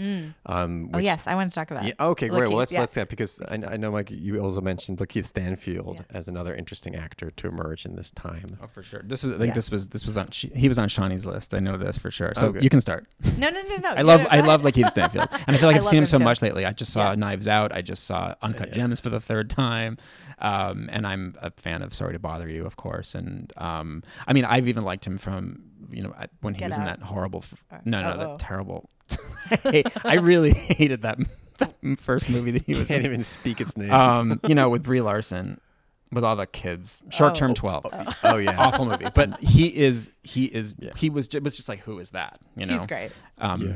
Um, 0.46 0.90
Oh 0.94 0.98
yes, 0.98 1.26
I 1.26 1.34
want 1.34 1.50
to 1.50 1.54
talk 1.54 1.72
about. 1.72 1.84
Yeah, 1.84 1.94
okay, 1.98 2.28
great. 2.28 2.42
Lakeith, 2.44 2.48
Well, 2.48 2.58
let's 2.58 2.72
yeah. 2.72 2.80
let's 2.80 2.96
yeah, 2.96 3.04
because 3.04 3.40
I, 3.42 3.54
I 3.54 3.76
know 3.76 3.90
Mike, 3.90 4.10
you 4.12 4.38
also 4.40 4.60
mentioned 4.60 4.98
Lakeith 4.98 5.24
Stanfield 5.26 6.04
as 6.14 6.28
another 6.28 6.54
interesting 6.54 6.94
actor 6.94 7.32
to 7.32 7.48
emerge 7.48 7.84
in 7.86 7.96
this 7.96 8.12
time. 8.12 8.56
Oh, 8.62 8.68
for 8.68 8.84
sure. 8.84 9.02
This 9.04 9.24
is 9.24 9.30
I 9.30 9.38
think 9.38 9.48
Yeah. 9.48 9.54
this 9.54 9.70
was 9.70 9.88
this 9.88 10.06
was 10.06 10.16
on 10.16 10.30
Sh- 10.30 10.46
he 10.54 10.68
was 10.68 10.78
on 10.78 10.88
Shonni's 10.88 11.26
list. 11.26 11.52
I 11.52 11.58
know 11.58 11.76
this 11.76 11.98
for 11.98 12.12
sure. 12.12 12.32
So 12.36 12.48
Okay. 12.48 12.60
you 12.60 12.70
can 12.70 12.80
start. 12.80 13.06
No, 13.36 13.50
no, 13.50 13.62
no, 13.62 13.76
no. 13.78 13.88
I 13.96 14.02
love 14.02 14.20
no, 14.22 14.28
I 14.30 14.40
love 14.40 14.64
ahead. 14.64 14.74
Lakeith 14.74 14.90
Stanfield, 14.90 15.28
and 15.48 15.56
I 15.56 15.58
feel 15.58 15.66
like 15.72 15.74
I 15.74 15.78
I've 15.78 15.84
seen 15.84 15.98
him 15.98 16.02
him 16.02 16.06
so 16.06 16.18
too. 16.18 16.24
much 16.24 16.40
lately. 16.40 16.64
I 16.64 16.72
just 16.72 16.92
saw 16.92 17.10
Yeah. 17.10 17.16
Knives 17.16 17.48
Out. 17.48 17.72
I 17.72 17.82
just 17.82 18.04
saw 18.04 18.34
Uncut 18.42 18.70
Gems 18.72 19.00
for 19.00 19.10
the 19.10 19.20
third 19.20 19.50
time, 19.50 19.98
um, 20.38 20.88
and 20.92 21.06
I'm 21.06 21.34
a 21.40 21.50
fan 21.52 21.82
of 21.82 21.92
Sorry 21.94 22.12
to 22.12 22.18
Bother 22.18 22.48
You, 22.48 22.66
of 22.66 22.76
course. 22.76 23.14
And 23.14 23.52
um, 23.56 24.02
I 24.26 24.32
mean, 24.32 24.44
I've 24.44 24.68
even 24.68 24.84
liked 24.84 25.06
him 25.06 25.18
from 25.18 25.62
you 25.90 26.02
know 26.02 26.14
when 26.40 26.54
he 26.54 26.60
Get 26.60 26.68
was 26.70 26.78
in 26.78 26.84
that 26.84 27.00
horrible, 27.02 27.40
f- 27.40 27.62
Or- 27.70 27.80
no, 27.84 28.02
no, 28.02 28.12
oh, 28.14 28.18
that 28.18 28.26
oh. 28.28 28.36
terrible. 28.38 28.90
I, 30.04 30.14
really 30.14 30.52
hated 30.52 31.02
that, 31.02 31.18
that 31.58 31.74
first 31.98 32.30
movie 32.30 32.52
that 32.52 32.62
he 32.64 32.74
was 32.74 32.88
Can't 32.88 33.00
in. 33.00 33.06
even 33.06 33.22
speak 33.22 33.60
its 33.60 33.76
name. 33.76 33.92
Um, 33.92 34.40
you 34.48 34.54
know, 34.54 34.70
with 34.70 34.82
Brie 34.82 35.02
Larson, 35.02 35.60
with 36.10 36.24
all 36.24 36.36
the 36.36 36.46
kids, 36.46 37.02
short 37.10 37.34
term 37.34 37.50
Oh. 37.50 37.54
twelve 37.54 37.86
oh 38.24 38.36
yeah, 38.36 38.56
awful 38.58 38.86
movie. 38.86 39.06
But 39.14 39.38
he 39.40 39.66
is 39.76 40.10
he 40.22 40.46
is 40.46 40.74
Yeah. 40.78 40.92
he 40.96 41.10
was 41.10 41.28
ju- 41.28 41.40
was 41.40 41.54
just 41.56 41.68
like 41.68 41.80
who 41.80 41.98
is 41.98 42.10
that? 42.12 42.40
You 42.56 42.64
know. 42.66 42.78
He's 42.78 42.86
great. 42.86 43.10
Um, 43.38 43.60
yeah. 43.60 43.74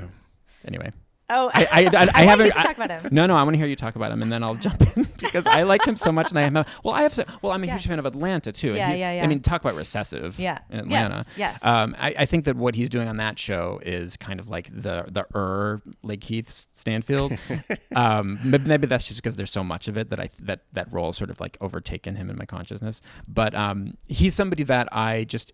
Anyway, 0.67 0.93
Oh, 1.31 1.51
I 1.53 1.67
I, 1.71 1.97
I, 2.05 2.09
I 2.15 2.23
haven't 2.25 2.47
you 2.47 2.53
to 2.53 2.59
I- 2.59 2.63
talk 2.63 2.77
about 2.77 2.91
him. 2.91 3.09
No, 3.13 3.27
no, 3.27 3.37
I 3.37 3.43
want 3.43 3.55
to 3.55 3.59
hear 3.59 3.67
you 3.67 3.77
talk 3.77 3.97
about 3.97 4.11
him, 4.13 4.23
and 4.23 4.33
then 4.33 4.43
I'll 4.43 4.55
jump 4.55 4.81
in 4.97 5.07
because 5.19 5.47
I 5.47 5.63
like 5.65 5.87
him 5.87 5.95
so 5.97 6.11
much, 6.11 6.31
and 6.31 6.39
I 6.39 6.43
have. 6.43 6.69
Well, 6.83 6.95
I 6.95 7.03
have. 7.03 7.13
So, 7.13 7.25
well, 7.43 7.53
I'm 7.53 7.63
a 7.63 7.67
Yeah. 7.67 7.75
huge 7.75 7.87
fan 7.87 7.99
of 7.99 8.07
Atlanta 8.07 8.51
too. 8.51 8.75
Yeah, 8.75 8.93
he- 8.93 9.01
yeah, 9.01 9.13
yeah. 9.13 9.25
I 9.25 9.27
mean, 9.27 9.41
talk 9.41 9.61
about 9.61 9.75
recessive. 9.77 10.39
Yeah. 10.39 10.59
In 10.71 10.89
Yes, 10.91 11.05
Atlanta. 11.05 11.25
yes. 11.37 11.59
Um, 11.63 11.95
I, 11.99 12.15
I 12.21 12.25
think 12.27 12.47
that 12.47 12.57
what 12.57 12.75
he's 12.75 12.89
doing 12.89 13.09
on 13.09 13.19
that 13.19 13.39
show 13.39 13.79
is 13.85 14.17
kind 14.17 14.41
of 14.41 14.49
like 14.49 14.69
the 14.73 15.05
the 15.09 15.27
er 15.35 15.83
Lakeith 16.03 16.67
Stanfield. 16.73 17.33
um, 17.95 18.39
maybe, 18.43 18.67
maybe 18.69 18.87
that's 18.87 19.07
just 19.07 19.19
because 19.23 19.37
there's 19.37 19.51
so 19.53 19.63
much 19.65 19.89
of 19.89 19.99
it 19.99 20.11
that 20.11 20.21
I 20.21 20.31
that 20.41 20.61
that 20.73 20.93
role 20.93 21.13
sort 21.13 21.31
of 21.31 21.41
like 21.41 21.59
overtaken 21.61 22.17
him 22.17 22.31
in 22.31 22.37
my 22.39 22.47
consciousness. 22.47 23.03
But 23.27 23.55
um, 23.55 23.99
he's 24.09 24.35
somebody 24.35 24.63
that 24.65 24.89
I 24.97 25.25
just 25.25 25.53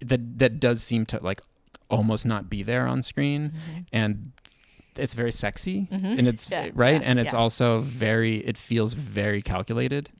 that 0.00 0.38
that 0.38 0.60
does 0.60 0.82
seem 0.82 1.04
to 1.06 1.18
like 1.22 1.40
almost 1.90 2.24
not 2.24 2.48
be 2.48 2.62
there 2.62 2.86
on 2.86 3.02
screen, 3.02 3.52
and 3.92 4.30
it's 4.96 5.14
very 5.14 5.32
sexy 5.32 5.88
and 5.90 6.28
it's 6.28 6.46
Mm-hmm. 6.46 6.66
Yeah, 6.66 6.70
right 6.74 7.00
yeah, 7.00 7.08
and 7.08 7.18
it's 7.18 7.32
yeah. 7.32 7.38
also 7.38 7.80
very 7.80 8.38
it 8.38 8.56
feels 8.56 8.94
very 8.94 9.42
calculated 9.42 10.10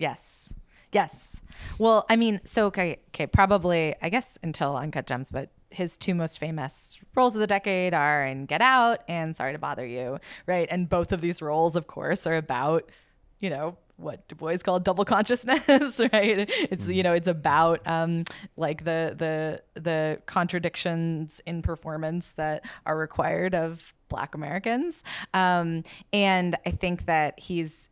Yes. 0.00 0.52
Yes. 0.92 1.40
Well, 1.78 2.04
I 2.08 2.16
mean, 2.16 2.40
so 2.44 2.66
okay, 2.66 2.98
okay, 3.08 3.26
probably 3.26 3.94
I 4.02 4.08
guess 4.08 4.38
until 4.42 4.76
Uncut 4.76 5.06
Gems, 5.06 5.30
but 5.30 5.50
his 5.70 5.96
two 5.96 6.14
most 6.14 6.38
famous 6.40 6.98
roles 7.14 7.36
of 7.36 7.40
the 7.40 7.46
decade 7.46 7.94
are 7.94 8.24
in 8.24 8.46
Get 8.46 8.60
Out 8.60 9.02
and 9.08 9.36
Sorry 9.36 9.52
to 9.52 9.58
Bother 9.58 9.86
You, 9.86 10.18
right? 10.46 10.66
And 10.70 10.88
both 10.88 11.12
of 11.12 11.20
these 11.20 11.40
roles, 11.40 11.76
of 11.76 11.86
course, 11.86 12.26
are 12.26 12.36
about, 12.36 12.90
you 13.38 13.50
know, 13.50 13.76
what 13.96 14.26
Du 14.26 14.34
Bois 14.34 14.56
called 14.64 14.82
double 14.82 15.04
consciousness, 15.04 15.98
right? 16.12 16.50
It's 16.70 16.88
you 16.88 17.02
know, 17.02 17.12
it's 17.12 17.28
about 17.28 17.86
um, 17.86 18.24
like 18.56 18.84
the 18.84 19.14
the 19.16 19.80
the 19.80 20.22
contradictions 20.26 21.40
in 21.46 21.60
performance 21.62 22.32
that 22.32 22.64
are 22.86 22.96
required 22.96 23.54
of 23.54 23.92
Black 24.10 24.34
Americans, 24.34 25.02
um, 25.32 25.84
and 26.12 26.56
I 26.66 26.72
think 26.72 27.06
that 27.06 27.40
he's 27.40 27.88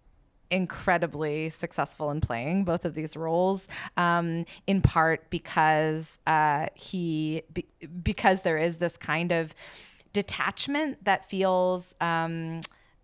incredibly 0.50 1.50
successful 1.50 2.10
in 2.10 2.20
playing 2.20 2.64
both 2.64 2.84
of 2.84 2.94
these 2.94 3.16
roles 3.16 3.68
um, 3.96 4.44
in 4.66 4.80
part 4.80 5.28
because 5.30 6.18
uh, 6.26 6.66
he 6.74 7.42
be, 7.52 7.66
because 8.02 8.42
there 8.42 8.58
is 8.58 8.76
this 8.78 8.96
kind 8.96 9.32
of 9.32 9.54
detachment 10.12 11.04
that 11.04 11.28
feels 11.28 11.94
um, 12.00 12.60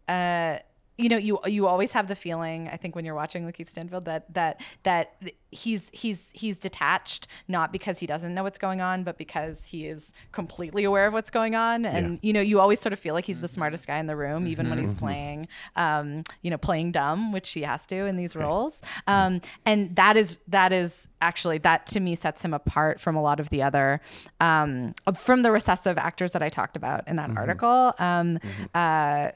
uh, 0.08 0.58
you 0.96 1.08
know 1.08 1.16
you 1.16 1.38
you 1.46 1.66
always 1.66 1.92
have 1.92 2.06
the 2.08 2.14
feeling 2.14 2.68
I 2.68 2.76
think 2.76 2.94
when 2.94 3.04
you're 3.04 3.14
watching 3.16 3.44
Lakeith 3.50 3.68
Stanfield 3.68 4.04
that 4.04 4.32
that 4.34 4.60
that 4.84 5.14
he's 5.50 5.90
he's 5.92 6.30
he's 6.34 6.58
detached 6.58 7.26
not 7.48 7.72
because 7.72 7.98
he 7.98 8.06
doesn't 8.06 8.32
know 8.34 8.42
what's 8.42 8.58
going 8.58 8.80
on 8.80 9.02
but 9.04 9.18
because 9.18 9.64
he 9.64 9.86
is 9.86 10.12
completely 10.32 10.84
aware 10.84 11.06
of 11.06 11.12
what's 11.12 11.30
going 11.30 11.54
on. 11.54 11.84
And 11.86 12.12
Yeah. 12.14 12.18
you 12.22 12.32
know 12.32 12.40
you 12.40 12.60
always 12.60 12.80
sort 12.80 12.92
of 12.92 12.98
feel 12.98 13.14
like 13.14 13.24
he's 13.24 13.40
the 13.40 13.48
smartest 13.48 13.86
guy 13.86 13.98
in 13.98 14.06
the 14.06 14.16
room 14.16 14.46
even 14.46 14.68
when 14.68 14.78
Mm-hmm. 14.78 14.84
he's 14.86 14.94
playing 14.94 15.48
um, 15.76 16.22
you 16.42 16.50
know 16.50 16.58
playing 16.58 16.92
dumb 16.92 17.32
which 17.32 17.50
he 17.50 17.62
has 17.62 17.86
to 17.86 18.04
in 18.06 18.16
these 18.16 18.36
roles. 18.36 18.80
Um, 19.06 19.40
and 19.66 19.94
that 19.96 20.16
is 20.16 20.38
that 20.48 20.72
is 20.72 21.08
actually 21.20 21.58
that 21.58 21.86
to 21.86 22.00
me 22.00 22.14
sets 22.14 22.42
him 22.44 22.54
apart 22.54 23.00
from 23.00 23.16
a 23.16 23.22
lot 23.22 23.40
of 23.40 23.48
the 23.50 23.62
other 23.62 24.00
um, 24.40 24.94
from 25.16 25.42
the 25.42 25.50
recessive 25.50 25.98
actors 25.98 26.32
that 26.32 26.42
I 26.42 26.48
talked 26.48 26.76
about 26.76 27.06
in 27.08 27.16
that 27.16 27.30
Mm-hmm. 27.30 27.38
article. 27.38 27.94
Um, 27.98 28.38
uh, 28.74 29.30
il- 29.30 29.32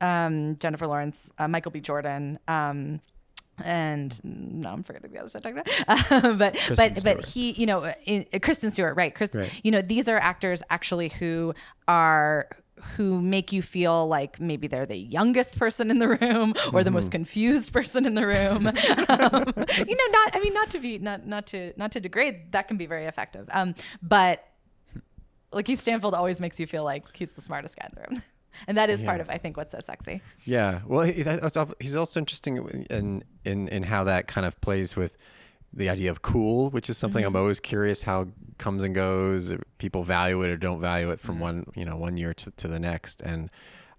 um, 0.00 0.56
Jennifer 0.58 0.86
Lawrence, 0.86 1.30
uh, 1.38 1.48
Michael 1.48 1.70
B. 1.70 1.80
Jordan, 1.80 2.38
um, 2.48 3.00
and 3.62 4.18
no, 4.24 4.70
I'm 4.70 4.82
forgetting 4.82 5.12
the 5.12 5.18
other 5.20 5.28
stuff. 5.28 5.44
About. 5.44 6.38
but 6.38 6.54
Kristen 6.56 6.94
but 6.94 7.04
but 7.04 7.24
he, 7.26 7.52
you 7.52 7.66
know, 7.66 7.92
in, 8.06 8.24
uh, 8.32 8.38
Kristen 8.40 8.70
Stewart, 8.70 8.96
right? 8.96 9.14
Chris, 9.14 9.34
Right. 9.34 9.60
you 9.62 9.70
know, 9.70 9.82
these 9.82 10.08
are 10.08 10.16
actors 10.18 10.62
actually 10.70 11.08
who 11.10 11.54
are 11.86 12.48
who 12.96 13.20
make 13.20 13.52
you 13.52 13.62
feel 13.62 14.08
like 14.08 14.40
maybe 14.40 14.66
they're 14.66 14.86
the 14.86 14.96
youngest 14.96 15.56
person 15.56 15.88
in 15.90 15.98
the 16.00 16.08
room 16.08 16.52
or 16.72 16.82
the 16.82 16.90
most 16.90 17.04
Mm-hmm. 17.06 17.10
confused 17.12 17.72
person 17.72 18.06
in 18.06 18.14
the 18.14 18.26
room. 18.26 18.66
um, 19.08 19.44
you 19.86 19.94
know, 19.94 20.06
not 20.10 20.34
I 20.34 20.40
mean, 20.42 20.54
not 20.54 20.70
to 20.70 20.78
be 20.80 20.98
not 20.98 21.26
not 21.26 21.46
to 21.48 21.72
not 21.76 21.92
to 21.92 22.00
degrade. 22.00 22.50
That 22.52 22.66
can 22.68 22.78
be 22.78 22.86
very 22.86 23.04
effective. 23.06 23.48
Um, 23.52 23.74
but 24.02 24.42
Lakeith 25.52 25.78
Stanfield 25.80 26.14
always 26.14 26.40
makes 26.40 26.58
you 26.58 26.66
feel 26.66 26.82
like 26.82 27.14
he's 27.14 27.32
the 27.34 27.42
smartest 27.42 27.76
guy 27.76 27.86
in 27.86 27.92
the 27.94 28.08
room. 28.10 28.22
And 28.66 28.76
that 28.78 28.90
is 28.90 29.02
part 29.02 29.20
of, 29.20 29.28
I 29.30 29.38
think, 29.38 29.56
what's 29.56 29.72
so 29.72 29.80
sexy. 29.80 30.22
Yeah, 30.44 30.80
well, 30.86 31.04
he, 31.04 31.24
he's 31.80 31.96
also 31.96 32.20
interesting 32.20 32.84
in 32.90 33.24
in 33.44 33.68
in 33.68 33.82
how 33.82 34.04
that 34.04 34.26
kind 34.26 34.46
of 34.46 34.60
plays 34.60 34.96
with 34.96 35.16
the 35.72 35.88
idea 35.88 36.10
of 36.10 36.22
cool, 36.22 36.70
which 36.70 36.90
is 36.90 36.98
something 36.98 37.24
I'm 37.24 37.36
always 37.36 37.60
curious 37.60 38.02
how 38.02 38.28
comes 38.58 38.84
and 38.84 38.94
goes. 38.94 39.54
People 39.78 40.04
value 40.04 40.42
it 40.42 40.50
or 40.50 40.56
don't 40.56 40.80
value 40.80 41.10
it 41.10 41.20
from 41.20 41.40
one 41.40 41.66
you 41.74 41.84
know 41.84 41.96
one 41.96 42.16
year 42.16 42.34
to, 42.34 42.50
to 42.50 42.68
the 42.68 42.78
next, 42.78 43.20
and 43.22 43.50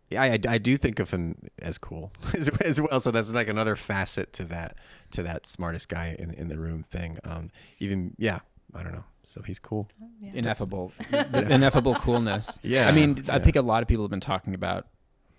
yeah, 0.09 0.21
I, 0.21 0.39
I 0.47 0.57
do 0.57 0.77
think 0.77 0.99
of 0.99 1.11
him 1.11 1.35
as 1.59 1.77
cool 1.77 2.11
as, 2.33 2.49
as 2.61 2.79
well. 2.79 2.99
So 2.99 3.11
that's 3.11 3.31
like 3.31 3.49
another 3.49 3.75
facet 3.75 4.33
to 4.33 4.45
that 4.45 4.77
to 5.11 5.23
that 5.23 5.47
smartest 5.47 5.89
guy 5.89 6.15
in 6.17 6.31
in 6.31 6.47
the 6.47 6.57
room 6.57 6.83
thing. 6.83 7.17
Um, 7.23 7.49
even 7.79 8.15
yeah, 8.17 8.39
I 8.75 8.83
don't 8.83 8.93
know. 8.93 9.05
So 9.23 9.41
he's 9.41 9.59
cool. 9.59 9.89
ineffable 10.21 10.91
ineffable 11.11 11.95
coolness 11.95 12.59
Yeah, 12.63 12.87
i 12.89 12.91
mean 12.91 13.23
i 13.29 13.39
think 13.39 13.55
a 13.55 13.61
lot 13.61 13.81
of 13.81 13.87
people 13.87 14.03
have 14.03 14.11
been 14.11 14.19
talking 14.19 14.53
about 14.53 14.87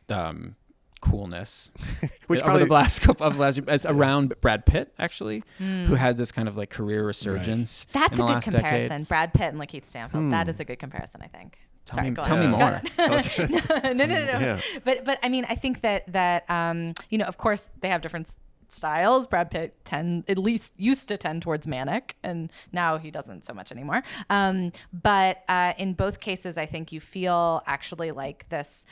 um 0.09 0.57
coolness 1.01 1.71
Which 2.29 2.41
over 2.41 2.47
probably 2.47 2.65
the 2.67 2.73
last 2.73 3.01
couple 3.03 3.27
of 3.27 3.39
last 3.39 3.61
as 3.69 3.85
around 3.85 4.35
Brad 4.41 4.65
Pitt 4.65 4.93
actually, 4.99 5.43
who 5.59 5.95
had 5.97 6.17
this 6.17 6.33
kind 6.33 6.49
of 6.49 6.57
like 6.57 6.71
career 6.71 7.05
resurgence. 7.07 7.85
Hmm. 7.93 7.99
That's 8.01 8.19
in 8.19 8.25
a 8.25 8.27
the 8.27 8.27
good 8.27 8.35
last 8.35 8.45
comparison. 8.51 8.89
Decade. 8.89 9.09
Brad 9.09 9.35
Pitt 9.35 9.49
and 9.53 9.61
Lakeith 9.61 9.85
Stanfield. 9.85 10.33
That 10.33 10.49
is 10.49 10.61
a 10.61 10.65
good 10.65 10.79
comparison, 10.79 11.21
I 11.23 11.27
think. 11.29 11.59
Tell 11.85 11.97
Sorry, 11.97 12.09
me- 12.09 12.17
go 12.17 12.23
tell 12.23 12.39
me 12.39 12.47
more. 12.47 12.81
no, 12.99 13.93
no, 13.93 14.07
no, 14.07 14.25
no. 14.25 14.39
Yeah. 14.41 14.61
But 14.85 15.05
but 15.05 15.19
I 15.23 15.29
mean, 15.29 15.45
I 15.47 15.55
think 15.57 15.83
that 15.83 16.11
that 16.15 16.49
um, 16.51 16.95
you 17.11 17.19
know, 17.19 17.27
of 17.27 17.37
course, 17.37 17.69
they 17.81 17.89
have 17.89 18.01
different 18.01 18.29
s- 18.29 18.37
styles. 18.73 19.27
Brad 19.27 19.51
Pitt 19.51 19.75
tend 19.85 20.25
at 20.29 20.39
least 20.39 20.73
used 20.77 21.09
to 21.09 21.17
tend 21.17 21.43
towards 21.43 21.67
manic, 21.67 22.17
and 22.23 22.53
now 22.73 22.99
he 22.99 23.11
doesn't 23.11 23.45
so 23.45 23.53
much 23.55 23.71
anymore. 23.73 24.03
Um, 24.31 24.73
but 24.93 25.43
uh, 25.49 25.75
in 25.79 25.95
both 25.95 26.21
cases, 26.21 26.57
I 26.59 26.67
think 26.67 26.93
you 26.93 27.01
feel 27.01 27.63
actually 27.67 28.11
like 28.13 28.49
this. 28.49 28.87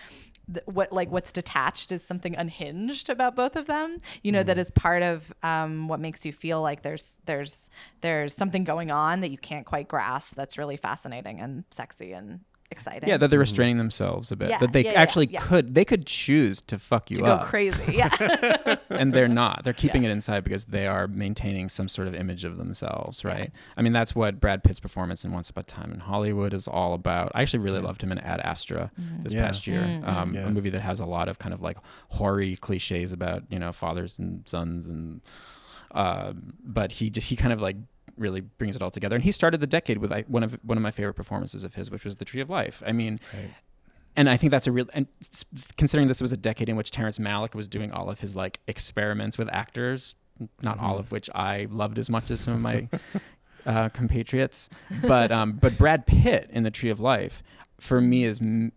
th- 0.52 0.66
What 0.66 0.92
like 0.92 1.10
what's 1.10 1.32
detached 1.32 1.92
is 1.92 2.02
something 2.04 2.34
unhinged 2.36 3.08
about 3.08 3.36
both 3.36 3.56
of 3.56 3.66
them. 3.66 4.00
You 4.22 4.32
know 4.32 4.42
that 4.42 4.58
is 4.58 4.70
part 4.70 5.02
of 5.02 5.32
um, 5.42 5.88
what 5.88 6.00
makes 6.00 6.24
you 6.26 6.32
feel 6.32 6.60
like 6.62 6.82
there's 6.82 7.18
there's 7.26 7.70
there's 8.00 8.34
something 8.34 8.64
going 8.64 8.90
on 8.90 9.20
that 9.20 9.30
you 9.30 9.38
can't 9.38 9.66
quite 9.66 9.88
grasp. 9.88 10.34
That's 10.36 10.58
really 10.58 10.76
fascinating 10.76 11.40
and 11.40 11.64
sexy 11.70 12.12
and 12.12 12.40
exciting. 12.72 13.08
Yeah, 13.08 13.16
that 13.18 13.30
they're 13.30 13.38
restraining 13.38 13.76
themselves 13.78 14.32
a 14.32 14.36
bit. 14.36 14.50
Yeah, 14.50 14.58
that 14.58 14.72
they 14.72 14.82
yeah, 14.84 14.92
yeah, 14.92 15.00
actually 15.00 15.26
yeah. 15.26 15.40
could 15.40 15.74
they 15.74 15.84
could 15.84 16.06
choose 16.06 16.60
to 16.62 16.78
fuck 16.78 17.10
you 17.10 17.16
to 17.18 17.22
go 17.22 17.32
up. 17.34 17.46
crazy. 17.46 17.92
Yeah. 17.92 18.76
and 18.90 19.12
they're 19.12 19.28
not. 19.28 19.62
They're 19.62 19.72
keeping 19.72 20.02
it 20.04 20.10
inside 20.10 20.42
because 20.42 20.64
they 20.64 20.86
are 20.88 21.06
maintaining 21.06 21.68
some 21.68 21.88
sort 21.88 22.08
of 22.08 22.14
image 22.14 22.44
of 22.44 22.56
themselves, 22.56 23.24
right? 23.24 23.52
I 23.76 23.82
mean, 23.82 23.92
that's 23.92 24.14
what 24.14 24.40
Brad 24.40 24.64
Pitt's 24.64 24.80
performance 24.80 25.24
in 25.24 25.30
Once 25.32 25.48
Upon 25.50 25.60
a 25.62 25.64
Time 25.64 25.92
in 25.92 26.00
Hollywood 26.00 26.52
is 26.52 26.66
all 26.66 26.94
about. 26.94 27.30
I 27.34 27.42
actually 27.42 27.60
really 27.62 27.80
loved 27.80 28.02
him 28.02 28.10
in 28.10 28.18
Ad 28.18 28.40
Astra 28.40 28.90
this 29.22 29.32
Yeah. 29.32 29.46
past 29.46 29.66
year, 29.68 30.00
um, 30.04 30.34
Yeah. 30.34 30.46
a 30.46 30.50
movie 30.50 30.70
that 30.70 30.80
has 30.80 30.98
a 31.00 31.06
lot 31.06 31.28
of 31.28 31.38
kind 31.38 31.54
of 31.54 31.60
like 31.62 31.76
hoary 32.08 32.56
cliches 32.56 33.12
about 33.12 33.44
you 33.50 33.58
know 33.58 33.72
fathers 33.72 34.18
and 34.18 34.42
sons, 34.48 34.86
and 34.88 35.20
uh, 35.92 36.32
but 36.64 36.92
he 36.92 37.10
just 37.10 37.28
he 37.28 37.36
kind 37.36 37.52
of 37.52 37.60
like 37.60 37.76
really 38.16 38.40
brings 38.40 38.76
it 38.76 38.82
all 38.82 38.90
together. 38.90 39.14
And 39.14 39.24
he 39.24 39.32
started 39.32 39.60
the 39.60 39.66
decade 39.66 39.98
with 39.98 40.12
I, 40.12 40.22
one 40.28 40.42
of 40.42 40.58
one 40.62 40.78
of 40.78 40.82
my 40.82 40.90
favorite 40.90 41.14
performances 41.14 41.64
of 41.64 41.74
his, 41.74 41.90
which 41.90 42.04
was 42.04 42.16
The 42.16 42.24
Tree 42.24 42.40
of 42.40 42.50
Life. 42.50 42.82
I 42.86 42.92
mean. 42.92 43.20
And 44.14 44.28
I 44.28 44.36
think 44.36 44.50
that's 44.50 44.66
a 44.66 44.72
real, 44.72 44.86
and 44.92 45.06
considering 45.78 46.06
this 46.06 46.20
was 46.20 46.34
a 46.34 46.36
decade 46.36 46.68
in 46.68 46.76
which 46.76 46.90
Terrence 46.90 47.18
Malick 47.18 47.54
was 47.54 47.66
doing 47.66 47.92
all 47.92 48.10
of 48.10 48.20
his 48.20 48.36
like 48.36 48.60
experiments 48.66 49.38
with 49.38 49.48
actors, 49.50 50.14
not 50.60 50.78
all 50.78 50.98
of 50.98 51.10
which 51.10 51.30
I 51.34 51.66
loved 51.70 51.98
as 51.98 52.10
much 52.10 52.30
as 52.30 52.40
some 52.40 52.52
of 52.52 52.60
my 52.60 52.88
uh, 53.66 53.88
compatriots, 53.88 54.68
but 55.00 55.32
um, 55.32 55.52
but 55.52 55.78
Brad 55.78 56.06
Pitt 56.06 56.50
in 56.52 56.62
The 56.62 56.70
Tree 56.70 56.90
of 56.90 57.00
Life, 57.00 57.42
for 57.80 58.02
me 58.02 58.24
is 58.24 58.40
m- 58.42 58.72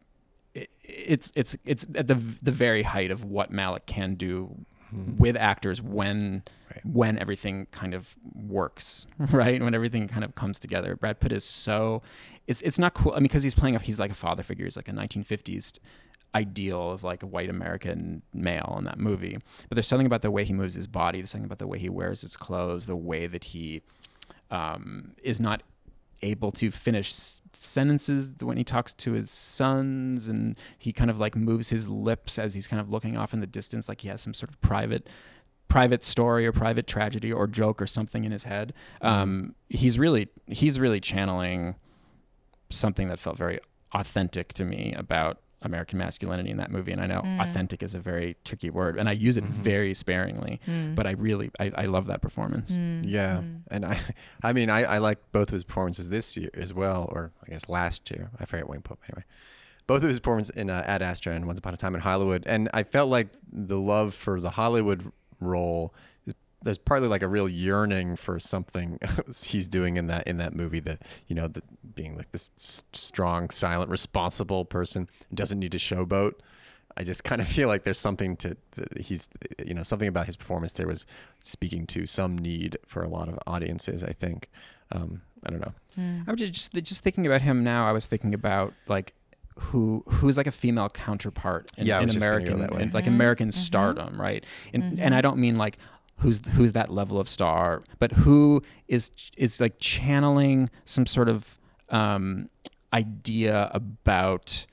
it's 0.54 1.34
it's 1.36 1.58
it's 1.66 1.86
at 1.96 2.08
the 2.08 2.16
the 2.16 2.52
very 2.52 2.84
height 2.84 3.12
of 3.12 3.26
what 3.26 3.52
Malick 3.52 3.86
can 3.86 4.16
do 4.16 4.66
with 5.18 5.36
actors 5.36 5.82
when 5.82 6.44
when 6.84 7.18
everything 7.20 7.68
kind 7.72 7.94
of 7.94 8.16
works 8.34 9.06
right? 9.32 9.62
When 9.62 9.74
everything 9.74 10.08
kind 10.08 10.24
of 10.24 10.36
comes 10.36 10.60
together. 10.60 10.96
Brad 10.96 11.20
pitt 11.20 11.32
is 11.32 11.44
so 11.44 12.02
it's 12.48 12.62
it's 12.62 12.78
not 12.78 12.94
cool 12.94 13.12
i 13.14 13.16
mean 13.16 13.24
because 13.24 13.42
he's 13.44 13.56
playing 13.56 13.76
a 13.76 13.80
he's 13.80 14.00
like 14.00 14.12
a 14.12 14.16
father 14.16 14.44
figure. 14.44 14.66
He's 14.66 14.76
like 14.76 14.88
a 14.88 14.92
1950s 14.92 15.80
ideal 16.34 16.92
of 16.92 17.04
like 17.04 17.24
a 17.24 17.26
white 17.26 17.50
american 17.50 18.22
male 18.34 18.76
in 18.78 18.84
that 18.86 19.00
movie. 19.00 19.38
But 19.70 19.76
there's 19.76 19.88
something 19.88 20.08
about 20.08 20.22
the 20.22 20.32
way 20.32 20.44
he 20.44 20.54
moves 20.54 20.76
his 20.76 20.88
body. 20.88 21.20
There's 21.20 21.30
something 21.30 21.46
about 21.46 21.60
the 21.60 21.68
way 21.68 21.80
he 21.80 21.90
wears 21.90 22.22
his 22.22 22.36
clothes. 22.36 22.88
The 22.88 22.96
way 22.96 23.28
that 23.28 23.46
he 23.46 23.82
um, 24.52 25.14
is 25.24 25.40
not 25.40 25.64
able 26.22 26.52
to 26.52 26.72
finish 26.72 27.14
sentences 27.54 28.34
when 28.40 28.58
he 28.58 28.64
talks 28.64 28.94
to 28.94 29.14
his 29.14 29.30
sons 29.30 30.28
and 30.28 30.58
he 30.78 30.92
kind 30.92 31.10
of 31.10 31.20
like 31.20 31.36
moves 31.36 31.70
his 31.70 31.88
lips 31.88 32.38
as 32.38 32.54
he's 32.54 32.68
kind 32.68 32.80
of 32.80 32.92
looking 32.92 33.18
off 33.18 33.34
in 33.34 33.40
the 33.40 33.48
distance 33.48 33.88
like 33.88 34.02
he 34.02 34.08
has 34.08 34.22
some 34.22 34.34
sort 34.34 34.50
of 34.50 34.60
private 34.62 35.08
private 35.68 36.04
story 36.04 36.46
or 36.46 36.52
private 36.52 36.88
tragedy 36.88 37.32
or 37.32 37.48
joke 37.48 37.82
or 37.82 37.88
something 37.88 38.24
in 38.24 38.32
his 38.32 38.44
head. 38.44 38.74
Um, 39.02 39.56
he's 39.70 39.98
really 39.98 40.30
he's 40.48 40.80
really 40.80 41.00
channeling 41.00 41.76
something 42.70 43.08
that 43.08 43.20
felt 43.20 43.38
very 43.38 43.60
authentic 43.94 44.54
to 44.54 44.66
me 44.66 44.94
about 44.98 45.40
American 45.66 45.98
masculinity 46.00 46.50
in 46.50 46.58
that 46.58 46.72
movie. 46.72 46.92
And 46.92 47.02
I 47.02 47.08
know 47.08 47.22
mm. 47.22 47.42
authentic 47.42 47.84
is 47.84 47.96
a 47.96 48.00
very 48.00 48.36
tricky 48.46 48.70
word, 48.70 48.98
and 48.98 49.10
I 49.10 49.14
use 49.14 49.38
it 49.38 49.44
mm-hmm. 49.44 49.54
very 49.54 49.94
sparingly. 49.94 50.60
Mm. 50.68 50.96
But 50.96 51.08
I 51.08 51.12
really, 51.12 51.52
I, 51.60 51.72
I 51.76 51.86
love 51.86 52.08
that 52.08 52.22
performance. 52.22 52.72
Mm. 52.72 53.04
Yeah, 53.06 53.42
and 53.70 53.86
I, 53.86 54.00
I 54.44 54.54
mean, 54.54 54.70
I, 54.70 54.84
I 54.84 54.98
like 55.00 55.20
both 55.32 55.50
of 55.50 55.54
his 55.54 55.64
performances 55.64 56.10
this 56.10 56.38
year 56.38 56.52
as 56.54 56.74
well, 56.74 57.10
or 57.12 57.32
I 57.46 57.52
guess 57.52 57.68
last 57.68 58.10
year. 58.12 58.30
I 58.40 58.46
forget 58.46 58.70
when 58.70 58.82
Pope 58.82 59.02
anyway. 59.10 59.26
Both 59.88 60.02
of 60.02 60.10
his 60.10 60.20
performances 60.20 60.56
in 60.56 60.70
uh, 60.70 60.84
Ad 60.86 61.04
Astra 61.04 61.34
and 61.34 61.46
Once 61.46 61.60
Upon 61.60 61.74
a 61.74 61.78
Time 61.78 61.94
in 61.94 62.02
Hollywood, 62.02 62.44
and 62.48 62.70
I 62.74 62.84
felt 62.84 63.10
like 63.10 63.28
the 63.52 63.78
love 63.78 64.14
for 64.14 64.40
the 64.40 64.50
Hollywood 64.52 65.12
role. 65.40 65.94
There's 66.66 66.78
partly 66.78 67.08
like 67.08 67.22
a 67.22 67.28
real 67.28 67.48
yearning 67.48 68.16
for 68.16 68.40
something 68.40 69.00
he's 69.46 69.68
doing 69.68 69.98
in 69.98 70.08
that 70.08 70.28
in 70.28 70.38
that 70.38 70.54
movie 70.54 70.82
that 70.82 71.02
you 71.28 71.36
know, 71.36 71.48
the, 71.48 71.62
being 71.96 72.18
like 72.18 72.32
this 72.32 72.50
s- 72.58 72.84
strong, 72.92 73.50
silent, 73.50 73.90
responsible 73.90 74.66
person 74.66 75.10
who 75.30 75.36
doesn't 75.36 75.60
need 75.60 75.72
to 75.72 75.78
showboat. 75.78 76.34
I 76.98 77.04
just 77.04 77.24
kind 77.24 77.42
of 77.42 77.48
feel 77.58 77.68
like 77.68 77.84
there's 77.84 78.00
something 78.00 78.36
to 78.38 78.58
he's 78.98 79.30
you 79.66 79.74
know 79.74 79.84
something 79.84 80.08
about 80.08 80.26
his 80.26 80.36
performance 80.36 80.74
there 80.74 80.88
was 80.88 81.06
speaking 81.42 81.88
to 81.88 82.06
some 82.06 82.38
need 82.38 82.78
for 82.86 83.04
a 83.04 83.10
lot 83.10 83.30
of 83.30 83.40
audiences. 83.48 84.04
I 84.04 84.12
think 84.12 84.50
um, 84.92 85.22
I 85.46 85.52
don't 85.52 85.62
know. 85.62 85.74
Hmm. 85.96 86.22
I'm 86.28 86.36
just, 86.36 86.54
just 86.54 86.74
just 86.74 87.04
thinking 87.04 87.26
about 87.26 87.42
him 87.42 87.64
now. 87.64 87.88
I 87.88 87.92
was 87.92 88.08
thinking 88.08 88.34
about 88.34 88.74
like 88.88 89.14
who 89.58 90.04
who's 90.08 90.38
like 90.38 90.48
a 90.48 90.52
female 90.52 90.90
counterpart 90.90 91.72
in, 91.78 91.86
Yeah, 91.86 92.00
in 92.00 92.06
was 92.06 92.16
just 92.16 92.26
gonna 92.26 92.40
go 92.40 92.54
American 92.54 92.62
that 92.62 92.76
way. 92.76 92.82
in, 92.84 92.92
like 92.92 93.06
mm-hmm. 93.06 93.14
American 93.14 93.50
mm-hmm. 93.50 93.60
stardom, 93.60 94.20
right? 94.20 94.46
And 94.74 94.84
mm-hmm. 94.84 95.04
and 95.04 95.16
I 95.16 95.22
don't 95.22 95.38
mean 95.38 95.58
like 95.58 95.78
who's 96.20 96.42
who's 96.50 96.74
that 96.74 96.90
level 96.92 97.20
of 97.20 97.28
star, 97.30 97.84
but 98.00 98.12
who 98.12 98.62
is 98.88 99.12
is 99.38 99.60
like 99.62 99.76
channeling 99.80 100.70
some 100.86 101.06
sort 101.06 101.30
of 101.30 101.58
um, 101.90 102.50
idea 102.94 103.70
about 103.74 104.66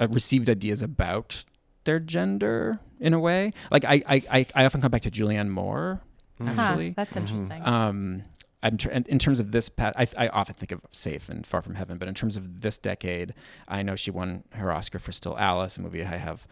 uh, 0.00 0.08
received 0.08 0.50
ideas 0.50 0.82
about 0.82 1.44
their 1.84 2.00
gender 2.00 2.80
in 3.00 3.14
a 3.14 3.20
way. 3.20 3.52
Like 3.70 3.84
I 3.84 4.02
I, 4.06 4.22
I, 4.30 4.46
I 4.54 4.64
often 4.64 4.80
come 4.80 4.90
back 4.90 5.02
to 5.02 5.10
Julianne 5.10 5.48
Moore 5.48 6.00
Huh, 6.40 6.52
actually. 6.56 6.90
that's 6.90 7.16
interesting. 7.16 7.66
Um, 7.66 8.22
I'm 8.62 8.76
tr- 8.76 8.90
in 8.90 9.04
in 9.08 9.18
terms 9.18 9.40
of 9.40 9.50
this 9.52 9.68
past, 9.68 9.96
I, 9.98 10.06
I 10.26 10.28
often 10.28 10.54
think 10.54 10.72
of 10.72 10.80
Safe 10.92 11.28
and 11.28 11.46
Far 11.46 11.62
From 11.62 11.74
Heaven, 11.76 11.98
but 11.98 12.08
in 12.08 12.14
terms 12.14 12.36
of 12.36 12.60
this 12.60 12.76
decade, 12.78 13.34
I 13.68 13.82
know 13.82 13.94
she 13.96 14.10
won 14.10 14.44
her 14.52 14.72
Oscar 14.72 14.98
for 14.98 15.12
Still 15.12 15.36
Alice, 15.38 15.76
a 15.78 15.82
movie 15.82 16.02
I 16.04 16.16
have 16.16 16.46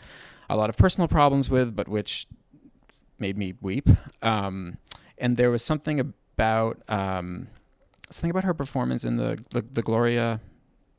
a 0.49 0.57
lot 0.57 0.71
of 0.71 0.77
personal 0.77 1.09
problems 1.09 1.51
with, 1.51 1.75
but 1.75 1.89
which 1.89 2.27
made 3.19 3.37
me 3.39 3.55
weep. 3.61 3.89
Um, 4.23 4.79
and 5.19 5.37
there 5.37 5.51
was 5.51 5.65
something 5.65 6.01
about 6.01 6.83
um, 6.89 7.49
something 8.11 8.31
about 8.31 8.45
her 8.45 8.55
performance 8.55 9.05
in 9.05 9.17
the 9.17 9.43
the, 9.51 9.63
the 9.73 9.83
Gloria, 9.83 10.41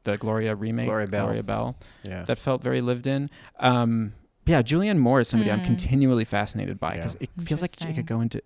the 0.04 0.18
Gloria 0.18 0.56
remake, 0.56 0.88
Gloria 0.88 1.08
Bell. 1.08 1.26
Gloria 1.26 1.44
Bell, 1.44 1.76
Yeah. 2.08 2.24
that 2.24 2.38
felt 2.38 2.62
very 2.64 2.82
lived 2.82 3.08
in. 3.08 3.30
Um, 3.60 4.14
yeah, 4.46 4.62
Julianne 4.62 4.98
Moore 4.98 5.20
is 5.20 5.28
somebody 5.28 5.52
I'm 5.52 5.64
continually 5.64 6.24
fascinated 6.24 6.80
by 6.80 6.94
because 6.96 7.18
Yeah. 7.20 7.28
it 7.38 7.44
feels 7.44 7.62
like 7.62 7.72
she 7.82 7.94
could 7.94 8.06
go 8.06 8.22
into 8.22 8.42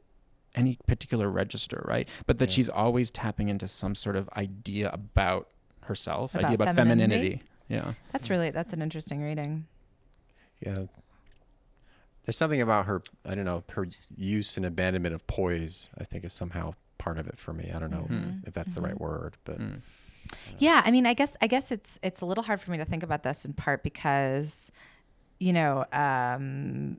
any 0.55 0.77
particular 0.87 1.29
register, 1.29 1.81
right? 1.87 2.09
But 2.25 2.39
that 2.39 2.49
Yeah. 2.49 2.55
she's 2.55 2.69
always 2.69 3.09
tapping 3.11 3.47
into 3.49 3.67
some 3.67 3.95
sort 3.95 4.15
of 4.15 4.27
idea 4.35 4.89
about 4.89 5.47
herself, 5.83 6.33
About 6.33 6.45
idea 6.45 6.55
about 6.55 6.75
femininity? 6.75 7.13
femininity. 7.13 7.43
Yeah. 7.69 7.93
that's 8.11 8.29
really 8.29 8.49
that's 8.49 8.73
an 8.73 8.81
interesting 8.81 9.21
reading. 9.21 9.65
Yeah. 10.59 10.85
There's 12.23 12.37
something 12.37 12.61
about 12.61 12.85
her, 12.85 13.01
I 13.25 13.35
don't 13.35 13.45
know, 13.45 13.63
her 13.71 13.87
use 14.15 14.57
and 14.57 14.65
abandonment 14.65 15.15
of 15.15 15.25
poise, 15.27 15.89
I 15.97 16.03
think 16.03 16.23
is 16.23 16.33
somehow 16.33 16.75
part 16.97 17.17
of 17.17 17.27
it 17.27 17.39
for 17.39 17.51
me. 17.51 17.71
I 17.73 17.79
don't 17.79 17.91
know 17.91 18.07
Mm-hmm. 18.09 18.47
if 18.47 18.53
that's 18.53 18.73
the 18.73 18.81
right 18.81 18.93
mm-hmm. 18.93 19.03
word, 19.03 19.37
but 19.43 19.59
mm. 19.59 19.81
Yeah, 20.59 20.81
I 20.85 20.91
mean, 20.91 21.05
I 21.05 21.13
guess 21.13 21.35
I 21.41 21.47
guess 21.47 21.71
it's 21.71 21.99
it's 22.03 22.21
a 22.21 22.25
little 22.25 22.43
hard 22.43 22.61
for 22.61 22.71
me 22.71 22.77
to 22.77 22.85
think 22.85 23.03
about 23.03 23.23
this 23.23 23.43
in 23.43 23.53
part 23.53 23.83
because, 23.83 24.71
you 25.39 25.51
know, 25.51 25.85
um, 25.91 26.97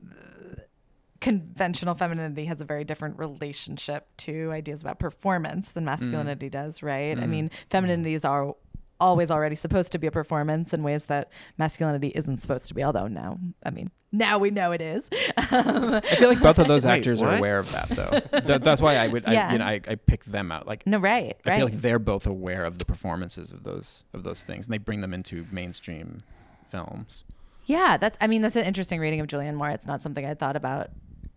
conventional 1.21 1.95
femininity 1.95 2.45
has 2.45 2.59
a 2.59 2.65
very 2.65 2.83
different 2.83 3.17
relationship 3.17 4.07
to 4.17 4.51
ideas 4.51 4.81
about 4.81 4.99
performance 4.99 5.69
than 5.69 5.85
masculinity 5.85 6.47
mm. 6.47 6.51
does, 6.51 6.83
right? 6.83 7.17
I 7.17 7.23
mm. 7.23 7.29
mean, 7.29 7.51
femininity 7.69 8.13
is 8.13 8.25
are 8.25 8.55
always 9.03 9.29
already 9.29 9.55
supposed 9.55 9.91
to 9.91 9.97
be 9.97 10.07
a 10.07 10.11
performance 10.11 10.73
in 10.73 10.83
ways 10.83 11.05
that 11.05 11.29
masculinity 11.57 12.09
isn't 12.15 12.37
supposed 12.37 12.67
to 12.69 12.73
be. 12.73 12.83
Although 12.83 13.07
now, 13.07 13.37
I 13.65 13.69
mean, 13.69 13.91
now 14.11 14.37
we 14.37 14.49
know 14.51 14.71
it 14.71 14.81
is. 14.81 15.09
Um, 15.51 15.93
I 15.95 16.01
feel 16.01 16.29
like 16.29 16.39
both 16.39 16.59
of 16.59 16.67
those 16.67 16.85
Wait, 16.87 16.97
actors 16.99 17.21
are 17.21 17.35
aware 17.37 17.59
of 17.59 17.71
that, 17.71 17.89
though. 17.89 18.39
Th- 18.41 18.61
that's 18.61 18.81
why 18.81 18.95
I 18.97 19.07
would, 19.07 19.23
Yeah. 19.27 19.47
I, 19.49 19.51
you 19.53 19.57
know, 19.59 19.65
I, 19.65 19.81
I 19.87 19.95
pick 19.95 20.23
them 20.25 20.51
out. 20.51 20.67
Like, 20.67 20.85
no, 20.87 20.97
right, 20.99 21.35
I 21.45 21.49
right. 21.49 21.57
feel 21.57 21.65
like 21.65 21.81
they're 21.81 21.99
both 21.99 22.25
aware 22.27 22.63
of 22.65 22.77
the 22.79 22.85
performances 22.85 23.51
of 23.51 23.63
those 23.63 24.03
of 24.13 24.23
those 24.23 24.43
things, 24.43 24.65
and 24.65 24.73
they 24.73 24.77
bring 24.77 25.01
them 25.01 25.13
into 25.13 25.45
mainstream 25.51 26.23
films. 26.69 27.23
Yeah, 27.65 27.97
that's. 27.97 28.17
I 28.21 28.27
mean, 28.27 28.41
that's 28.41 28.55
an 28.55 28.65
interesting 28.65 28.99
reading 28.99 29.19
of 29.19 29.27
Julianne 29.27 29.55
Moore. 29.55 29.69
It's 29.69 29.87
not 29.87 30.01
something 30.01 30.25
I 30.25 30.33
thought 30.33 30.55
about 30.55 30.89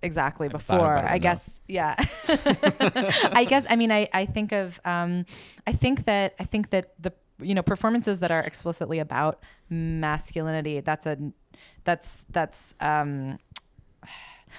exactly 0.02 0.48
thought 0.48 0.58
before. 0.58 0.94
about 0.96 1.04
I 1.04 1.16
enough. 1.16 1.22
guess. 1.22 1.60
Yeah. 1.68 1.94
I 2.28 3.46
guess. 3.48 3.64
I 3.70 3.76
mean, 3.76 3.92
I 3.92 4.08
I 4.12 4.26
think 4.26 4.52
of. 4.52 4.80
Um, 4.84 5.24
I 5.66 5.72
think 5.72 6.04
that 6.04 6.34
I 6.38 6.44
think 6.44 6.70
that 6.70 6.92
the 7.00 7.12
you 7.40 7.54
know 7.54 7.62
performances 7.62 8.20
that 8.20 8.30
are 8.30 8.40
explicitly 8.40 8.98
about 8.98 9.42
masculinity. 9.70 10.80
That's 10.80 11.06
a. 11.06 11.18
That's 11.84 12.24
that's. 12.30 12.74
Um, 12.80 13.38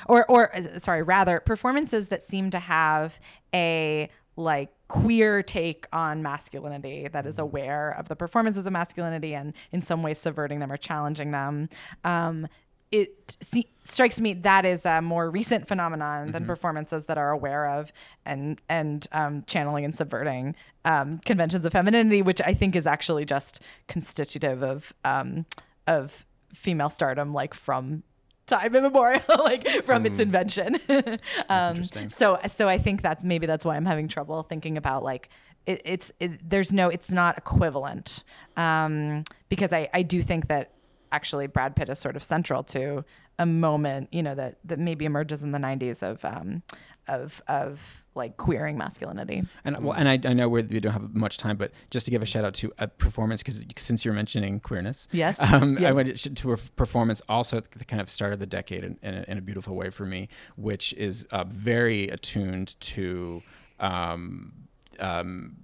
or 0.07 0.29
or 0.29 0.51
sorry 0.77 1.01
rather 1.01 1.39
performances 1.39 2.09
that 2.09 2.21
seem 2.21 2.49
to 2.51 2.59
have 2.59 3.19
a 3.53 4.09
like 4.35 4.69
queer 4.87 5.41
take 5.41 5.87
on 5.91 6.21
masculinity 6.21 7.07
that 7.11 7.25
is 7.25 7.39
aware 7.39 7.91
of 7.97 8.07
the 8.07 8.15
performances 8.15 8.65
of 8.67 8.73
masculinity 8.73 9.33
and 9.33 9.53
in 9.71 9.81
some 9.81 10.03
ways 10.03 10.19
subverting 10.19 10.59
them 10.59 10.71
or 10.71 10.77
challenging 10.77 11.31
them 11.31 11.67
um, 12.03 12.47
it 12.91 13.35
se- 13.41 13.69
strikes 13.81 14.21
me 14.21 14.33
that 14.33 14.65
is 14.65 14.85
a 14.85 15.01
more 15.01 15.29
recent 15.29 15.67
phenomenon 15.67 16.31
than 16.31 16.45
performances 16.45 17.05
that 17.05 17.17
are 17.17 17.31
aware 17.31 17.67
of 17.67 17.91
and 18.25 18.61
and 18.69 19.07
um, 19.11 19.43
channeling 19.43 19.83
and 19.85 19.95
subverting 19.95 20.55
um, 20.85 21.19
conventions 21.19 21.65
of 21.65 21.73
femininity, 21.73 22.21
which 22.21 22.41
I 22.43 22.53
think 22.53 22.75
is 22.75 22.87
actually 22.87 23.25
just 23.25 23.61
constitutive 23.87 24.63
of 24.63 24.93
um, 25.03 25.45
of 25.85 26.25
female 26.53 26.89
stardom, 26.89 27.33
like 27.33 27.53
from 27.53 28.03
time 28.45 28.73
immemorial, 28.75 29.21
like 29.39 29.67
from 29.85 30.05
its 30.05 30.19
invention. 30.19 30.79
um. 31.49 31.83
So 32.09 32.39
so 32.47 32.69
I 32.69 32.77
think 32.77 33.01
that's 33.01 33.23
maybe 33.23 33.45
that's 33.47 33.65
why 33.65 33.75
I'm 33.75 33.85
having 33.85 34.07
trouble 34.07 34.43
thinking 34.43 34.77
about 34.77 35.03
like 35.03 35.29
it, 35.65 35.81
it's 35.83 36.11
it, 36.19 36.49
there's 36.49 36.71
no 36.71 36.89
it's 36.89 37.11
not 37.11 37.37
equivalent 37.37 38.23
um, 38.55 39.23
because 39.49 39.73
I 39.73 39.89
I 39.93 40.03
do 40.03 40.21
think 40.21 40.47
that 40.47 40.71
actually 41.11 41.47
Brad 41.47 41.75
Pitt 41.75 41.89
is 41.89 41.99
sort 41.99 42.15
of 42.15 42.23
central 42.23 42.63
to 42.63 43.03
a 43.39 43.45
moment 43.45 44.09
you 44.11 44.23
know 44.23 44.35
that 44.35 44.57
that 44.65 44.79
maybe 44.79 45.05
emerges 45.05 45.43
in 45.43 45.51
the 45.51 45.59
90s 45.59 46.01
of 46.01 46.23
um, 46.25 46.63
of 47.07 47.41
of 47.47 48.03
like 48.15 48.35
queering 48.37 48.77
masculinity. 48.77 49.43
And 49.63 49.83
well, 49.83 49.93
and 49.93 50.09
I, 50.09 50.19
I 50.29 50.33
know 50.33 50.49
we 50.49 50.61
don't 50.63 50.91
have 50.91 51.13
much 51.13 51.37
time, 51.37 51.55
but 51.55 51.71
just 51.89 52.05
to 52.05 52.11
give 52.11 52.23
a 52.23 52.25
shout 52.25 52.43
out 52.43 52.55
to 52.55 52.73
a 52.79 52.87
performance 52.87 53.41
because 53.41 53.63
since 53.77 54.03
you're 54.03 54.13
mentioning 54.13 54.59
queerness, 54.59 55.07
Yes, 55.11 55.37
um, 55.39 55.77
I 55.83 55.91
went 55.93 56.17
to 56.37 56.51
a 56.51 56.57
performance 56.57 57.21
also 57.29 57.57
at 57.57 57.71
the 57.71 57.85
kind 57.85 58.01
of 58.01 58.09
start 58.09 58.33
of 58.33 58.39
the 58.39 58.47
decade 58.47 58.83
in, 58.83 58.97
in, 59.01 59.13
a, 59.13 59.25
in 59.27 59.37
a 59.37 59.41
beautiful 59.41 59.75
way 59.75 59.89
for 59.89 60.05
me, 60.05 60.29
which 60.55 60.93
is 60.93 61.27
uh, 61.31 61.43
very 61.45 62.07
attuned 62.07 62.79
to, 62.81 63.41
um, 63.79 64.51
um, 64.99 65.57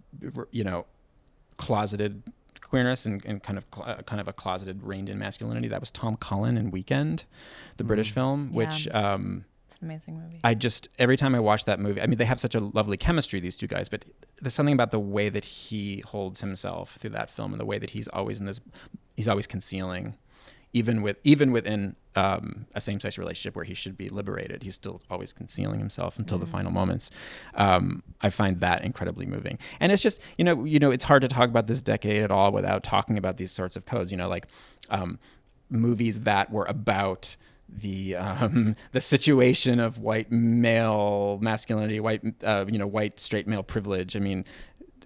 you 0.52 0.64
know, 0.64 0.86
closeted 1.58 2.24
queerness 2.74 3.06
and, 3.06 3.24
and 3.26 3.44
kind 3.44 3.58
of 3.60 3.66
cl- 3.74 4.02
kind 4.08 4.20
of 4.20 4.28
a 4.28 4.34
closeted 4.34 4.82
reined 4.82 5.08
in 5.10 5.20
masculinity. 5.20 5.68
That 5.68 5.80
was 5.80 5.92
Tom 5.92 6.16
Cullen 6.18 6.58
in 6.58 6.72
Weekend, 6.72 7.26
the 7.78 7.84
British 7.84 8.12
film, 8.12 8.52
which. 8.52 8.88
Yeah. 8.88 9.14
Um, 9.14 9.46
It's 9.68 9.78
an 9.78 9.86
amazing 9.86 10.16
movie. 10.20 10.40
I 10.44 10.56
just 10.56 10.88
every 10.98 11.16
time 11.18 11.36
I 11.36 11.40
watch 11.40 11.66
that 11.66 11.80
movie, 11.80 12.02
I 12.02 12.08
mean, 12.08 12.18
they 12.18 12.26
have 12.26 12.40
such 12.40 12.56
a 12.56 12.60
lovely 12.60 12.98
chemistry, 12.98 13.40
these 13.40 13.56
two 13.56 13.68
guys, 13.68 13.90
but 13.90 14.06
there's 14.42 14.56
something 14.56 14.74
about 14.74 14.90
the 14.90 15.00
way 15.00 15.30
that 15.30 15.46
he 15.46 16.02
holds 16.14 16.42
himself 16.42 16.96
through 17.00 17.12
that 17.12 17.30
film 17.30 17.54
and 17.54 17.60
the 17.60 17.66
way 17.66 17.78
that 17.78 17.92
he's 17.92 18.08
always 18.08 18.40
in 18.40 18.46
this, 18.48 18.60
he's 19.16 19.28
always 19.28 19.46
concealing, 19.46 20.18
even 20.74 21.02
with 21.02 21.18
even 21.24 21.52
within 21.52 21.96
um, 22.16 22.66
a 22.76 22.82
same-sex 22.82 23.18
relationship 23.18 23.56
where 23.56 23.66
he 23.66 23.74
should 23.74 23.98
be 23.98 24.10
liberated, 24.10 24.64
he's 24.64 24.76
still 24.76 25.02
always 25.10 25.34
concealing 25.34 25.80
himself 25.80 26.20
until 26.20 26.38
the 26.38 26.46
final 26.46 26.72
moments. 26.72 27.10
Um, 27.56 28.04
I 28.22 28.30
find 28.30 28.60
that 28.60 28.84
incredibly 28.84 29.26
moving, 29.26 29.60
and 29.80 29.92
it's 29.92 30.02
just 30.02 30.20
you 30.38 30.44
know 30.44 30.64
you 30.64 30.80
know 30.80 30.92
it's 30.92 31.04
hard 31.04 31.22
to 31.22 31.28
talk 31.28 31.50
about 31.50 31.68
this 31.68 31.82
decade 31.82 32.22
at 32.22 32.32
all 32.32 32.52
without 32.52 32.84
talking 32.84 33.18
about 33.18 33.38
these 33.38 33.52
sorts 33.52 33.76
of 33.76 33.86
codes. 33.86 34.12
You 34.12 34.18
know, 34.18 34.28
like 34.28 34.48
um, 34.90 35.20
movies 35.70 36.22
that 36.22 36.52
were 36.52 36.66
about 36.66 37.36
the 37.70 38.16
um, 38.16 38.76
the 38.92 39.02
situation 39.02 39.80
of 39.80 40.00
white 40.00 40.32
male 40.32 41.40
masculinity, 41.42 42.00
white 42.00 42.22
uh, 42.44 42.66
you 42.68 42.78
know 42.78 42.88
white 42.88 43.20
straight 43.20 43.48
male 43.48 43.64
privilege. 43.64 44.16
I 44.16 44.20
mean, 44.20 44.46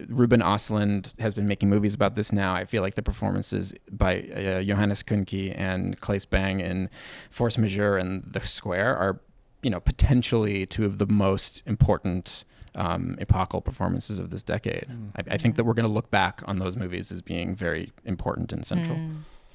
Ruben 0.08 0.42
Ostlund 0.42 1.20
has 1.20 1.34
been 1.34 1.48
making 1.48 1.70
movies 1.70 1.94
about 1.94 2.16
this 2.16 2.32
now. 2.32 2.54
I 2.54 2.66
feel 2.66 2.82
like 2.82 2.96
the 2.96 3.02
performances 3.02 3.74
by 3.92 4.22
uh, 4.22 4.62
Johannes 4.64 5.04
Kuhnke 5.04 5.54
and 5.58 6.00
Claes 6.00 6.26
Bang 6.26 6.60
in 6.60 6.90
Force 7.30 7.58
Majeure 7.58 7.98
and 7.98 8.24
The 8.32 8.42
Square 8.42 8.96
are 8.98 9.20
you 9.64 9.70
know 9.70 9.80
potentially 9.80 10.66
two 10.66 10.86
of 10.86 10.98
the 10.98 11.08
most 11.08 11.64
important. 11.66 12.44
Um, 12.76 13.18
epochal 13.20 13.60
performances 13.60 14.20
of 14.20 14.30
this 14.30 14.44
decade. 14.44 14.86
I, 15.16 15.34
I 15.34 15.38
think 15.38 15.56
that 15.56 15.64
we're 15.64 15.74
going 15.74 15.88
to 15.88 15.92
look 15.92 16.12
back 16.12 16.44
on 16.46 16.60
those 16.60 16.76
movies 16.76 17.12
as 17.12 17.24
being 17.24 17.56
very 17.56 17.92
important 18.06 18.54
and 18.54 18.64
central. 18.64 19.00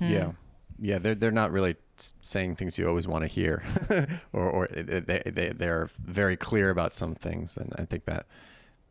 Yeah, 0.00 0.32
yeah. 0.80 0.98
They're 0.98 1.14
they're 1.14 1.30
not 1.30 1.52
really 1.52 1.76
saying 2.20 2.56
things 2.56 2.78
you 2.78 2.88
always 2.88 3.06
want 3.06 3.22
to 3.22 3.28
hear, 3.28 3.62
or 4.32 4.50
or 4.50 4.66
they 4.66 5.22
they 5.24 5.52
they're 5.54 5.88
very 6.04 6.36
clear 6.36 6.70
about 6.70 6.94
some 6.94 7.14
things, 7.14 7.56
and 7.56 7.72
I 7.78 7.84
think 7.84 8.06
that 8.06 8.26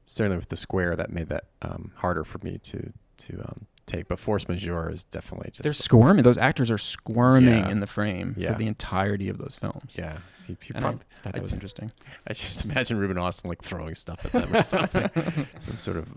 certainly 0.06 0.38
with 0.38 0.50
the 0.50 0.58
square 0.58 0.96
that 0.96 1.12
made 1.12 1.30
that 1.30 1.46
um, 1.62 1.92
harder 1.96 2.24
for 2.24 2.40
me 2.44 2.58
to 2.64 2.92
to 3.18 3.40
um, 3.42 3.66
take. 3.86 4.08
But 4.08 4.20
force 4.20 4.48
majeure 4.48 4.90
is 4.90 5.04
definitely 5.04 5.50
just 5.52 5.64
They're 5.64 5.74
squirming. 5.74 6.24
Those 6.24 6.38
actors 6.38 6.72
are 6.72 6.78
squirming 6.78 7.50
Yeah. 7.64 7.70
in 7.70 7.80
the 7.82 7.88
frame 7.88 8.34
Yeah. 8.38 8.54
for 8.54 8.58
the 8.60 8.68
entirety 8.68 9.30
of 9.30 9.38
those 9.38 9.56
films. 9.56 9.96
yeah. 9.98 10.18
He, 10.48 10.58
he 10.62 10.72
And 10.74 10.86
I 10.86 10.90
prob- 10.90 11.04
thought 11.22 11.34
that 11.34 11.42
was 11.42 11.54
interesting. 11.54 11.92
I 12.28 12.34
just 12.34 12.66
imagine 12.66 12.98
Ruben 12.98 13.18
Ostlund 13.18 13.46
like 13.46 13.62
throwing 13.62 13.94
stuff 13.96 14.26
at 14.26 14.32
them 14.32 14.56
or 14.56 14.64
something, 14.64 15.10
some 15.60 15.78
sort 15.78 15.98
of 15.98 16.10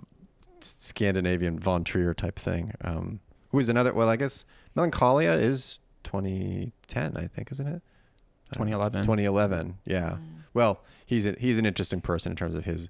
Scandinavian 0.60 1.58
Von 1.58 1.84
Trier 1.84 2.14
type 2.14 2.38
thing. 2.38 2.72
Um, 2.80 3.20
who 3.50 3.58
is 3.58 3.68
another? 3.68 3.92
Well, 3.92 4.08
I 4.08 4.16
guess 4.16 4.44
Melancholia 4.74 5.32
is 5.32 5.78
2010, 6.04 7.16
I 7.16 7.26
think, 7.26 7.52
isn't 7.52 7.66
it? 7.66 7.82
2011. 8.52 9.02
2011. 9.02 9.78
Yeah. 9.84 10.16
Well, 10.54 10.80
he's 11.06 11.26
a, 11.26 11.32
he's 11.38 11.58
an 11.58 11.66
interesting 11.66 12.00
person 12.00 12.32
in 12.32 12.36
terms 12.36 12.54
of 12.54 12.64
his 12.64 12.88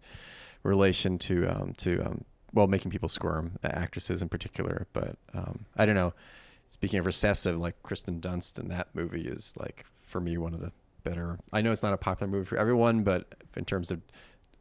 relation 0.64 1.18
to 1.18 1.46
um, 1.46 1.74
to 1.74 2.00
um, 2.00 2.24
well 2.52 2.66
making 2.66 2.90
people 2.90 3.08
squirm, 3.08 3.52
uh, 3.62 3.68
actresses 3.68 4.22
in 4.22 4.28
particular. 4.28 4.86
But 4.92 5.16
um, 5.32 5.66
I 5.76 5.86
don't 5.86 5.94
know. 5.94 6.12
Speaking 6.68 6.98
of 6.98 7.06
recessive, 7.06 7.56
like 7.56 7.80
Kirsten 7.84 8.20
Dunst 8.20 8.58
in 8.58 8.68
that 8.68 8.88
movie 8.94 9.28
is 9.28 9.52
like 9.56 9.84
for 10.02 10.20
me 10.20 10.36
one 10.36 10.54
of 10.54 10.60
the 10.60 10.72
better. 11.04 11.38
I 11.52 11.60
know 11.60 11.70
it's 11.70 11.82
not 11.82 11.92
a 11.92 11.98
popular 11.98 12.30
movie 12.32 12.46
for 12.46 12.56
everyone, 12.56 13.04
but 13.04 13.34
in 13.56 13.64
terms 13.64 13.90
of 13.90 14.00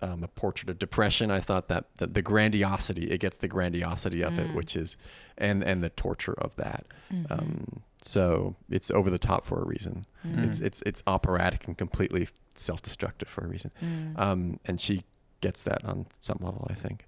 um, 0.01 0.21
a 0.21 0.27
portrait 0.27 0.69
of 0.69 0.77
depression, 0.77 1.31
I 1.31 1.39
thought 1.39 1.69
that 1.69 1.85
the, 1.95 2.07
the 2.07 2.21
grandiosity 2.21 3.09
it 3.09 3.19
gets 3.19 3.37
the 3.37 3.47
grandiosity 3.47 4.21
of 4.21 4.37
it, 4.37 4.53
which 4.53 4.75
is 4.75 4.97
and 5.37 5.63
and 5.63 5.81
the 5.81 5.89
torture 5.89 6.33
of 6.37 6.55
that. 6.57 6.85
Um, 7.29 7.81
so 8.01 8.55
it's 8.69 8.91
over 8.91 9.09
the 9.09 9.17
top 9.17 9.45
for 9.45 9.61
a 9.61 9.65
reason. 9.65 10.05
It's 10.43 10.59
it's 10.59 10.83
it's 10.85 11.01
operatic 11.07 11.67
and 11.67 11.77
completely 11.77 12.27
self-destructive 12.55 13.29
for 13.29 13.45
a 13.45 13.47
reason. 13.47 13.71
Um, 14.17 14.59
and 14.65 14.79
she 14.81 15.03
gets 15.43 15.63
that 15.65 15.85
on 15.85 16.07
some 16.19 16.39
level, 16.41 16.65
I 16.69 16.73
think. 16.73 17.05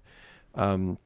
Um, 0.54 0.98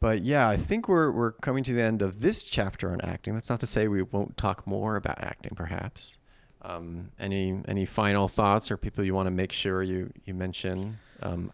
but 0.00 0.22
yeah, 0.22 0.48
I 0.48 0.56
think 0.56 0.88
we're 0.88 1.10
we're 1.12 1.32
coming 1.32 1.62
to 1.64 1.72
the 1.72 1.82
end 1.82 2.02
of 2.02 2.20
this 2.20 2.46
chapter 2.46 2.90
on 2.90 3.00
acting. 3.00 3.34
That's 3.34 3.48
not 3.48 3.60
to 3.60 3.66
say 3.66 3.88
we 3.88 4.02
won't 4.02 4.36
talk 4.36 4.66
more 4.66 4.96
about 4.96 5.22
acting, 5.22 5.54
perhaps. 5.54 6.18
Um, 6.62 7.10
any 7.18 7.60
any 7.68 7.86
final 7.86 8.28
thoughts 8.28 8.70
or 8.70 8.76
people 8.76 9.04
you 9.04 9.14
want 9.14 9.26
to 9.26 9.30
make 9.30 9.52
sure 9.52 9.82
you 9.82 10.12
you 10.24 10.34
mention? 10.34 10.98
Um, 11.22 11.50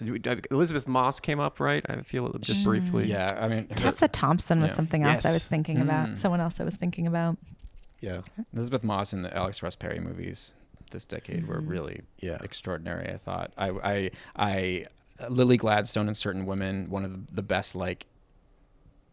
Elisabeth 0.51 0.89
Moss 0.89 1.21
came 1.21 1.41
up, 1.41 1.61
right? 1.61 1.85
I 1.91 1.97
feel 1.99 2.33
just 2.41 2.65
briefly. 2.65 3.07
Yeah, 3.07 3.27
I 3.39 3.49
mean, 3.49 3.69
her- 3.69 3.75
Tessa 3.75 4.09
Thompson 4.09 4.63
was 4.63 4.71
Yeah. 4.71 4.77
something 4.77 5.03
else 5.03 5.27
I 5.27 5.33
was 5.35 5.47
thinking 5.47 5.83
about. 5.83 6.09
Mm. 6.09 6.19
Someone 6.19 6.41
else 6.41 6.59
I 6.59 6.65
was 6.65 6.77
thinking 6.77 7.07
about. 7.07 7.37
Yeah. 8.01 8.23
Elisabeth 8.55 8.83
Moss 8.83 9.13
in 9.13 9.21
the 9.23 9.37
Alex 9.37 9.63
Ross 9.63 9.77
Perry 9.77 10.01
movies 10.01 10.55
this 10.91 11.07
decade 11.07 11.47
were 11.47 11.61
really 11.61 12.03
Yeah. 12.21 12.39
extraordinary. 12.43 13.09
I 13.13 13.17
thought. 13.17 13.53
I, 13.59 13.69
I, 13.71 14.11
I, 14.37 14.85
Lily 15.29 15.57
Gladstone 15.57 16.07
and 16.07 16.17
certain 16.17 16.47
women, 16.47 16.89
one 16.91 17.05
of 17.05 17.35
the 17.35 17.43
best 17.43 17.75
like. 17.75 18.07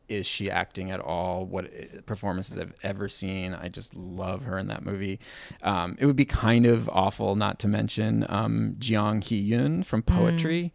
Is 0.08 0.28
she 0.28 0.52
acting 0.52 0.92
at 0.92 1.00
all? 1.00 1.48
What 1.48 1.66
uh, 1.66 2.02
performances 2.06 2.56
I've 2.60 2.76
ever 2.84 3.10
seen? 3.10 3.56
I 3.56 3.70
just 3.70 3.96
love 3.96 4.44
her 4.44 4.60
in 4.60 4.68
that 4.68 4.86
movie. 4.86 5.20
Um, 5.64 5.98
it 6.00 6.06
would 6.06 6.16
be 6.16 6.26
kind 6.26 6.68
of 6.68 6.88
awful 6.90 7.36
not 7.36 7.58
to 7.62 7.68
mention 7.68 8.24
um, 8.30 8.76
Jeong 8.78 9.24
Hee 9.24 9.50
Yoon 9.52 9.84
from 9.84 10.04
Poetry, 10.04 10.74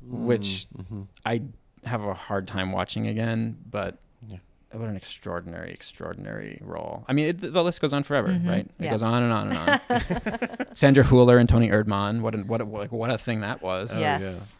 which 0.00 0.68
Mm-hmm. 0.76 1.02
I 1.26 1.42
have 1.86 2.04
a 2.04 2.14
hard 2.14 2.46
time 2.46 2.70
watching 2.70 3.08
again, 3.08 3.56
but. 3.68 3.98
What 4.70 4.88
an 4.88 4.96
extraordinary, 4.96 5.72
extraordinary 5.72 6.60
role. 6.62 7.04
I 7.08 7.14
mean, 7.14 7.26
it, 7.26 7.40
the 7.40 7.64
list 7.64 7.80
goes 7.80 7.94
on 7.94 8.02
forever, 8.02 8.28
mm-hmm. 8.28 8.48
right? 8.48 8.66
It 8.78 8.84
yeah. 8.84 8.90
goes 8.90 9.02
on 9.02 9.22
and 9.22 9.32
on 9.32 9.52
and 9.52 9.58
on. 9.58 10.66
Sandra 10.74 11.04
Hüller 11.04 11.40
and 11.40 11.48
Toni 11.48 11.70
Erdmann, 11.70 12.20
what 12.20 12.34
a, 12.34 12.38
what 12.38 12.60
a, 12.60 12.64
like, 12.64 12.92
what 12.92 13.10
a 13.10 13.16
thing 13.16 13.40
that 13.40 13.62
was. 13.62 13.96
Oh, 13.96 14.00
yes. 14.00 14.54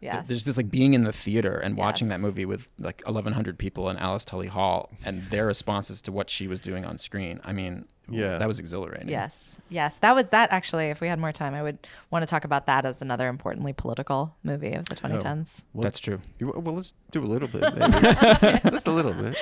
Yeah. 0.00 0.22
There's 0.26 0.44
just 0.44 0.56
like 0.56 0.70
being 0.70 0.94
in 0.94 1.04
the 1.04 1.12
theater 1.12 1.58
and 1.58 1.76
watching 1.76 2.08
that 2.08 2.20
movie 2.20 2.46
with 2.46 2.72
like 2.78 3.02
1,100 3.04 3.58
people 3.58 3.90
in 3.90 3.96
Alice 3.98 4.24
Tully 4.24 4.48
Hall 4.48 4.90
and 5.04 5.22
their 5.24 5.46
responses 5.46 6.00
to 6.02 6.12
what 6.12 6.30
she 6.30 6.46
was 6.48 6.60
doing 6.60 6.84
on 6.86 6.96
screen. 6.98 7.40
I 7.44 7.52
mean, 7.52 7.86
Yeah. 8.08 8.38
that 8.38 8.48
was 8.48 8.58
exhilarating. 8.58 9.08
Yes, 9.08 9.58
yes, 9.68 9.96
that 9.98 10.14
was 10.14 10.28
that. 10.28 10.50
Actually, 10.52 10.86
if 10.90 11.00
we 11.00 11.08
had 11.08 11.18
more 11.18 11.32
time, 11.32 11.54
I 11.54 11.62
would 11.62 11.78
want 12.10 12.22
to 12.22 12.26
talk 12.26 12.44
about 12.44 12.66
that 12.66 12.84
as 12.86 13.00
another 13.02 13.28
importantly 13.28 13.72
political 13.72 14.34
movie 14.42 14.72
of 14.72 14.86
the 14.86 14.96
2010s. 14.96 15.62
Well, 15.74 15.82
That's 15.84 16.00
true. 16.00 16.20
you- 16.38 16.52
well, 16.56 16.74
let's 16.74 16.94
do 17.12 17.22
a 17.22 17.26
little 17.26 17.46
bit, 17.48 17.62
maybe. 17.76 17.92
just, 18.00 18.62
just 18.64 18.86
a 18.86 18.90
little 18.92 19.12
bit. 19.14 19.36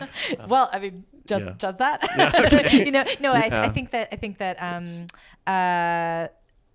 well, 0.48 0.68
I 0.72 0.78
mean, 0.80 1.04
just 1.26 1.44
Yeah. 1.44 1.52
just 1.58 1.78
that. 1.78 2.72
you 2.72 2.90
know, 2.92 3.04
no, 3.20 3.32
I, 3.34 3.66
I 3.66 3.68
think 3.68 3.90
that 3.90 4.08
I 4.12 4.16
think 4.16 4.38
that 4.38 4.56
um, 4.62 4.84
uh, 5.46 6.28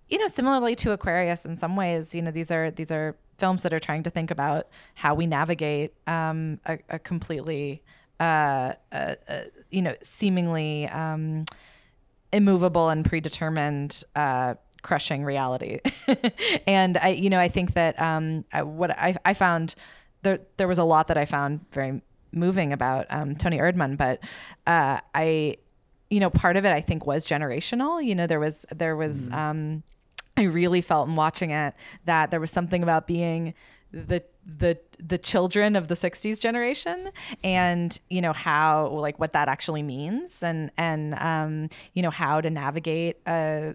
you 0.08 0.18
know, 0.18 0.28
similarly 0.28 0.74
to 0.76 0.92
Aquarius, 0.92 1.44
in 1.44 1.56
some 1.56 1.76
ways, 1.76 2.14
you 2.14 2.22
know, 2.22 2.30
these 2.30 2.50
are 2.50 2.70
these 2.70 2.92
are 2.92 3.16
films 3.38 3.62
that 3.62 3.72
are 3.72 3.80
trying 3.80 4.02
to 4.04 4.10
think 4.10 4.30
about 4.30 4.68
how 4.94 5.14
we 5.14 5.26
navigate 5.26 5.94
um, 6.06 6.60
a, 6.66 6.78
a 6.88 6.98
completely, 6.98 7.82
uh, 8.20 8.72
uh, 8.92 9.14
uh, 9.28 9.40
you 9.70 9.82
know, 9.82 9.94
seemingly 10.02 10.88
um, 10.88 11.44
immovable 12.32 12.90
and 12.90 13.04
predetermined. 13.04 14.04
Uh, 14.14 14.54
crushing 14.82 15.24
reality 15.24 15.80
and 16.66 16.98
i 16.98 17.08
you 17.08 17.30
know 17.30 17.40
i 17.40 17.48
think 17.48 17.72
that 17.72 17.98
um 17.98 18.44
I, 18.52 18.64
what 18.64 18.90
i 18.90 19.16
i 19.24 19.32
found 19.32 19.74
there 20.20 20.40
there 20.58 20.68
was 20.68 20.76
a 20.76 20.84
lot 20.84 21.06
that 21.06 21.16
i 21.16 21.24
found 21.24 21.64
very 21.72 22.02
moving 22.32 22.74
about 22.74 23.06
um 23.08 23.34
Toni 23.34 23.56
Erdmann, 23.56 23.96
but 23.96 24.20
uh 24.66 25.00
i 25.14 25.56
you 26.10 26.20
know 26.20 26.28
part 26.28 26.58
of 26.58 26.66
it 26.66 26.72
i 26.72 26.82
think 26.82 27.06
was 27.06 27.26
generational 27.26 28.04
you 28.04 28.14
know 28.14 28.26
there 28.26 28.40
was 28.40 28.66
there 28.74 28.94
was 28.94 29.30
um 29.30 29.82
i 30.36 30.42
really 30.42 30.80
felt 30.80 31.08
in 31.08 31.16
watching 31.16 31.50
it 31.50 31.74
that 32.04 32.30
there 32.30 32.40
was 32.40 32.50
something 32.50 32.82
about 32.82 33.06
being 33.06 33.54
the 33.92 34.22
the 34.44 34.78
the 34.98 35.16
children 35.16 35.76
of 35.76 35.88
the 35.88 35.94
60s 35.94 36.40
generation 36.40 37.10
and 37.42 37.98
you 38.10 38.20
know 38.20 38.32
how 38.32 38.88
like 38.88 39.18
what 39.18 39.32
that 39.32 39.48
actually 39.48 39.82
means 39.82 40.42
and 40.42 40.70
and 40.76 41.14
um 41.18 41.68
you 41.94 42.02
know 42.02 42.10
how 42.10 42.40
to 42.40 42.50
navigate 42.50 43.16
a 43.26 43.74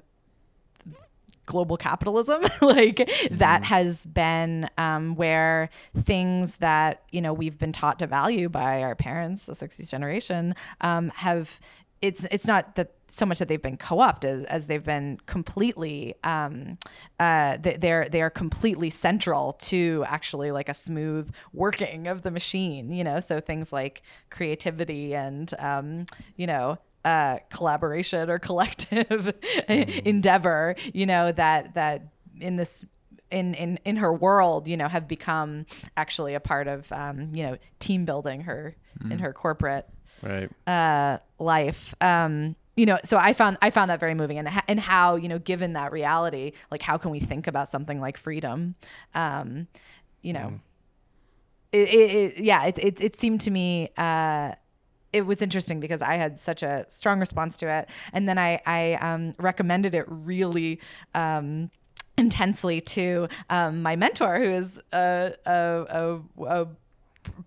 global 1.49 1.76
capitalism. 1.76 2.43
Like 2.62 3.10
that 3.32 3.64
has 3.64 4.05
been 4.05 4.70
um, 4.78 5.16
where 5.16 5.70
things 5.97 6.57
that 6.57 7.03
you 7.12 7.20
know 7.20 7.34
we've 7.34 7.57
been 7.57 7.72
taught 7.72 7.97
to 7.99 8.05
value 8.07 8.47
by 8.47 8.84
our 8.84 8.95
parents 8.95 9.45
the 9.45 9.53
60s 9.53 9.88
generation 9.88 10.53
um, 10.82 11.10
have 11.16 11.60
it's 12.01 12.26
it's 12.26 12.45
not 12.45 12.76
that 12.76 12.91
so 13.10 13.26
much 13.26 13.39
that 13.39 13.47
they've 13.47 13.62
been 13.62 13.78
co-opted 13.78 14.30
as, 14.30 14.43
as 14.45 14.68
they've 14.68 14.84
been 14.84 15.20
completely 15.26 16.16
um, 16.24 16.78
uh, 17.20 17.57
they're 17.62 18.07
they're 18.10 18.30
completely 18.30 18.89
central 18.89 19.53
to 19.53 20.03
actually 20.07 20.51
like 20.51 20.70
a 20.70 20.74
smooth 20.74 21.32
working 21.53 22.07
of 22.07 22.22
the 22.22 22.32
machine 22.32 22.91
you 22.91 23.03
know 23.03 23.20
so 23.20 23.39
things 23.39 23.74
like 23.74 24.01
creativity 24.30 25.16
and 25.16 25.53
um, 25.60 26.05
you 26.36 26.47
know 26.47 26.78
uh, 27.05 27.38
collaboration 27.49 28.30
or 28.30 28.39
collective 28.39 29.34
endeavor 29.68 30.76
you 30.93 31.05
know 31.05 31.32
that 31.32 31.74
that 31.74 32.03
in 32.39 32.55
this 32.55 32.86
in, 33.32 33.53
in 33.53 33.80
in 33.86 33.97
her 33.97 34.12
world, 34.14 34.68
you 34.68 34.78
know, 34.78 34.88
have 34.88 35.07
become 35.07 35.66
actually 35.97 36.34
a 36.34 36.39
part 36.39 36.68
of 36.68 36.91
um, 36.91 37.30
you 37.34 37.43
know 37.43 37.57
team 37.80 38.05
building 38.05 38.41
her 38.41 38.76
mm. 39.03 39.12
in 39.12 39.20
her 39.20 39.34
corporate 39.34 39.88
right 40.22 40.49
uh, 40.68 41.20
life. 41.38 41.93
Um, 42.01 42.55
you 42.80 42.86
know, 42.86 42.97
so 43.03 43.17
I 43.17 43.34
found 43.34 43.57
I 43.61 43.71
found 43.71 43.91
that 43.91 43.99
very 43.99 44.15
moving, 44.15 44.38
and 44.38 44.49
and 44.69 44.80
how 44.80 45.17
you 45.17 45.27
know, 45.27 45.38
given 45.38 45.73
that 45.73 45.91
reality, 45.91 46.53
like 46.71 46.82
how 46.82 46.97
can 46.97 47.11
we 47.11 47.19
think 47.19 47.45
about 47.45 47.67
something 47.67 47.99
like 47.99 48.15
freedom? 48.15 48.75
Um, 49.13 49.67
you 50.21 50.32
know, 50.32 50.53
mm. 50.53 50.59
it, 51.73 51.89
it, 51.89 52.15
it, 52.15 52.38
yeah, 52.38 52.63
it, 52.63 52.80
it 52.80 53.01
it 53.01 53.15
seemed 53.17 53.41
to 53.41 53.51
me. 53.51 53.89
Uh, 53.97 54.53
it 55.11 55.23
was 55.23 55.41
interesting 55.41 55.82
because 55.82 56.01
I 56.01 56.15
had 56.15 56.39
such 56.39 56.63
a 56.63 56.86
strong 56.88 57.19
response 57.19 57.57
to 57.57 57.69
it, 57.69 57.89
and 58.13 58.30
then 58.30 58.38
I 58.38 58.61
I 58.65 58.93
um, 58.93 59.34
recommended 59.38 59.93
it 59.93 60.05
really 60.07 60.80
um, 61.13 61.71
intensely 62.17 62.80
to 62.80 63.27
um, 63.49 63.82
my 63.82 63.97
mentor, 63.97 64.39
who 64.39 64.51
is 64.51 64.80
a, 64.93 65.34
a, 65.45 66.21
a, 66.39 66.45
a 66.45 66.67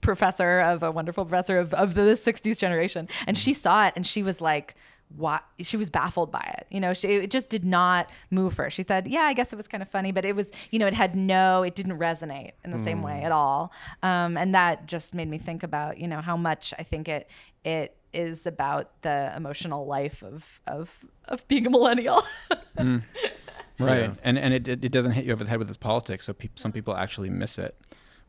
professor 0.03 0.61
of 0.61 0.83
a 0.83 0.91
wonderful 0.91 1.25
professor 1.25 1.59
of, 1.59 1.73
of 1.75 1.95
the 1.95 2.03
60s 2.03 2.59
generation 2.59 3.09
and 3.27 3.37
she 3.37 3.53
saw 3.53 3.87
it 3.87 3.93
and 3.97 4.07
she 4.07 4.23
was 4.23 4.41
like 4.41 4.77
what 5.17 5.45
she 5.61 5.77
was 5.77 5.91
baffled 5.91 6.31
by 6.31 6.55
it 6.59 6.67
you 6.71 6.81
know 6.81 6.93
she, 6.95 7.09
it 7.09 7.31
just 7.31 7.49
did 7.49 7.65
not 7.65 8.09
move 8.31 8.57
her 8.57 8.71
she 8.71 8.83
said 8.83 9.07
yeah 9.09 9.23
i 9.23 9.33
guess 9.33 9.53
it 9.53 9.57
was 9.57 9.69
kind 9.69 9.83
of 9.83 9.89
funny 9.89 10.13
but 10.13 10.25
it 10.25 10.35
was 10.35 10.51
you 10.71 10.79
know 10.79 10.87
it 10.87 10.95
had 10.95 11.15
no 11.15 11.63
it 11.63 11.75
didn't 11.75 11.99
resonate 11.99 12.53
in 12.65 12.71
the 12.71 12.77
mm. 12.77 12.85
same 12.85 13.03
way 13.03 13.21
mm. 13.23 13.25
at 13.25 13.33
all 13.33 13.73
um, 14.03 14.37
and 14.37 14.55
that 14.55 14.87
just 14.87 15.15
made 15.15 15.29
me 15.29 15.39
think 15.39 15.63
about 15.63 15.99
you 15.99 16.09
know 16.09 16.21
how 16.21 16.37
much 16.37 16.73
i 16.79 16.83
think 16.83 17.09
it 17.09 17.29
it 17.65 17.97
is 18.13 18.47
about 18.47 18.91
the 19.03 19.33
emotional 19.37 19.87
life 19.87 20.23
of 20.23 20.61
of 20.67 21.05
of 21.29 21.47
being 21.49 21.67
a 21.67 21.71
millennial 21.71 22.23
mm. 22.77 23.03
right 23.79 24.03
yeah. 24.03 24.15
and 24.23 24.39
and 24.39 24.55
it, 24.55 24.69
it 24.69 24.93
doesn't 24.93 25.13
hit 25.13 25.25
you 25.25 25.33
over 25.33 25.45
the 25.45 25.51
head 25.51 25.59
with 25.59 25.69
its 25.69 25.77
politics 25.77 26.27
so 26.27 26.33
pe- 26.33 26.49
some 26.55 26.73
people 26.73 26.95
actually 26.97 27.31
miss 27.31 27.59
it 27.59 27.75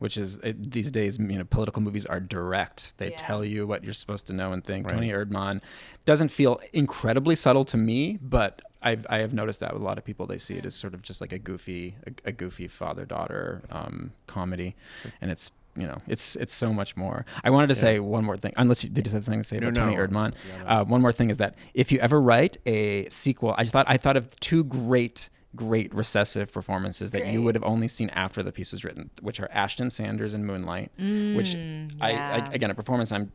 which 0.04 0.18
is 0.18 0.36
it, 0.42 0.70
these 0.70 0.90
days, 0.90 1.18
you 1.18 1.38
know, 1.38 1.44
political 1.44 1.80
movies 1.80 2.04
are 2.04 2.20
direct. 2.20 2.92
They 2.98 3.08
yeah. 3.12 3.16
tell 3.16 3.42
you 3.42 3.66
what 3.66 3.82
you're 3.82 3.94
supposed 3.94 4.26
to 4.26 4.34
know 4.34 4.52
and 4.52 4.62
think. 4.62 4.84
Right. 4.84 4.96
Toni 4.96 5.08
Erdmann 5.08 5.62
doesn't 6.04 6.28
feel 6.28 6.60
incredibly 6.74 7.34
subtle 7.34 7.64
to 7.64 7.78
me, 7.78 8.18
but 8.20 8.60
I've, 8.82 9.06
I 9.08 9.20
have 9.20 9.32
noticed 9.32 9.60
that 9.60 9.72
with 9.72 9.80
a 9.80 9.84
lot 9.84 9.96
of 9.96 10.04
people. 10.04 10.26
They 10.26 10.36
see 10.36 10.56
it 10.56 10.66
as 10.66 10.74
sort 10.74 10.92
of 10.92 11.00
just 11.00 11.22
like 11.22 11.32
a 11.32 11.38
goofy, 11.38 11.96
a, 12.06 12.28
a 12.28 12.32
goofy 12.32 12.68
father 12.68 13.06
daughter 13.06 13.62
um, 13.70 14.12
comedy, 14.26 14.76
and 15.22 15.30
it's 15.30 15.52
you 15.74 15.86
know, 15.86 16.02
it's 16.06 16.36
it's 16.36 16.52
so 16.52 16.70
much 16.70 16.98
more. 16.98 17.24
I 17.42 17.48
wanted 17.48 17.68
to 17.68 17.74
yeah. 17.74 17.94
say 17.94 17.98
one 17.98 18.26
more 18.26 18.36
thing. 18.36 18.52
Unless 18.58 18.84
you 18.84 18.90
did 18.90 19.06
you 19.06 19.12
have 19.14 19.24
something 19.24 19.40
to 19.40 19.48
say 19.48 19.58
no, 19.58 19.68
about 19.68 19.86
no. 19.86 19.94
Toni 19.94 19.96
Erdmann? 19.96 20.34
Yeah, 20.34 20.62
no. 20.64 20.68
uh, 20.68 20.84
one 20.84 21.00
more 21.00 21.12
thing 21.12 21.30
is 21.30 21.38
that 21.38 21.54
if 21.72 21.90
you 21.90 21.98
ever 22.00 22.20
write 22.20 22.58
a 22.66 23.08
sequel, 23.08 23.54
I 23.56 23.64
thought 23.64 23.86
I 23.88 23.96
thought 23.96 24.18
of 24.18 24.38
two 24.40 24.64
great 24.64 25.30
great 25.54 25.94
recessive 25.94 26.52
performances 26.52 27.10
that 27.12 27.22
great. 27.22 27.32
you 27.32 27.42
would 27.42 27.54
have 27.54 27.64
only 27.64 27.88
seen 27.88 28.10
after 28.10 28.42
the 28.42 28.52
piece 28.52 28.72
was 28.72 28.84
written, 28.84 29.10
which 29.20 29.40
are 29.40 29.48
Ashton 29.52 29.90
Sanders 29.90 30.34
in 30.34 30.44
Moonlight, 30.44 30.90
mm, 30.98 31.36
which 31.36 31.54
yeah. 31.54 31.86
I, 32.00 32.12
I, 32.12 32.52
again 32.52 32.70
a 32.70 32.74
performance 32.74 33.12
I'm 33.12 33.32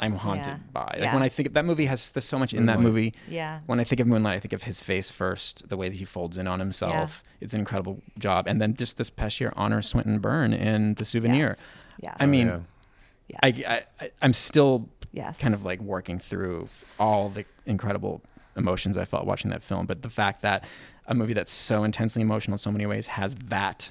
I'm 0.00 0.14
haunted 0.14 0.46
yeah. 0.46 0.58
by. 0.72 0.80
Like 0.80 0.98
yeah. 0.98 1.14
when 1.14 1.22
I 1.22 1.28
think 1.28 1.48
of 1.48 1.54
that 1.54 1.64
movie 1.64 1.84
has 1.86 2.10
there's 2.12 2.24
so 2.24 2.38
much 2.38 2.54
Moonlight. 2.54 2.76
in 2.76 2.82
that 2.82 2.88
movie. 2.88 3.14
Yeah. 3.28 3.60
When 3.66 3.80
I 3.80 3.84
think 3.84 4.00
of 4.00 4.06
Moonlight, 4.06 4.36
I 4.36 4.40
think 4.40 4.54
of 4.54 4.62
his 4.62 4.80
face 4.80 5.10
first, 5.10 5.68
the 5.68 5.76
way 5.76 5.88
that 5.88 5.96
he 5.96 6.04
folds 6.04 6.38
in 6.38 6.46
on 6.46 6.58
himself. 6.58 7.22
Yeah. 7.24 7.36
It's 7.42 7.52
an 7.52 7.60
incredible 7.60 8.00
job. 8.18 8.46
And 8.46 8.60
then 8.60 8.74
just 8.74 8.96
this 8.96 9.10
past 9.10 9.40
year, 9.40 9.52
Honor 9.56 9.82
Swinton 9.82 10.18
Byrne 10.18 10.54
in 10.54 10.94
The 10.94 11.04
Souvenir. 11.04 11.48
Yes. 11.48 11.84
yes. 12.02 12.16
I 12.18 12.26
mean, 12.26 12.48
oh, 12.48 12.64
yes. 13.28 13.40
I, 13.42 13.84
I 14.00 14.10
I'm 14.22 14.32
still 14.32 14.88
yes. 15.12 15.38
kind 15.38 15.52
of 15.52 15.64
like 15.64 15.80
working 15.80 16.18
through 16.18 16.68
all 16.98 17.28
the 17.28 17.44
incredible 17.66 18.22
emotions 18.56 18.96
I 18.96 19.04
felt 19.04 19.26
watching 19.26 19.50
that 19.50 19.62
film. 19.62 19.86
But 19.86 20.02
the 20.02 20.10
fact 20.10 20.42
that 20.42 20.64
a 21.06 21.14
movie 21.14 21.32
that's 21.32 21.52
so 21.52 21.84
intensely 21.84 22.22
emotional 22.22 22.54
in 22.54 22.58
so 22.58 22.70
many 22.70 22.86
ways 22.86 23.08
has 23.08 23.34
that 23.46 23.90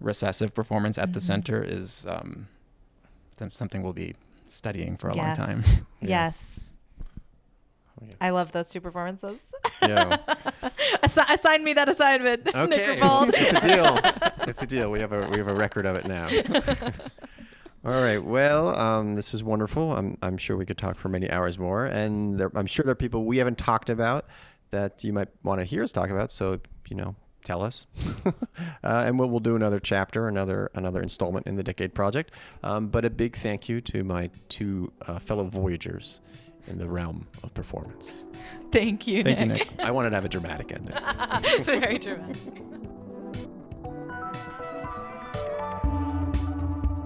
recessive 0.00 0.54
performance 0.54 0.98
at 0.98 1.04
mm-hmm. 1.04 1.12
the 1.12 1.20
center 1.20 1.62
is 1.62 2.06
um, 2.08 2.48
something 3.50 3.82
we'll 3.82 3.92
be 3.92 4.14
studying 4.48 4.96
for 4.96 5.08
a 5.08 5.16
yes. 5.16 5.38
long 5.38 5.46
time. 5.46 5.64
yes. 6.00 6.60
Oh, 8.00 8.06
I 8.20 8.30
love 8.30 8.52
those 8.52 8.68
two 8.70 8.80
performances. 8.80 9.38
Yeah. 9.80 10.18
Assi- 11.02 11.30
assign 11.30 11.64
me 11.64 11.72
that 11.72 11.88
assignment. 11.88 12.46
Okay. 12.46 12.98
it's 13.00 13.52
a 13.52 13.60
deal. 13.60 14.00
It's 14.46 14.62
a 14.62 14.66
deal. 14.66 14.90
We 14.90 15.00
have 15.00 15.12
a 15.12 15.28
we 15.30 15.38
have 15.38 15.48
a 15.48 15.54
record 15.54 15.86
of 15.86 15.96
it 15.96 16.06
now. 16.06 16.28
All 17.86 17.92
right. 17.92 18.18
Well, 18.18 18.76
um, 18.76 19.14
this 19.14 19.32
is 19.32 19.44
wonderful. 19.44 19.96
I'm, 19.96 20.18
I'm 20.20 20.38
sure 20.38 20.56
we 20.56 20.66
could 20.66 20.76
talk 20.76 20.98
for 20.98 21.08
many 21.08 21.30
hours 21.30 21.56
more. 21.56 21.84
And 21.84 22.36
there, 22.36 22.50
I'm 22.56 22.66
sure 22.66 22.82
there 22.82 22.90
are 22.90 22.96
people 22.96 23.24
we 23.24 23.36
haven't 23.36 23.58
talked 23.58 23.90
about 23.90 24.26
that 24.72 25.04
you 25.04 25.12
might 25.12 25.28
want 25.44 25.60
to 25.60 25.64
hear 25.64 25.84
us 25.84 25.92
talk 25.92 26.10
about. 26.10 26.32
So, 26.32 26.58
you 26.88 26.96
know, 26.96 27.14
tell 27.44 27.62
us. 27.62 27.86
uh, 28.26 28.32
and 28.82 29.20
we'll, 29.20 29.30
we'll 29.30 29.38
do 29.38 29.54
another 29.54 29.78
chapter, 29.78 30.26
another 30.26 30.68
another 30.74 31.00
installment 31.00 31.46
in 31.46 31.54
the 31.54 31.62
Decade 31.62 31.94
Project. 31.94 32.32
Um, 32.64 32.88
but 32.88 33.04
a 33.04 33.10
big 33.10 33.36
thank 33.36 33.68
you 33.68 33.80
to 33.82 34.02
my 34.02 34.30
two 34.48 34.92
uh, 35.02 35.20
fellow 35.20 35.44
Voyagers 35.44 36.18
in 36.66 36.78
the 36.78 36.88
realm 36.88 37.28
of 37.44 37.54
performance. 37.54 38.24
Thank 38.72 39.06
you, 39.06 39.22
Thank 39.22 39.38
Nick. 39.38 39.48
You, 39.48 39.76
Nick. 39.76 39.78
I 39.78 39.92
wanted 39.92 40.10
to 40.10 40.16
have 40.16 40.24
a 40.24 40.28
dramatic 40.28 40.72
ending. 40.72 40.96
Very 41.62 41.98
dramatic. 42.00 42.82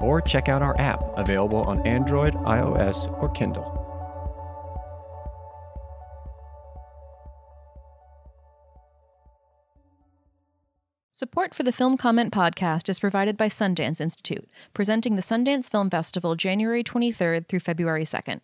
or 0.00 0.20
check 0.20 0.48
out 0.48 0.62
our 0.62 0.78
app 0.78 1.02
available 1.16 1.62
on 1.62 1.86
Android, 1.86 2.34
iOS, 2.34 3.10
or 3.22 3.28
Kindle. 3.30 3.78
Support 11.18 11.52
for 11.52 11.64
the 11.64 11.72
Film 11.72 11.96
Comment 11.96 12.32
podcast 12.32 12.88
is 12.88 13.00
provided 13.00 13.36
by 13.36 13.48
Sundance 13.48 14.00
Institute, 14.00 14.48
presenting 14.72 15.16
the 15.16 15.22
Sundance 15.22 15.68
Film 15.68 15.90
Festival 15.90 16.36
January 16.36 16.84
23rd 16.84 17.48
through 17.48 17.58
February 17.58 18.04
2nd. 18.04 18.38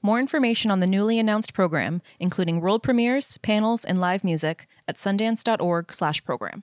More 0.00 0.18
information 0.18 0.70
on 0.70 0.80
the 0.80 0.86
newly 0.86 1.18
announced 1.18 1.52
program, 1.52 2.00
including 2.18 2.62
world 2.62 2.82
premieres, 2.82 3.36
panels, 3.42 3.84
and 3.84 4.00
live 4.00 4.24
music, 4.24 4.66
at 4.88 4.96
sundance.org/program. 4.96 6.62